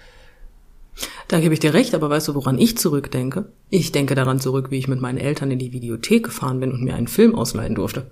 Da 1.28 1.40
gebe 1.40 1.54
ich 1.54 1.60
dir 1.60 1.74
recht, 1.74 1.94
aber 1.94 2.10
weißt 2.10 2.30
du, 2.30 2.36
woran 2.36 2.58
ich 2.58 2.78
zurückdenke? 2.78 3.52
Ich 3.70 3.92
denke 3.92 4.16
daran 4.16 4.40
zurück, 4.40 4.72
wie 4.72 4.78
ich 4.78 4.88
mit 4.88 5.00
meinen 5.00 5.18
Eltern 5.18 5.52
in 5.52 5.60
die 5.60 5.72
Videothek 5.72 6.24
gefahren 6.24 6.60
bin 6.60 6.72
und 6.72 6.84
mir 6.84 6.96
einen 6.96 7.08
Film 7.08 7.36
ausleihen 7.36 7.76
durfte. 7.76 8.10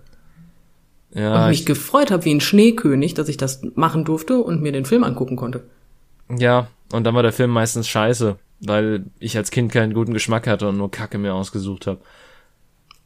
Ja, 1.14 1.44
und 1.44 1.50
mich 1.50 1.66
gefreut 1.66 2.12
habe 2.12 2.26
wie 2.26 2.34
ein 2.34 2.42
Schneekönig, 2.42 3.14
dass 3.14 3.30
ich 3.30 3.38
das 3.38 3.62
machen 3.76 4.04
durfte 4.04 4.40
und 4.40 4.62
mir 4.62 4.72
den 4.72 4.86
Film 4.86 5.04
angucken 5.04 5.36
konnte. 5.36 5.64
Ja, 6.38 6.68
und 6.92 7.06
dann 7.06 7.16
war 7.16 7.24
der 7.24 7.32
Film 7.32 7.52
meistens 7.52 7.88
scheiße, 7.88 8.38
weil 8.60 9.06
ich 9.20 9.38
als 9.38 9.52
Kind 9.52 9.72
keinen 9.72 9.94
guten 9.94 10.14
Geschmack 10.14 10.48
hatte 10.48 10.68
und 10.68 10.78
nur 10.78 10.92
Kacke 10.92 11.18
mir 11.18 11.34
ausgesucht 11.34 11.88
habe. 11.88 12.02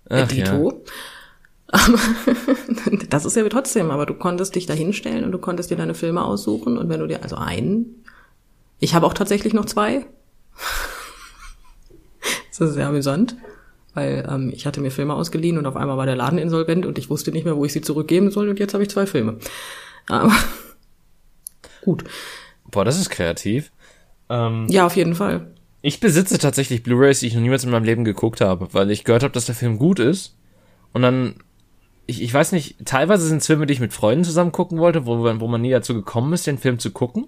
Dito. 0.09 0.71
Ja. 0.71 0.93
Aber 1.71 1.99
das 3.09 3.23
ist 3.23 3.37
ja 3.37 3.47
trotzdem, 3.47 3.91
aber 3.91 4.05
du 4.05 4.13
konntest 4.13 4.55
dich 4.55 4.65
da 4.65 4.73
hinstellen 4.73 5.23
und 5.23 5.31
du 5.31 5.37
konntest 5.37 5.71
dir 5.71 5.77
deine 5.77 5.93
Filme 5.93 6.25
aussuchen 6.25 6.77
und 6.77 6.89
wenn 6.89 6.99
du 6.99 7.07
dir 7.07 7.23
also 7.23 7.37
einen, 7.37 8.03
ich 8.79 8.93
habe 8.93 9.05
auch 9.05 9.13
tatsächlich 9.13 9.53
noch 9.53 9.63
zwei. 9.63 10.05
das 12.49 12.59
ist 12.59 12.73
sehr 12.73 12.87
amüsant 12.87 13.37
weil 13.93 14.27
ähm, 14.29 14.51
ich 14.53 14.65
hatte 14.65 14.81
mir 14.81 14.91
Filme 14.91 15.13
ausgeliehen 15.13 15.57
und 15.57 15.65
auf 15.65 15.75
einmal 15.75 15.97
war 15.97 16.05
der 16.05 16.15
Laden 16.15 16.39
insolvent 16.39 16.85
und 16.85 16.97
ich 16.97 17.09
wusste 17.09 17.31
nicht 17.31 17.45
mehr, 17.45 17.57
wo 17.57 17.65
ich 17.65 17.73
sie 17.73 17.81
zurückgeben 17.81 18.31
soll 18.31 18.49
und 18.49 18.59
jetzt 18.59 18.73
habe 18.73 18.83
ich 18.83 18.89
zwei 18.89 19.05
Filme. 19.05 19.37
Aber 20.07 20.33
gut. 21.81 22.03
Boah, 22.69 22.85
das 22.85 22.99
ist 22.99 23.09
kreativ. 23.09 23.71
Ähm, 24.29 24.67
ja, 24.69 24.85
auf 24.85 24.95
jeden 24.95 25.15
Fall. 25.15 25.47
Ich 25.81 25.99
besitze 25.99 26.37
tatsächlich 26.37 26.83
Blu-rays, 26.83 27.19
die 27.19 27.27
ich 27.27 27.33
noch 27.33 27.41
niemals 27.41 27.63
in 27.63 27.71
meinem 27.71 27.83
Leben 27.83 28.05
geguckt 28.05 28.39
habe, 28.39 28.73
weil 28.73 28.91
ich 28.91 29.03
gehört 29.03 29.23
habe, 29.23 29.33
dass 29.33 29.47
der 29.47 29.55
Film 29.55 29.77
gut 29.77 29.99
ist. 29.99 30.37
Und 30.93 31.01
dann, 31.01 31.35
ich, 32.05 32.21
ich 32.21 32.33
weiß 32.33 32.51
nicht, 32.51 32.77
teilweise 32.85 33.27
sind 33.27 33.37
es 33.37 33.47
Filme, 33.47 33.65
die 33.65 33.73
ich 33.73 33.79
mit 33.79 33.93
Freunden 33.93 34.23
zusammen 34.23 34.51
gucken 34.51 34.77
wollte, 34.77 35.05
wo, 35.05 35.23
wo 35.23 35.47
man 35.47 35.61
nie 35.61 35.71
dazu 35.71 35.93
gekommen 35.93 36.33
ist, 36.33 36.47
den 36.47 36.59
Film 36.59 36.79
zu 36.79 36.91
gucken. 36.91 37.27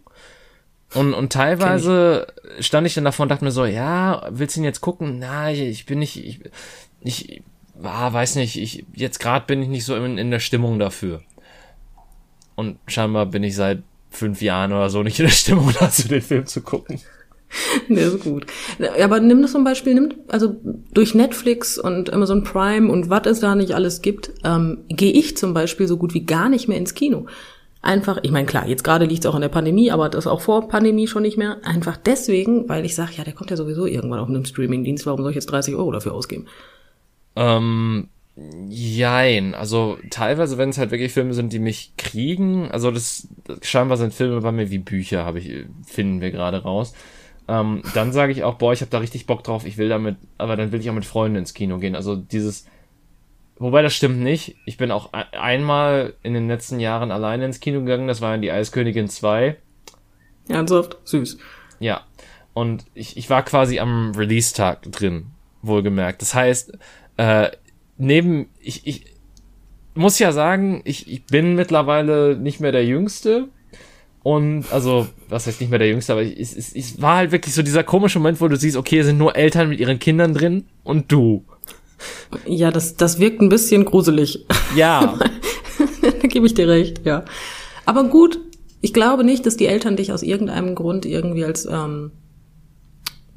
Und, 0.94 1.14
und 1.14 1.34
teilweise 1.34 2.28
stand 2.60 2.86
ich 2.86 2.94
dann 2.94 3.06
davor 3.06 3.24
und 3.24 3.30
dachte 3.30 3.44
mir 3.44 3.52
so, 3.52 3.66
ja, 3.66 4.28
willst 4.30 4.56
du 4.56 4.60
ihn 4.60 4.66
jetzt 4.66 4.82
gucken? 4.82 5.18
Na, 5.20 5.52
ich, 5.52 5.62
ich 5.62 5.86
bin 5.86 6.00
nicht, 6.00 6.24
ich, 6.24 6.40
ich 7.02 7.42
ah, 7.82 8.12
weiß 8.12 8.36
nicht, 8.36 8.58
ich, 8.58 8.86
jetzt 8.94 9.20
gerade 9.20 9.46
bin 9.46 9.62
ich 9.62 9.70
nicht 9.70 9.86
so 9.86 9.96
in, 9.96 10.18
in 10.18 10.32
der 10.32 10.40
Stimmung 10.40 10.80
dafür. 10.80 11.22
Und 12.56 12.78
scheinbar 12.88 13.26
bin 13.26 13.44
ich 13.44 13.56
seit 13.56 13.82
fünf 14.10 14.42
Jahren 14.42 14.72
oder 14.72 14.90
so 14.90 15.02
nicht 15.02 15.20
in 15.20 15.26
der 15.26 15.32
Stimmung 15.32 15.74
dazu, 15.80 16.08
den 16.08 16.22
Film 16.22 16.46
zu 16.46 16.62
gucken. 16.62 17.00
Nee, 17.88 18.02
ist 18.02 18.24
gut. 18.24 18.48
Aber 19.02 19.20
nimm 19.20 19.44
das 19.44 19.52
zum 19.52 19.64
Beispiel, 19.64 19.94
nimm, 19.94 20.14
also 20.28 20.56
durch 20.92 21.14
Netflix 21.14 21.78
und 21.78 22.12
Amazon 22.12 22.44
Prime 22.44 22.92
und 22.92 23.12
was 23.12 23.28
es 23.28 23.40
da 23.42 23.54
nicht 23.54 23.76
alles 23.76 24.02
gibt, 24.02 24.32
ähm, 24.44 24.80
gehe 24.90 25.12
ich 25.12 25.38
zum 25.38 25.54
Beispiel 25.54 25.88
so 25.88 25.98
gut 25.98 26.16
wie 26.16 26.26
gar 26.26 26.50
nicht 26.50 26.68
mehr 26.68 26.78
ins 26.80 26.96
Kino. 26.96 27.28
Einfach, 27.84 28.20
ich 28.24 28.32
meine, 28.32 28.46
klar, 28.46 28.66
jetzt 28.66 28.86
gerade 28.86 29.04
liegt 29.04 29.26
es 29.26 29.30
auch 29.30 29.36
an 29.36 29.42
der 29.42 29.50
Pandemie, 29.50 29.92
aber 29.92 30.08
das 30.08 30.26
auch 30.26 30.40
vor 30.40 30.70
Pandemie 30.70 31.06
schon 31.06 31.24
nicht 31.24 31.38
mehr. 31.38 31.58
Einfach 31.66 31.98
deswegen, 31.98 32.70
weil 32.70 32.86
ich 32.86 32.96
sage, 32.96 33.12
ja, 33.18 33.26
der 33.26 33.34
kommt 33.34 33.52
ja 33.52 33.58
sowieso 33.58 33.86
irgendwann 33.86 34.22
auf 34.22 34.30
einem 34.30 34.46
Streamingdienst, 34.46 35.06
warum 35.06 35.22
soll 35.22 35.32
ich 35.32 35.36
jetzt 35.36 35.48
30 35.48 35.76
Euro 35.76 35.92
dafür 35.92 36.14
ausgeben? 36.14 36.46
Ähm, 37.36 38.08
jein. 38.70 39.54
Also 39.54 39.98
teilweise, 40.10 40.58
wenn 40.58 40.70
es 40.70 40.78
halt 40.78 40.92
wirklich 40.92 41.12
Filme 41.12 41.34
sind, 41.34 41.52
die 41.52 41.60
mich 41.60 41.92
kriegen, 41.98 42.72
also 42.72 42.90
das, 42.90 43.28
das 43.44 43.58
scheinbar 43.68 43.98
sind 43.98 44.14
Filme 44.14 44.40
bei 44.40 44.54
mir 44.54 44.72
wie 44.72 44.80
Bücher, 44.80 45.26
habe 45.26 45.40
ich, 45.40 45.66
finden 45.86 46.22
wir 46.22 46.32
gerade 46.32 46.64
raus. 46.64 46.94
Ähm, 47.50 47.82
dann 47.94 48.14
sage 48.14 48.32
ich 48.32 48.46
auch, 48.46 48.56
boah, 48.56 48.72
ich 48.72 48.80
habe 48.80 48.92
da 48.92 49.00
richtig 49.00 49.26
Bock 49.26 49.44
drauf, 49.44 49.66
ich 49.66 49.78
will 49.78 49.90
damit, 49.90 50.16
aber 50.38 50.56
dann 50.56 50.72
will 50.72 50.80
ich 50.80 50.90
auch 50.90 50.96
mit 50.96 51.04
Freunden 51.04 51.36
ins 51.36 51.54
Kino 51.54 51.80
gehen. 51.80 51.98
Also 51.98 52.16
dieses 52.16 52.66
Wobei 53.58 53.82
das 53.82 53.96
stimmt 53.96 54.20
nicht. 54.20 54.56
Ich 54.66 54.78
bin 54.78 54.92
auch 54.92 55.14
einmal 55.14 56.14
in 56.24 56.34
den 56.34 56.48
letzten 56.48 56.80
Jahren 56.80 57.12
alleine 57.12 57.46
ins 57.46 57.60
Kino 57.60 57.80
gegangen. 57.82 58.08
Das 58.08 58.22
war 58.22 58.36
in 58.36 58.42
die 58.42 58.52
Eiskönigin 58.52 59.08
2. 59.08 59.56
Ernsthaft? 60.50 60.98
Süß. 61.06 61.38
Ja. 61.80 62.02
Und 62.54 62.86
ich, 62.94 63.18
ich 63.18 63.30
war 63.30 63.44
quasi 63.44 63.80
am 63.80 64.14
Release-Tag 64.16 64.92
drin, 64.92 65.28
wohlgemerkt. 65.62 66.22
Das 66.22 66.36
heißt, 66.36 66.78
äh, 67.18 67.52
neben, 67.98 68.48
ich, 68.60 68.86
ich 68.86 69.06
muss 69.94 70.20
ja 70.20 70.32
sagen, 70.32 70.82
ich, 70.86 71.12
ich 71.12 71.26
bin 71.26 71.56
mittlerweile 71.56 72.36
nicht 72.36 72.60
mehr 72.60 72.72
der 72.72 72.86
Jüngste, 72.86 73.50
Und 74.24 74.72
also, 74.72 75.08
was 75.28 75.48
heißt 75.48 75.60
nicht 75.60 75.70
mehr 75.70 75.80
der 75.80 75.90
Jüngste, 75.90 76.14
aber 76.14 76.24
es, 76.24 76.56
es, 76.56 76.74
es 76.74 77.02
war 77.02 77.18
halt 77.18 77.32
wirklich 77.32 77.54
so 77.54 77.62
dieser 77.62 77.84
komische 77.84 78.20
Moment, 78.20 78.40
wo 78.40 78.48
du 78.48 78.56
siehst, 78.56 78.78
okay, 78.78 79.00
es 79.00 79.06
sind 79.06 79.18
nur 79.18 79.36
Eltern 79.36 79.70
mit 79.70 79.80
ihren 79.80 80.00
Kindern 80.00 80.34
drin 80.34 80.66
und 80.84 81.12
du. 81.12 81.44
Ja, 82.46 82.72
das, 82.72 82.96
das 82.96 83.20
wirkt 83.20 83.42
ein 83.42 83.50
bisschen 83.50 83.86
gruselig. 83.86 84.46
Ja. 84.76 85.18
da 86.02 86.28
gebe 86.28 86.46
ich 86.46 86.54
dir 86.54 86.68
recht, 86.68 87.06
ja. 87.06 87.26
Aber 87.86 88.06
gut, 88.06 88.40
ich 88.82 88.94
glaube 88.94 89.24
nicht, 89.24 89.46
dass 89.46 89.58
die 89.58 89.68
Eltern 89.68 89.96
dich 89.96 90.12
aus 90.12 90.24
irgendeinem 90.24 90.76
Grund 90.76 91.06
irgendwie 91.06 91.46
als 91.46 91.66
ähm, 91.66 92.12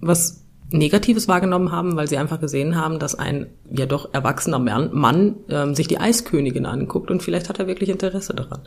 was 0.00 0.42
Negatives 0.70 1.28
wahrgenommen 1.28 1.70
haben, 1.70 1.96
weil 1.96 2.08
sie 2.08 2.18
einfach 2.18 2.40
gesehen 2.40 2.76
haben, 2.76 2.98
dass 2.98 3.14
ein 3.14 3.46
ja 3.70 3.86
doch 3.86 4.12
erwachsener 4.12 4.58
Mann, 4.58 4.90
Mann 4.92 5.36
ähm, 5.48 5.74
sich 5.74 5.86
die 5.86 5.98
Eiskönigin 5.98 6.66
anguckt 6.66 7.10
und 7.10 7.22
vielleicht 7.22 7.48
hat 7.48 7.58
er 7.58 7.68
wirklich 7.68 7.90
Interesse 7.90 8.34
daran. 8.34 8.62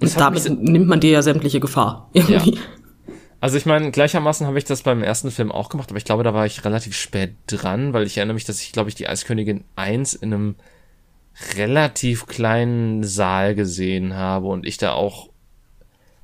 Und 0.00 0.18
damit 0.18 0.48
nimmt 0.48 0.86
man 0.86 1.00
dir 1.00 1.10
ja 1.10 1.22
sämtliche 1.22 1.60
Gefahr. 1.60 2.08
Irgendwie. 2.12 2.54
Ja. 2.54 2.60
Also 3.40 3.56
ich 3.56 3.64
meine, 3.64 3.90
gleichermaßen 3.90 4.46
habe 4.46 4.58
ich 4.58 4.64
das 4.64 4.82
beim 4.82 5.02
ersten 5.02 5.30
Film 5.30 5.50
auch 5.50 5.70
gemacht, 5.70 5.90
aber 5.90 5.98
ich 5.98 6.04
glaube, 6.04 6.22
da 6.22 6.34
war 6.34 6.44
ich 6.44 6.64
relativ 6.64 6.94
spät 6.94 7.34
dran, 7.46 7.94
weil 7.94 8.06
ich 8.06 8.18
erinnere 8.18 8.34
mich, 8.34 8.44
dass 8.44 8.60
ich, 8.60 8.72
glaube 8.72 8.90
ich, 8.90 8.94
die 8.94 9.08
Eiskönigin 9.08 9.64
1 9.76 10.12
in 10.14 10.34
einem 10.34 10.54
relativ 11.56 12.26
kleinen 12.26 13.02
Saal 13.02 13.54
gesehen 13.54 14.14
habe 14.14 14.48
und 14.48 14.66
ich 14.66 14.76
da 14.76 14.92
auch, 14.92 15.30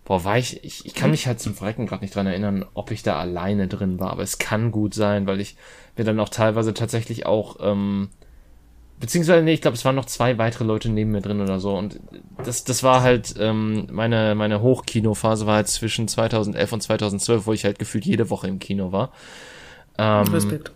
boah, 0.04 0.24
war 0.24 0.36
ich, 0.36 0.62
ich, 0.62 0.84
ich 0.84 0.94
kann 0.94 1.10
mich 1.10 1.26
halt 1.26 1.40
zum 1.40 1.54
Verrecken 1.54 1.86
gerade 1.86 2.04
nicht 2.04 2.14
dran 2.14 2.26
erinnern, 2.26 2.66
ob 2.74 2.90
ich 2.90 3.02
da 3.02 3.18
alleine 3.18 3.66
drin 3.66 3.98
war, 3.98 4.10
aber 4.10 4.22
es 4.22 4.38
kann 4.38 4.70
gut 4.70 4.92
sein, 4.92 5.26
weil 5.26 5.40
ich 5.40 5.56
mir 5.96 6.04
dann 6.04 6.20
auch 6.20 6.28
teilweise 6.28 6.74
tatsächlich 6.74 7.24
auch 7.24 7.56
ähm, 7.60 8.10
beziehungsweise 9.00 9.42
nee, 9.42 9.54
ich 9.54 9.60
glaube, 9.60 9.76
es 9.76 9.84
waren 9.84 9.96
noch 9.96 10.06
zwei 10.06 10.38
weitere 10.38 10.64
Leute 10.64 10.88
neben 10.88 11.10
mir 11.10 11.20
drin 11.20 11.40
oder 11.40 11.60
so 11.60 11.76
und 11.76 12.00
das 12.44 12.64
das 12.64 12.82
war 12.82 13.02
halt 13.02 13.34
ähm, 13.38 13.86
meine 13.90 14.34
meine 14.34 14.60
Hochkinophase 14.62 15.46
war 15.46 15.56
halt 15.56 15.68
zwischen 15.68 16.08
2011 16.08 16.72
und 16.72 16.80
2012, 16.82 17.46
wo 17.46 17.52
ich 17.52 17.64
halt 17.64 17.78
gefühlt 17.78 18.04
jede 18.04 18.30
Woche 18.30 18.48
im 18.48 18.58
Kino 18.58 18.92
war. 18.92 19.12
Ähm, 19.98 20.26
Respekt. 20.32 20.72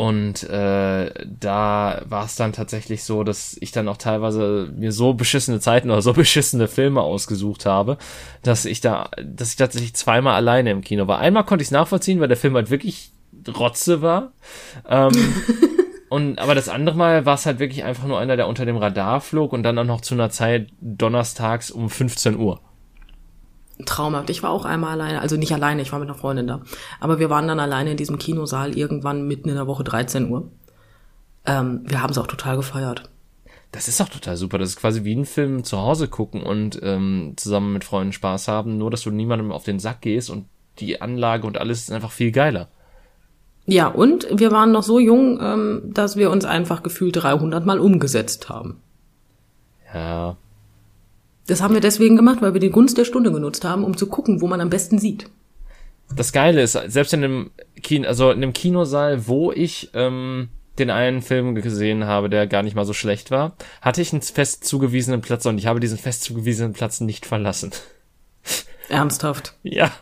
Und 0.00 0.44
äh, 0.44 1.12
da 1.26 2.02
war 2.06 2.24
es 2.24 2.36
dann 2.36 2.54
tatsächlich 2.54 3.04
so, 3.04 3.22
dass 3.22 3.56
ich 3.60 3.70
dann 3.70 3.86
auch 3.86 3.98
teilweise 3.98 4.72
mir 4.74 4.92
so 4.92 5.12
beschissene 5.12 5.60
Zeiten 5.60 5.90
oder 5.90 6.00
so 6.00 6.12
beschissene 6.14 6.68
Filme 6.68 7.02
ausgesucht 7.02 7.66
habe, 7.66 7.98
dass 8.42 8.64
ich 8.64 8.80
da, 8.80 9.10
dass 9.22 9.50
ich 9.50 9.56
tatsächlich 9.56 9.94
zweimal 9.94 10.36
alleine 10.36 10.70
im 10.70 10.80
Kino 10.80 11.06
war. 11.06 11.18
Einmal 11.18 11.44
konnte 11.44 11.62
ich 11.62 11.68
es 11.68 11.72
nachvollziehen, 11.72 12.18
weil 12.18 12.28
der 12.28 12.38
Film 12.38 12.54
halt 12.54 12.70
wirklich 12.70 13.10
Rotze 13.46 14.00
war. 14.00 14.32
Ähm, 14.88 15.12
Und 16.10 16.40
aber 16.40 16.56
das 16.56 16.68
andere 16.68 16.96
Mal 16.96 17.24
war 17.24 17.36
es 17.36 17.46
halt 17.46 17.60
wirklich 17.60 17.84
einfach 17.84 18.04
nur 18.04 18.18
einer, 18.18 18.36
der 18.36 18.48
unter 18.48 18.66
dem 18.66 18.76
Radar 18.76 19.20
flog 19.20 19.52
und 19.52 19.62
dann 19.62 19.78
auch 19.78 19.84
noch 19.84 20.00
zu 20.00 20.14
einer 20.14 20.28
Zeit 20.28 20.68
donnerstags 20.80 21.70
um 21.70 21.88
15 21.88 22.36
Uhr. 22.36 22.60
Traumhaft. 23.86 24.28
Ich 24.28 24.42
war 24.42 24.50
auch 24.50 24.64
einmal 24.64 24.90
alleine, 24.90 25.20
also 25.20 25.36
nicht 25.36 25.54
alleine, 25.54 25.82
ich 25.82 25.92
war 25.92 26.00
mit 26.00 26.08
einer 26.08 26.18
Freundin 26.18 26.48
da. 26.48 26.62
Aber 26.98 27.20
wir 27.20 27.30
waren 27.30 27.46
dann 27.46 27.60
alleine 27.60 27.92
in 27.92 27.96
diesem 27.96 28.18
Kinosaal 28.18 28.76
irgendwann 28.76 29.28
mitten 29.28 29.48
in 29.48 29.54
der 29.54 29.68
Woche 29.68 29.84
13 29.84 30.28
Uhr. 30.28 30.50
Ähm, 31.46 31.82
wir 31.84 32.02
haben 32.02 32.10
es 32.10 32.18
auch 32.18 32.26
total 32.26 32.56
gefeiert. 32.56 33.08
Das 33.70 33.86
ist 33.86 34.00
auch 34.00 34.08
total 34.08 34.36
super. 34.36 34.58
Das 34.58 34.70
ist 34.70 34.80
quasi 34.80 35.04
wie 35.04 35.14
ein 35.14 35.24
Film 35.24 35.62
zu 35.62 35.78
Hause 35.78 36.08
gucken 36.08 36.42
und 36.42 36.80
ähm, 36.82 37.34
zusammen 37.36 37.72
mit 37.72 37.84
Freunden 37.84 38.12
Spaß 38.12 38.48
haben, 38.48 38.78
nur 38.78 38.90
dass 38.90 39.02
du 39.02 39.12
niemandem 39.12 39.52
auf 39.52 39.62
den 39.62 39.78
Sack 39.78 40.00
gehst 40.00 40.28
und 40.28 40.46
die 40.80 41.00
Anlage 41.00 41.46
und 41.46 41.56
alles 41.56 41.82
ist 41.82 41.92
einfach 41.92 42.10
viel 42.10 42.32
geiler. 42.32 42.68
Ja, 43.66 43.88
und 43.88 44.26
wir 44.30 44.50
waren 44.50 44.72
noch 44.72 44.82
so 44.82 44.98
jung, 44.98 45.38
ähm, 45.40 45.82
dass 45.84 46.16
wir 46.16 46.30
uns 46.30 46.44
einfach 46.44 46.82
gefühlt 46.82 47.16
300 47.16 47.64
Mal 47.64 47.78
umgesetzt 47.78 48.48
haben. 48.48 48.80
Ja. 49.94 50.36
Das 51.46 51.62
haben 51.62 51.74
wir 51.74 51.80
deswegen 51.80 52.16
gemacht, 52.16 52.42
weil 52.42 52.54
wir 52.54 52.60
die 52.60 52.70
Gunst 52.70 52.96
der 52.98 53.04
Stunde 53.04 53.32
genutzt 53.32 53.64
haben, 53.64 53.84
um 53.84 53.96
zu 53.96 54.06
gucken, 54.06 54.40
wo 54.40 54.46
man 54.46 54.60
am 54.60 54.70
besten 54.70 54.98
sieht. 54.98 55.28
Das 56.14 56.32
Geile 56.32 56.62
ist, 56.62 56.72
selbst 56.72 57.12
in 57.12 57.24
einem 57.24 57.50
Kino, 57.82 58.08
also 58.08 58.30
in 58.30 58.42
einem 58.42 58.52
Kinosaal, 58.52 59.26
wo 59.28 59.52
ich 59.52 59.90
ähm, 59.94 60.48
den 60.78 60.90
einen 60.90 61.22
Film 61.22 61.54
gesehen 61.54 62.04
habe, 62.04 62.28
der 62.28 62.46
gar 62.46 62.62
nicht 62.62 62.74
mal 62.74 62.84
so 62.84 62.92
schlecht 62.92 63.30
war, 63.30 63.56
hatte 63.80 64.02
ich 64.02 64.12
einen 64.12 64.22
fest 64.22 64.64
zugewiesenen 64.64 65.20
Platz 65.20 65.46
und 65.46 65.58
ich 65.58 65.66
habe 65.66 65.80
diesen 65.80 65.98
fest 65.98 66.24
zugewiesenen 66.24 66.72
Platz 66.72 67.00
nicht 67.00 67.26
verlassen. 67.26 67.70
Ernsthaft? 68.88 69.54
Ja. 69.62 69.92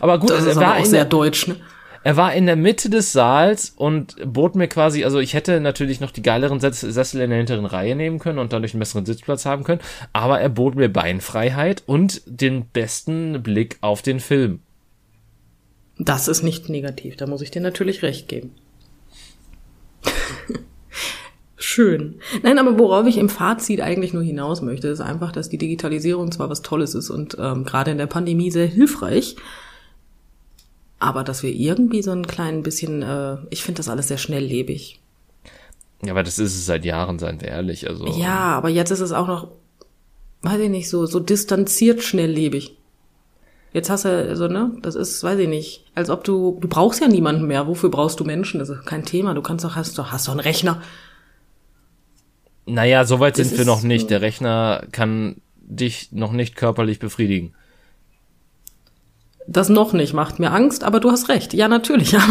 Aber 0.00 0.18
gut, 0.18 0.30
das 0.30 0.44
ist 0.44 0.56
aber 0.56 0.76
auch 0.76 0.84
sehr 0.84 1.04
deutsch, 1.04 1.48
ne? 1.48 1.56
Er 2.02 2.16
war 2.16 2.32
in 2.32 2.46
der 2.46 2.56
Mitte 2.56 2.88
des 2.88 3.12
Saals 3.12 3.74
und 3.76 4.16
bot 4.24 4.54
mir 4.54 4.68
quasi, 4.68 5.04
also 5.04 5.18
ich 5.18 5.34
hätte 5.34 5.60
natürlich 5.60 6.00
noch 6.00 6.12
die 6.12 6.22
geileren 6.22 6.58
Sessel 6.58 7.20
in 7.20 7.28
der 7.28 7.38
hinteren 7.38 7.66
Reihe 7.66 7.94
nehmen 7.94 8.18
können 8.18 8.38
und 8.38 8.54
dadurch 8.54 8.72
einen 8.72 8.80
besseren 8.80 9.04
Sitzplatz 9.04 9.44
haben 9.44 9.64
können, 9.64 9.82
aber 10.14 10.40
er 10.40 10.48
bot 10.48 10.76
mir 10.76 10.88
Beinfreiheit 10.88 11.82
und 11.84 12.22
den 12.24 12.64
besten 12.66 13.42
Blick 13.42 13.76
auf 13.82 14.00
den 14.00 14.20
Film. 14.20 14.60
Das 15.98 16.28
ist 16.28 16.42
nicht 16.42 16.70
negativ, 16.70 17.16
da 17.16 17.26
muss 17.26 17.42
ich 17.42 17.50
dir 17.50 17.60
natürlich 17.60 18.02
recht 18.02 18.28
geben. 18.28 18.54
Schön. 21.58 22.14
Nein, 22.42 22.58
aber 22.58 22.78
worauf 22.78 23.06
ich 23.06 23.18
im 23.18 23.28
Fazit 23.28 23.82
eigentlich 23.82 24.14
nur 24.14 24.22
hinaus 24.22 24.62
möchte, 24.62 24.88
ist 24.88 25.02
einfach, 25.02 25.32
dass 25.32 25.50
die 25.50 25.58
Digitalisierung 25.58 26.32
zwar 26.32 26.48
was 26.48 26.62
Tolles 26.62 26.94
ist 26.94 27.10
und 27.10 27.36
ähm, 27.38 27.64
gerade 27.64 27.90
in 27.90 27.98
der 27.98 28.06
Pandemie 28.06 28.50
sehr 28.50 28.66
hilfreich, 28.66 29.36
aber 31.00 31.24
dass 31.24 31.42
wir 31.42 31.50
irgendwie 31.50 32.02
so 32.02 32.12
ein 32.12 32.26
klein 32.26 32.62
bisschen, 32.62 33.02
äh, 33.02 33.38
ich 33.48 33.64
finde 33.64 33.78
das 33.78 33.88
alles 33.88 34.08
sehr 34.08 34.18
schnelllebig. 34.18 35.00
Ja, 36.04 36.12
aber 36.12 36.22
das 36.22 36.38
ist 36.38 36.54
es 36.54 36.66
seit 36.66 36.84
Jahren, 36.84 37.18
seien 37.18 37.40
wir 37.40 37.48
ehrlich. 37.48 37.88
Also. 37.88 38.06
Ja, 38.06 38.52
aber 38.52 38.68
jetzt 38.68 38.90
ist 38.90 39.00
es 39.00 39.12
auch 39.12 39.26
noch, 39.26 39.48
weiß 40.42 40.60
ich 40.60 40.70
nicht, 40.70 40.88
so, 40.88 41.06
so 41.06 41.18
distanziert 41.18 42.02
schnelllebig. 42.02 42.76
Jetzt 43.72 43.88
hast 43.88 44.04
du, 44.04 44.36
so, 44.36 44.48
ne, 44.48 44.72
das 44.82 44.94
ist, 44.94 45.22
weiß 45.22 45.38
ich 45.38 45.48
nicht, 45.48 45.84
als 45.94 46.10
ob 46.10 46.24
du, 46.24 46.58
du 46.60 46.68
brauchst 46.68 47.00
ja 47.00 47.08
niemanden 47.08 47.46
mehr. 47.46 47.66
Wofür 47.66 47.90
brauchst 47.90 48.20
du 48.20 48.24
Menschen? 48.24 48.58
Das 48.58 48.68
ist 48.68 48.84
kein 48.84 49.04
Thema. 49.04 49.34
Du 49.34 49.42
kannst 49.42 49.64
doch, 49.64 49.76
hast 49.76 49.98
doch, 49.98 50.12
hast 50.12 50.28
doch 50.28 50.32
einen 50.32 50.40
Rechner. 50.40 50.82
Naja, 52.66 53.04
soweit 53.04 53.36
sind 53.36 53.56
wir 53.56 53.64
noch 53.64 53.82
nicht. 53.82 54.10
Der 54.10 54.20
Rechner 54.20 54.86
kann 54.92 55.36
dich 55.56 56.12
noch 56.12 56.32
nicht 56.32 56.56
körperlich 56.56 56.98
befriedigen. 56.98 57.54
Das 59.46 59.68
noch 59.68 59.92
nicht 59.92 60.12
macht 60.12 60.38
mir 60.38 60.52
Angst, 60.52 60.84
aber 60.84 61.00
du 61.00 61.10
hast 61.10 61.28
recht. 61.28 61.54
Ja, 61.54 61.68
natürlich. 61.68 62.16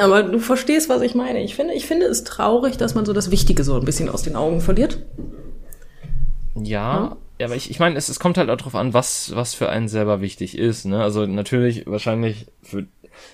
Aber, 0.00 0.16
aber 0.16 0.22
du 0.24 0.38
verstehst, 0.40 0.88
was 0.88 1.02
ich 1.02 1.14
meine. 1.14 1.42
Ich 1.42 1.54
finde, 1.54 1.74
ich 1.74 1.86
finde 1.86 2.06
es 2.06 2.24
traurig, 2.24 2.76
dass 2.76 2.94
man 2.94 3.04
so 3.04 3.12
das 3.12 3.30
Wichtige 3.30 3.64
so 3.64 3.76
ein 3.76 3.84
bisschen 3.84 4.08
aus 4.08 4.22
den 4.22 4.34
Augen 4.34 4.60
verliert. 4.60 4.98
Ja, 6.54 7.16
ja, 7.38 7.46
aber 7.46 7.56
ich, 7.56 7.70
ich 7.70 7.80
meine, 7.80 7.96
es, 7.96 8.08
es 8.08 8.20
kommt 8.20 8.38
halt 8.38 8.48
auch 8.48 8.56
drauf 8.56 8.74
an, 8.74 8.94
was, 8.94 9.34
was 9.34 9.54
für 9.54 9.68
einen 9.68 9.88
selber 9.88 10.20
wichtig 10.20 10.56
ist. 10.56 10.84
Ne? 10.84 11.02
Also 11.02 11.26
natürlich, 11.26 11.86
wahrscheinlich, 11.86 12.46
für, 12.62 12.86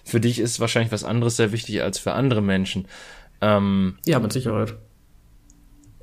für 0.05 0.21
dich 0.21 0.39
ist 0.39 0.59
wahrscheinlich 0.59 0.93
was 0.93 1.05
anderes 1.05 1.37
sehr 1.37 1.53
wichtig 1.53 1.83
als 1.83 1.99
für 1.99 2.13
andere 2.13 2.41
Menschen. 2.41 2.87
Ähm, 3.43 3.99
ja, 4.07 4.19
mit 4.19 4.33
Sicherheit. 4.33 4.75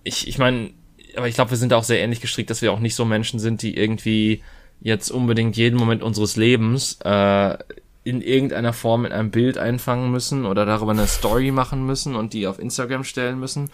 Ich, 0.03 0.27
ich 0.27 0.37
meine, 0.37 0.71
aber 1.15 1.27
ich 1.27 1.35
glaube, 1.35 1.51
wir 1.51 1.57
sind 1.57 1.73
auch 1.73 1.83
sehr 1.83 1.99
ähnlich 1.99 2.21
gestrickt, 2.21 2.51
dass 2.51 2.61
wir 2.61 2.71
auch 2.71 2.79
nicht 2.79 2.95
so 2.95 3.03
Menschen 3.03 3.39
sind, 3.39 3.63
die 3.63 3.75
irgendwie 3.75 4.43
jetzt 4.79 5.11
unbedingt 5.11 5.57
jeden 5.57 5.77
Moment 5.77 6.03
unseres 6.03 6.35
Lebens 6.35 6.99
äh, 7.03 7.57
in 8.03 8.21
irgendeiner 8.21 8.73
Form 8.73 9.05
in 9.05 9.11
einem 9.11 9.31
Bild 9.31 9.57
einfangen 9.57 10.11
müssen 10.11 10.45
oder 10.45 10.65
darüber 10.65 10.91
eine 10.91 11.07
Story 11.07 11.51
machen 11.51 11.85
müssen 11.85 12.15
und 12.15 12.33
die 12.33 12.47
auf 12.47 12.59
Instagram 12.59 13.03
stellen 13.03 13.39
müssen 13.39 13.69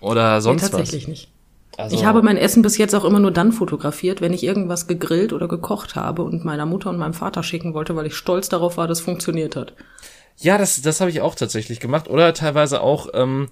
oder 0.00 0.40
sonst 0.40 0.62
nee, 0.62 0.68
tatsächlich 0.70 1.04
was. 1.04 1.08
nicht. 1.08 1.28
Also, 1.76 1.96
ich 1.96 2.04
habe 2.04 2.22
mein 2.22 2.36
Essen 2.36 2.62
bis 2.62 2.78
jetzt 2.78 2.94
auch 2.94 3.04
immer 3.04 3.20
nur 3.20 3.30
dann 3.30 3.52
fotografiert, 3.52 4.20
wenn 4.20 4.32
ich 4.32 4.42
irgendwas 4.42 4.86
gegrillt 4.86 5.32
oder 5.32 5.48
gekocht 5.48 5.94
habe 5.94 6.22
und 6.22 6.44
meiner 6.44 6.66
Mutter 6.66 6.90
und 6.90 6.98
meinem 6.98 7.14
Vater 7.14 7.42
schicken 7.42 7.72
wollte, 7.72 7.96
weil 7.96 8.06
ich 8.06 8.16
stolz 8.16 8.48
darauf 8.48 8.76
war, 8.76 8.88
dass 8.88 8.98
es 8.98 9.04
funktioniert 9.04 9.56
hat. 9.56 9.74
Ja, 10.36 10.58
das, 10.58 10.82
das 10.82 11.00
habe 11.00 11.10
ich 11.10 11.20
auch 11.20 11.34
tatsächlich 11.34 11.80
gemacht. 11.80 12.08
Oder 12.08 12.34
teilweise 12.34 12.80
auch, 12.80 13.08
ähm, 13.14 13.50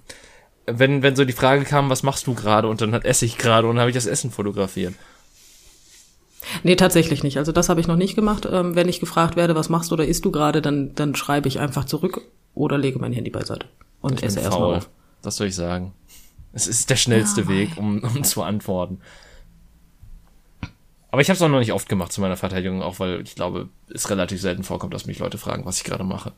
wenn, 0.65 1.01
wenn 1.01 1.15
so 1.15 1.23
die 1.23 1.33
Frage 1.33 1.63
kam, 1.63 1.89
was 1.89 2.03
machst 2.03 2.27
du 2.27 2.33
gerade? 2.33 2.67
Und 2.67 2.81
dann 2.81 2.93
hat 2.93 3.05
esse 3.05 3.25
ich 3.25 3.37
gerade 3.37 3.67
und 3.67 3.79
habe 3.79 3.89
ich 3.89 3.95
das 3.95 4.05
Essen 4.05 4.31
fotografiert. 4.31 4.93
Nee, 6.63 6.75
tatsächlich 6.75 7.23
nicht. 7.23 7.37
Also 7.37 7.51
das 7.51 7.69
habe 7.69 7.81
ich 7.81 7.87
noch 7.87 7.95
nicht 7.95 8.15
gemacht. 8.15 8.47
Ähm, 8.51 8.75
wenn 8.75 8.89
ich 8.89 8.99
gefragt 8.99 9.35
werde, 9.35 9.55
was 9.55 9.69
machst 9.69 9.91
du 9.91 9.95
oder 9.95 10.05
isst 10.05 10.25
du 10.25 10.31
gerade, 10.31 10.61
dann, 10.61 10.95
dann 10.95 11.15
schreibe 11.15 11.47
ich 11.47 11.59
einfach 11.59 11.85
zurück 11.85 12.21
oder 12.53 12.77
lege 12.77 12.99
mein 12.99 13.13
Handy 13.13 13.29
beiseite 13.29 13.67
und 14.01 14.19
ich 14.19 14.23
esse 14.23 14.39
erstmal 14.39 14.75
auf. 14.75 14.89
Was 15.23 15.35
soll 15.35 15.47
ich 15.47 15.55
sagen? 15.55 15.93
Es 16.53 16.67
ist 16.67 16.89
der 16.89 16.95
schnellste 16.95 17.41
ja, 17.41 17.47
Weg, 17.47 17.77
um, 17.77 17.99
um 17.99 18.23
zu 18.23 18.41
antworten. 18.41 18.99
Aber 21.11 21.21
ich 21.21 21.29
habe 21.29 21.35
es 21.35 21.41
auch 21.41 21.49
noch 21.49 21.59
nicht 21.59 21.73
oft 21.73 21.89
gemacht 21.89 22.11
zu 22.11 22.21
meiner 22.21 22.37
Verteidigung, 22.37 22.81
auch 22.81 22.99
weil 22.99 23.21
ich 23.21 23.35
glaube, 23.35 23.69
es 23.93 24.09
relativ 24.09 24.41
selten 24.41 24.63
vorkommt, 24.63 24.93
dass 24.93 25.07
mich 25.07 25.19
Leute 25.19 25.37
fragen, 25.37 25.65
was 25.65 25.77
ich 25.77 25.83
gerade 25.83 26.03
mache. 26.03 26.33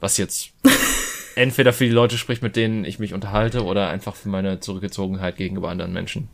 Was 0.00 0.16
jetzt 0.16 0.52
entweder 1.34 1.72
für 1.72 1.84
die 1.84 1.90
Leute 1.90 2.18
spricht, 2.18 2.42
mit 2.42 2.56
denen 2.56 2.84
ich 2.84 2.98
mich 2.98 3.14
unterhalte, 3.14 3.64
oder 3.64 3.88
einfach 3.88 4.14
für 4.14 4.28
meine 4.28 4.60
Zurückgezogenheit 4.60 5.36
gegenüber 5.36 5.70
anderen 5.70 5.92
Menschen. 5.92 6.28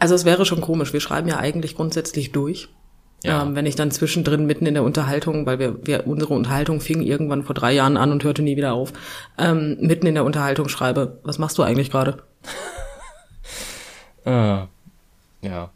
Also 0.00 0.14
es 0.14 0.24
wäre 0.24 0.44
schon 0.46 0.60
komisch. 0.60 0.92
Wir 0.92 1.00
schreiben 1.00 1.28
ja 1.28 1.38
eigentlich 1.38 1.76
grundsätzlich 1.76 2.32
durch. 2.32 2.68
Ja. 3.22 3.42
Ähm, 3.42 3.54
wenn 3.54 3.66
ich 3.66 3.76
dann 3.76 3.90
zwischendrin 3.90 4.46
mitten 4.46 4.64
in 4.64 4.72
der 4.72 4.82
Unterhaltung, 4.82 5.44
weil 5.44 5.58
wir, 5.58 5.86
wir 5.86 6.06
unsere 6.06 6.32
Unterhaltung 6.32 6.80
fing 6.80 7.02
irgendwann 7.02 7.42
vor 7.42 7.54
drei 7.54 7.72
Jahren 7.72 7.98
an 7.98 8.12
und 8.12 8.24
hörte 8.24 8.40
nie 8.40 8.56
wieder 8.56 8.72
auf, 8.72 8.94
ähm, 9.38 9.76
mitten 9.80 10.06
in 10.06 10.14
der 10.14 10.24
Unterhaltung 10.24 10.68
schreibe, 10.68 11.18
was 11.22 11.38
machst 11.38 11.58
du 11.58 11.62
eigentlich 11.62 11.90
gerade? 11.90 12.22
äh, 14.24 14.62
ja. 15.46 15.70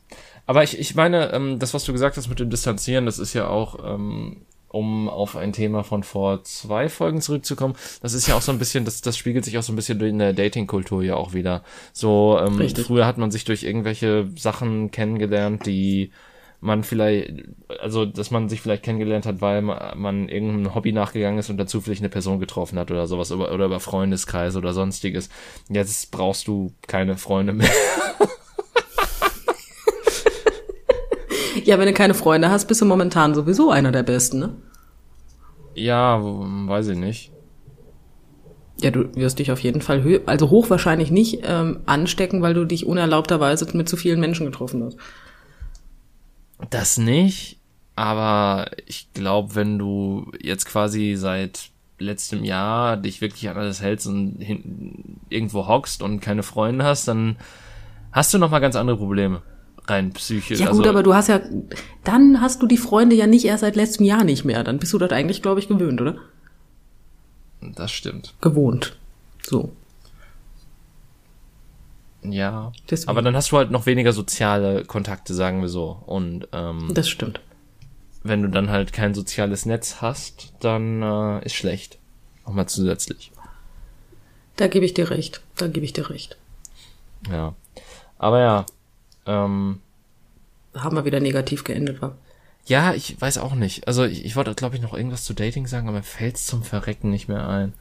Aber 0.46 0.62
ich, 0.62 0.78
ich 0.78 0.94
meine, 0.94 1.32
ähm, 1.32 1.58
das, 1.58 1.74
was 1.74 1.84
du 1.84 1.92
gesagt 1.92 2.16
hast 2.16 2.28
mit 2.28 2.40
dem 2.40 2.48
Distanzieren, 2.48 3.04
das 3.04 3.18
ist 3.18 3.34
ja 3.34 3.46
auch, 3.46 3.78
ähm, 3.84 4.46
um 4.74 5.08
auf 5.08 5.36
ein 5.36 5.52
Thema 5.52 5.84
von 5.84 6.02
vor 6.02 6.42
zwei 6.44 6.88
Folgen 6.88 7.20
zurückzukommen, 7.20 7.74
das 8.02 8.12
ist 8.12 8.26
ja 8.26 8.34
auch 8.34 8.42
so 8.42 8.52
ein 8.52 8.58
bisschen, 8.58 8.84
das, 8.84 9.00
das 9.00 9.16
spiegelt 9.16 9.44
sich 9.44 9.56
auch 9.56 9.62
so 9.62 9.72
ein 9.72 9.76
bisschen 9.76 10.00
in 10.00 10.18
der 10.18 10.32
Dating-Kultur 10.32 11.02
ja 11.02 11.14
auch 11.14 11.32
wieder. 11.32 11.62
So, 11.92 12.38
ähm, 12.38 12.68
früher 12.68 13.06
hat 13.06 13.18
man 13.18 13.30
sich 13.30 13.44
durch 13.44 13.62
irgendwelche 13.62 14.28
Sachen 14.36 14.90
kennengelernt, 14.90 15.64
die 15.66 16.10
man 16.64 16.82
vielleicht, 16.82 17.44
also 17.80 18.06
dass 18.06 18.30
man 18.30 18.48
sich 18.48 18.62
vielleicht 18.62 18.82
kennengelernt 18.82 19.26
hat, 19.26 19.40
weil 19.42 19.60
man, 19.62 19.98
man 19.98 20.28
irgendeinem 20.28 20.74
Hobby 20.74 20.92
nachgegangen 20.92 21.38
ist 21.38 21.50
und 21.50 21.58
dazu 21.58 21.80
vielleicht 21.80 22.00
eine 22.00 22.08
Person 22.08 22.40
getroffen 22.40 22.78
hat 22.78 22.90
oder 22.90 23.06
sowas 23.06 23.30
oder, 23.30 23.52
oder 23.52 23.66
über 23.66 23.80
Freundeskreis 23.80 24.56
oder 24.56 24.72
sonstiges. 24.72 25.28
Jetzt 25.68 26.10
brauchst 26.10 26.48
du 26.48 26.72
keine 26.86 27.18
Freunde 27.18 27.52
mehr. 27.52 27.68
ja, 31.64 31.78
wenn 31.78 31.86
du 31.86 31.92
keine 31.92 32.14
Freunde 32.14 32.50
hast, 32.50 32.66
bist 32.66 32.80
du 32.80 32.86
momentan 32.86 33.34
sowieso 33.34 33.70
einer 33.70 33.92
der 33.92 34.02
Besten, 34.02 34.38
ne? 34.38 34.56
Ja, 35.74 36.20
weiß 36.22 36.88
ich 36.88 36.98
nicht. 36.98 37.32
Ja, 38.80 38.90
du 38.90 39.14
wirst 39.14 39.38
dich 39.38 39.52
auf 39.52 39.60
jeden 39.60 39.80
Fall, 39.80 40.02
hö 40.02 40.20
also 40.26 40.50
hochwahrscheinlich 40.50 41.10
nicht 41.10 41.40
ähm, 41.44 41.80
anstecken, 41.86 42.42
weil 42.42 42.54
du 42.54 42.64
dich 42.64 42.86
unerlaubterweise 42.86 43.66
mit 43.76 43.88
zu 43.88 43.96
vielen 43.96 44.20
Menschen 44.20 44.46
getroffen 44.46 44.82
hast. 44.84 44.98
Das 46.70 46.98
nicht, 46.98 47.58
aber 47.94 48.70
ich 48.86 49.12
glaube, 49.14 49.54
wenn 49.54 49.78
du 49.78 50.32
jetzt 50.40 50.66
quasi 50.66 51.14
seit 51.16 51.70
letztem 51.98 52.44
Jahr 52.44 52.96
dich 52.96 53.20
wirklich 53.20 53.48
an 53.48 53.56
alles 53.56 53.80
hältst 53.80 54.08
und 54.08 54.40
hin, 54.40 55.20
irgendwo 55.28 55.68
hockst 55.68 56.02
und 56.02 56.20
keine 56.20 56.42
Freunde 56.42 56.84
hast, 56.84 57.06
dann 57.06 57.36
hast 58.10 58.34
du 58.34 58.38
noch 58.38 58.50
mal 58.50 58.58
ganz 58.58 58.74
andere 58.74 58.96
Probleme 58.96 59.42
rein 59.86 60.12
psychisch. 60.12 60.60
Ja 60.60 60.66
gut, 60.70 60.78
also, 60.78 60.90
aber 60.90 61.02
du 61.02 61.14
hast 61.14 61.28
ja, 61.28 61.40
dann 62.04 62.40
hast 62.40 62.62
du 62.62 62.66
die 62.66 62.76
Freunde 62.76 63.16
ja 63.16 63.26
nicht 63.26 63.44
erst 63.44 63.60
seit 63.60 63.76
letztem 63.76 64.06
Jahr 64.06 64.24
nicht 64.24 64.44
mehr. 64.44 64.64
Dann 64.64 64.78
bist 64.78 64.92
du 64.92 64.98
das 64.98 65.10
eigentlich, 65.10 65.42
glaube 65.42 65.60
ich, 65.60 65.68
gewöhnt, 65.68 66.00
oder? 66.00 66.16
Das 67.60 67.90
stimmt. 67.90 68.34
Gewohnt. 68.40 68.96
So. 69.42 69.72
Ja. 72.22 72.72
Deswegen. 72.90 73.10
Aber 73.10 73.22
dann 73.22 73.36
hast 73.36 73.52
du 73.52 73.56
halt 73.58 73.70
noch 73.70 73.86
weniger 73.86 74.12
soziale 74.12 74.84
Kontakte, 74.84 75.34
sagen 75.34 75.60
wir 75.60 75.68
so. 75.68 76.02
Und 76.06 76.48
ähm, 76.52 76.90
das 76.94 77.08
stimmt. 77.08 77.40
Wenn 78.22 78.42
du 78.42 78.48
dann 78.48 78.70
halt 78.70 78.92
kein 78.92 79.14
soziales 79.14 79.66
Netz 79.66 79.96
hast, 80.00 80.54
dann 80.60 81.02
äh, 81.02 81.44
ist 81.44 81.54
schlecht. 81.54 81.98
Nochmal 82.46 82.66
zusätzlich. 82.66 83.32
Da 84.56 84.66
gebe 84.68 84.86
ich 84.86 84.94
dir 84.94 85.10
recht. 85.10 85.42
Da 85.56 85.66
gebe 85.66 85.84
ich 85.84 85.92
dir 85.92 86.08
recht. 86.08 86.36
Ja. 87.30 87.54
Aber 88.18 88.40
ja. 88.40 88.66
Ähm, 89.26 89.80
Haben 90.74 90.96
wir 90.96 91.04
wieder 91.04 91.20
negativ 91.20 91.64
geendet, 91.64 92.02
war? 92.02 92.16
Ja, 92.66 92.94
ich 92.94 93.20
weiß 93.20 93.38
auch 93.38 93.54
nicht. 93.54 93.86
Also 93.86 94.04
ich, 94.04 94.24
ich 94.24 94.36
wollte, 94.36 94.54
glaube 94.54 94.76
ich, 94.76 94.82
noch 94.82 94.94
irgendwas 94.94 95.24
zu 95.24 95.34
Dating 95.34 95.66
sagen, 95.66 95.88
aber 95.88 95.98
mir 95.98 96.02
fällt's 96.02 96.46
zum 96.46 96.62
Verrecken 96.62 97.10
nicht 97.10 97.28
mehr 97.28 97.46
ein. 97.48 97.74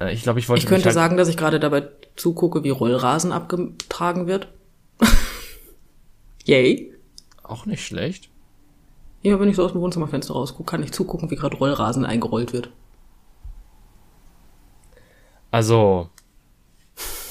Äh, 0.00 0.12
ich 0.12 0.22
glaube, 0.22 0.38
ich 0.38 0.48
wollte. 0.48 0.62
Ich 0.62 0.68
könnte 0.68 0.86
halt 0.86 0.94
sagen, 0.94 1.16
dass 1.16 1.28
ich 1.28 1.36
gerade 1.36 1.60
dabei 1.60 1.88
zugucke, 2.16 2.62
wie 2.62 2.70
Rollrasen 2.70 3.32
abgetragen 3.32 4.26
wird. 4.26 4.48
Yay. 6.44 6.92
Auch 7.42 7.66
nicht 7.66 7.84
schlecht. 7.84 8.28
Ja, 9.22 9.38
wenn 9.38 9.48
ich 9.48 9.56
so 9.56 9.64
aus 9.64 9.72
dem 9.72 9.80
Wohnzimmerfenster 9.80 10.34
rausgucke, 10.34 10.70
kann 10.70 10.82
ich 10.82 10.92
zugucken, 10.92 11.30
wie 11.30 11.36
gerade 11.36 11.56
Rollrasen 11.56 12.04
eingerollt 12.04 12.52
wird. 12.52 12.70
Also, 15.50 16.08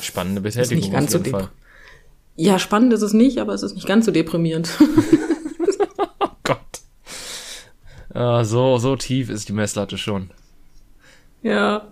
spannende 0.02 0.42
Betätigung. 0.42 0.92
Ganz 0.92 1.12
so 1.12 1.20
Fall. 1.24 1.50
Ja, 2.42 2.58
spannend 2.58 2.94
ist 2.94 3.02
es 3.02 3.12
nicht, 3.12 3.40
aber 3.40 3.54
es 3.54 3.64
ist 3.64 3.76
nicht 3.76 3.86
ganz 3.86 4.06
so 4.06 4.14
deprimierend. 4.14 4.72
oh 6.22 6.30
Gott. 6.46 6.80
Uh, 8.16 8.44
so, 8.44 8.78
so 8.78 8.96
tief 8.96 9.30
ist 9.30 9.50
die 9.50 9.54
Messlatte 9.54 9.98
schon. 9.98 10.32
Ja. 11.42 11.90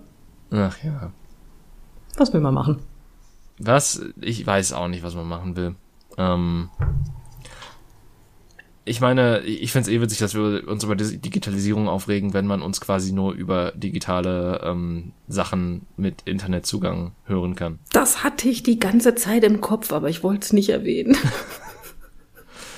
Ach 0.50 0.78
ja. 0.82 1.12
Was 2.16 2.32
will 2.32 2.39
man 2.39 2.54
machen? 2.54 2.80
Was? 3.60 4.02
Ich 4.22 4.48
weiß 4.48 4.72
auch 4.72 4.88
nicht, 4.88 5.04
was 5.04 5.16
man 5.16 5.28
machen 5.28 5.58
will. 5.58 5.76
Ähm, 6.18 6.70
ich 8.88 9.01
meine, 9.01 9.41
ich 9.41 9.71
finde 9.71 9.89
es 9.89 9.95
eh 9.95 10.01
witzig, 10.01 10.19
dass 10.19 10.33
wir 10.33 10.67
uns 10.67 10.83
über 10.83 10.95
die 10.95 11.17
Digitalisierung 11.17 11.88
aufregen, 11.88 12.33
wenn 12.33 12.47
man 12.47 12.61
uns 12.61 12.79
quasi 12.79 13.11
nur 13.11 13.33
über 13.33 13.73
digitale 13.75 14.61
ähm, 14.63 15.11
Sachen 15.27 15.85
mit 15.97 16.21
Internetzugang 16.25 17.11
hören 17.25 17.55
kann. 17.55 17.79
Das 17.91 18.23
hatte 18.23 18.47
ich 18.47 18.63
die 18.63 18.79
ganze 18.79 19.15
Zeit 19.15 19.43
im 19.43 19.61
Kopf, 19.61 19.91
aber 19.91 20.09
ich 20.09 20.23
wollte 20.23 20.45
es 20.45 20.53
nicht 20.53 20.69
erwähnen. 20.69 21.17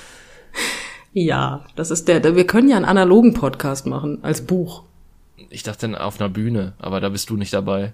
ja, 1.12 1.64
das 1.76 1.90
ist 1.90 2.08
der, 2.08 2.34
wir 2.34 2.46
können 2.46 2.68
ja 2.68 2.76
einen 2.76 2.84
analogen 2.84 3.34
Podcast 3.34 3.86
machen, 3.86 4.18
als 4.22 4.42
Buch. 4.42 4.84
Ich 5.48 5.62
dachte 5.62 6.02
auf 6.02 6.20
einer 6.20 6.28
Bühne, 6.28 6.74
aber 6.78 7.00
da 7.00 7.08
bist 7.08 7.30
du 7.30 7.36
nicht 7.36 7.52
dabei. 7.52 7.92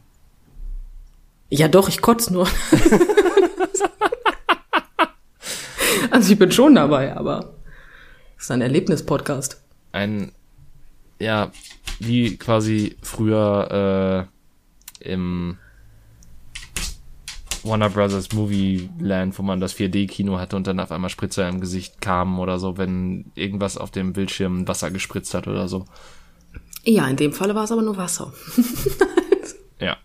Ja, 1.49 1.69
doch, 1.69 1.89
ich 1.89 2.01
kotz 2.01 2.31
nur. 2.31 2.49
also 6.11 6.33
ich 6.33 6.39
bin 6.39 6.51
schon 6.51 6.75
dabei, 6.75 7.17
aber 7.17 7.56
es 8.37 8.45
ist 8.45 8.51
ein 8.51 8.61
Erlebnis-Podcast. 8.61 9.63
Ein, 9.93 10.33
ja, 11.19 11.51
wie 11.99 12.37
quasi 12.37 12.97
früher 13.03 14.29
äh, 15.03 15.11
im 15.11 15.59
Warner 17.63 17.91
Brothers 17.91 18.33
Movie 18.33 18.89
Land, 18.99 19.39
wo 19.39 19.43
man 19.43 19.61
das 19.61 19.75
4D-Kino 19.77 20.39
hatte 20.39 20.57
und 20.57 20.67
dann 20.67 20.81
auf 20.81 20.93
einmal 20.93 21.11
Spritzer 21.11 21.49
im 21.49 21.61
Gesicht 21.61 22.01
kamen 22.01 22.39
oder 22.39 22.59
so, 22.59 22.79
wenn 22.79 23.33
irgendwas 23.35 23.77
auf 23.77 23.91
dem 23.91 24.13
Bildschirm 24.13 24.69
Wasser 24.69 24.91
gespritzt 24.91 25.35
hat 25.35 25.49
oder 25.49 25.69
so. 25.69 25.85
Ja, 26.85 27.09
in 27.09 27.17
dem 27.17 27.33
Falle 27.33 27.55
war 27.55 27.65
es 27.65 27.73
aber 27.73 27.83
nur 27.83 27.97
Wasser. 27.97 28.33
ja. 29.81 29.97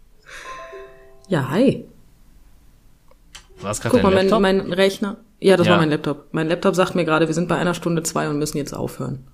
Ja, 1.29 1.49
hi. 1.49 1.85
Was 3.61 3.79
gerade 3.79 3.95
Guck 3.95 4.03
mal, 4.03 4.27
mein, 4.27 4.57
mein, 4.57 4.73
Rechner. 4.73 5.17
Ja, 5.41 5.57
das 5.57 5.67
ja. 5.67 5.73
war 5.73 5.79
mein 5.79 5.89
Laptop. 5.89 6.27
Mein 6.31 6.47
Laptop 6.47 6.75
sagt 6.75 6.95
mir 6.95 7.03
gerade, 7.03 7.27
wir 7.27 7.33
sind 7.33 7.47
bei 7.47 7.57
einer 7.57 7.73
Stunde 7.73 8.03
zwei 8.03 8.29
und 8.29 8.37
müssen 8.37 8.57
jetzt 8.57 8.73
aufhören. 8.73 9.27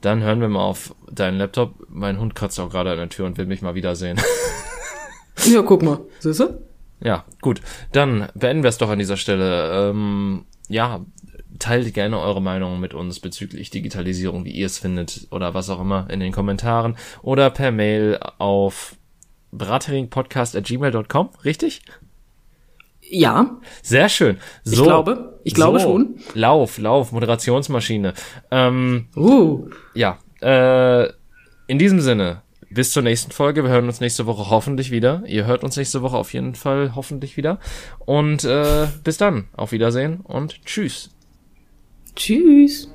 Dann 0.00 0.22
hören 0.22 0.40
wir 0.40 0.48
mal 0.48 0.64
auf 0.64 0.94
deinen 1.10 1.38
Laptop. 1.38 1.86
Mein 1.88 2.18
Hund 2.18 2.34
kratzt 2.34 2.58
auch 2.58 2.70
gerade 2.70 2.90
an 2.90 2.96
der 2.96 3.08
Tür 3.10 3.26
und 3.26 3.36
will 3.38 3.46
mich 3.46 3.62
mal 3.62 3.74
wiedersehen. 3.74 4.18
ja, 5.46 5.62
guck 5.62 5.82
mal. 5.82 6.00
Siehst 6.20 6.40
du? 6.40 6.58
Ja, 7.00 7.24
gut. 7.42 7.60
Dann 7.92 8.28
beenden 8.34 8.62
wir 8.62 8.70
es 8.70 8.78
doch 8.78 8.88
an 8.88 8.98
dieser 8.98 9.18
Stelle. 9.18 9.90
Ähm, 9.90 10.46
ja, 10.68 11.04
teilt 11.58 11.92
gerne 11.92 12.18
eure 12.18 12.40
Meinung 12.40 12.80
mit 12.80 12.94
uns 12.94 13.20
bezüglich 13.20 13.70
Digitalisierung, 13.70 14.44
wie 14.46 14.52
ihr 14.52 14.66
es 14.66 14.78
findet 14.78 15.26
oder 15.30 15.52
was 15.54 15.68
auch 15.70 15.80
immer 15.80 16.08
in 16.10 16.20
den 16.20 16.32
Kommentaren 16.32 16.96
oder 17.22 17.50
per 17.50 17.72
Mail 17.72 18.18
auf 18.38 18.96
brateringpodcast.gmail.com, 19.52 21.30
richtig? 21.44 21.82
Ja. 23.10 23.58
Sehr 23.82 24.08
schön. 24.08 24.38
So, 24.64 24.82
ich 24.82 24.82
glaube, 24.82 25.40
ich 25.44 25.54
glaube 25.54 25.80
so, 25.80 25.86
schon. 25.86 26.16
Lauf, 26.34 26.78
Lauf, 26.78 27.12
Moderationsmaschine. 27.12 28.14
Ähm, 28.50 29.06
uh. 29.16 29.68
Ja, 29.94 30.18
äh, 30.40 31.08
in 31.66 31.78
diesem 31.78 32.00
Sinne, 32.00 32.42
bis 32.70 32.92
zur 32.92 33.02
nächsten 33.02 33.30
Folge. 33.30 33.62
Wir 33.62 33.70
hören 33.70 33.86
uns 33.86 34.00
nächste 34.00 34.26
Woche 34.26 34.50
hoffentlich 34.50 34.90
wieder. 34.90 35.22
Ihr 35.26 35.46
hört 35.46 35.64
uns 35.64 35.76
nächste 35.76 36.02
Woche 36.02 36.16
auf 36.16 36.32
jeden 36.32 36.54
Fall 36.54 36.94
hoffentlich 36.94 37.36
wieder. 37.36 37.58
Und 38.00 38.44
äh, 38.44 38.88
bis 39.04 39.16
dann. 39.16 39.48
Auf 39.56 39.72
Wiedersehen 39.72 40.20
und 40.20 40.64
tschüss. 40.64 41.10
Tschüss. 42.16 42.93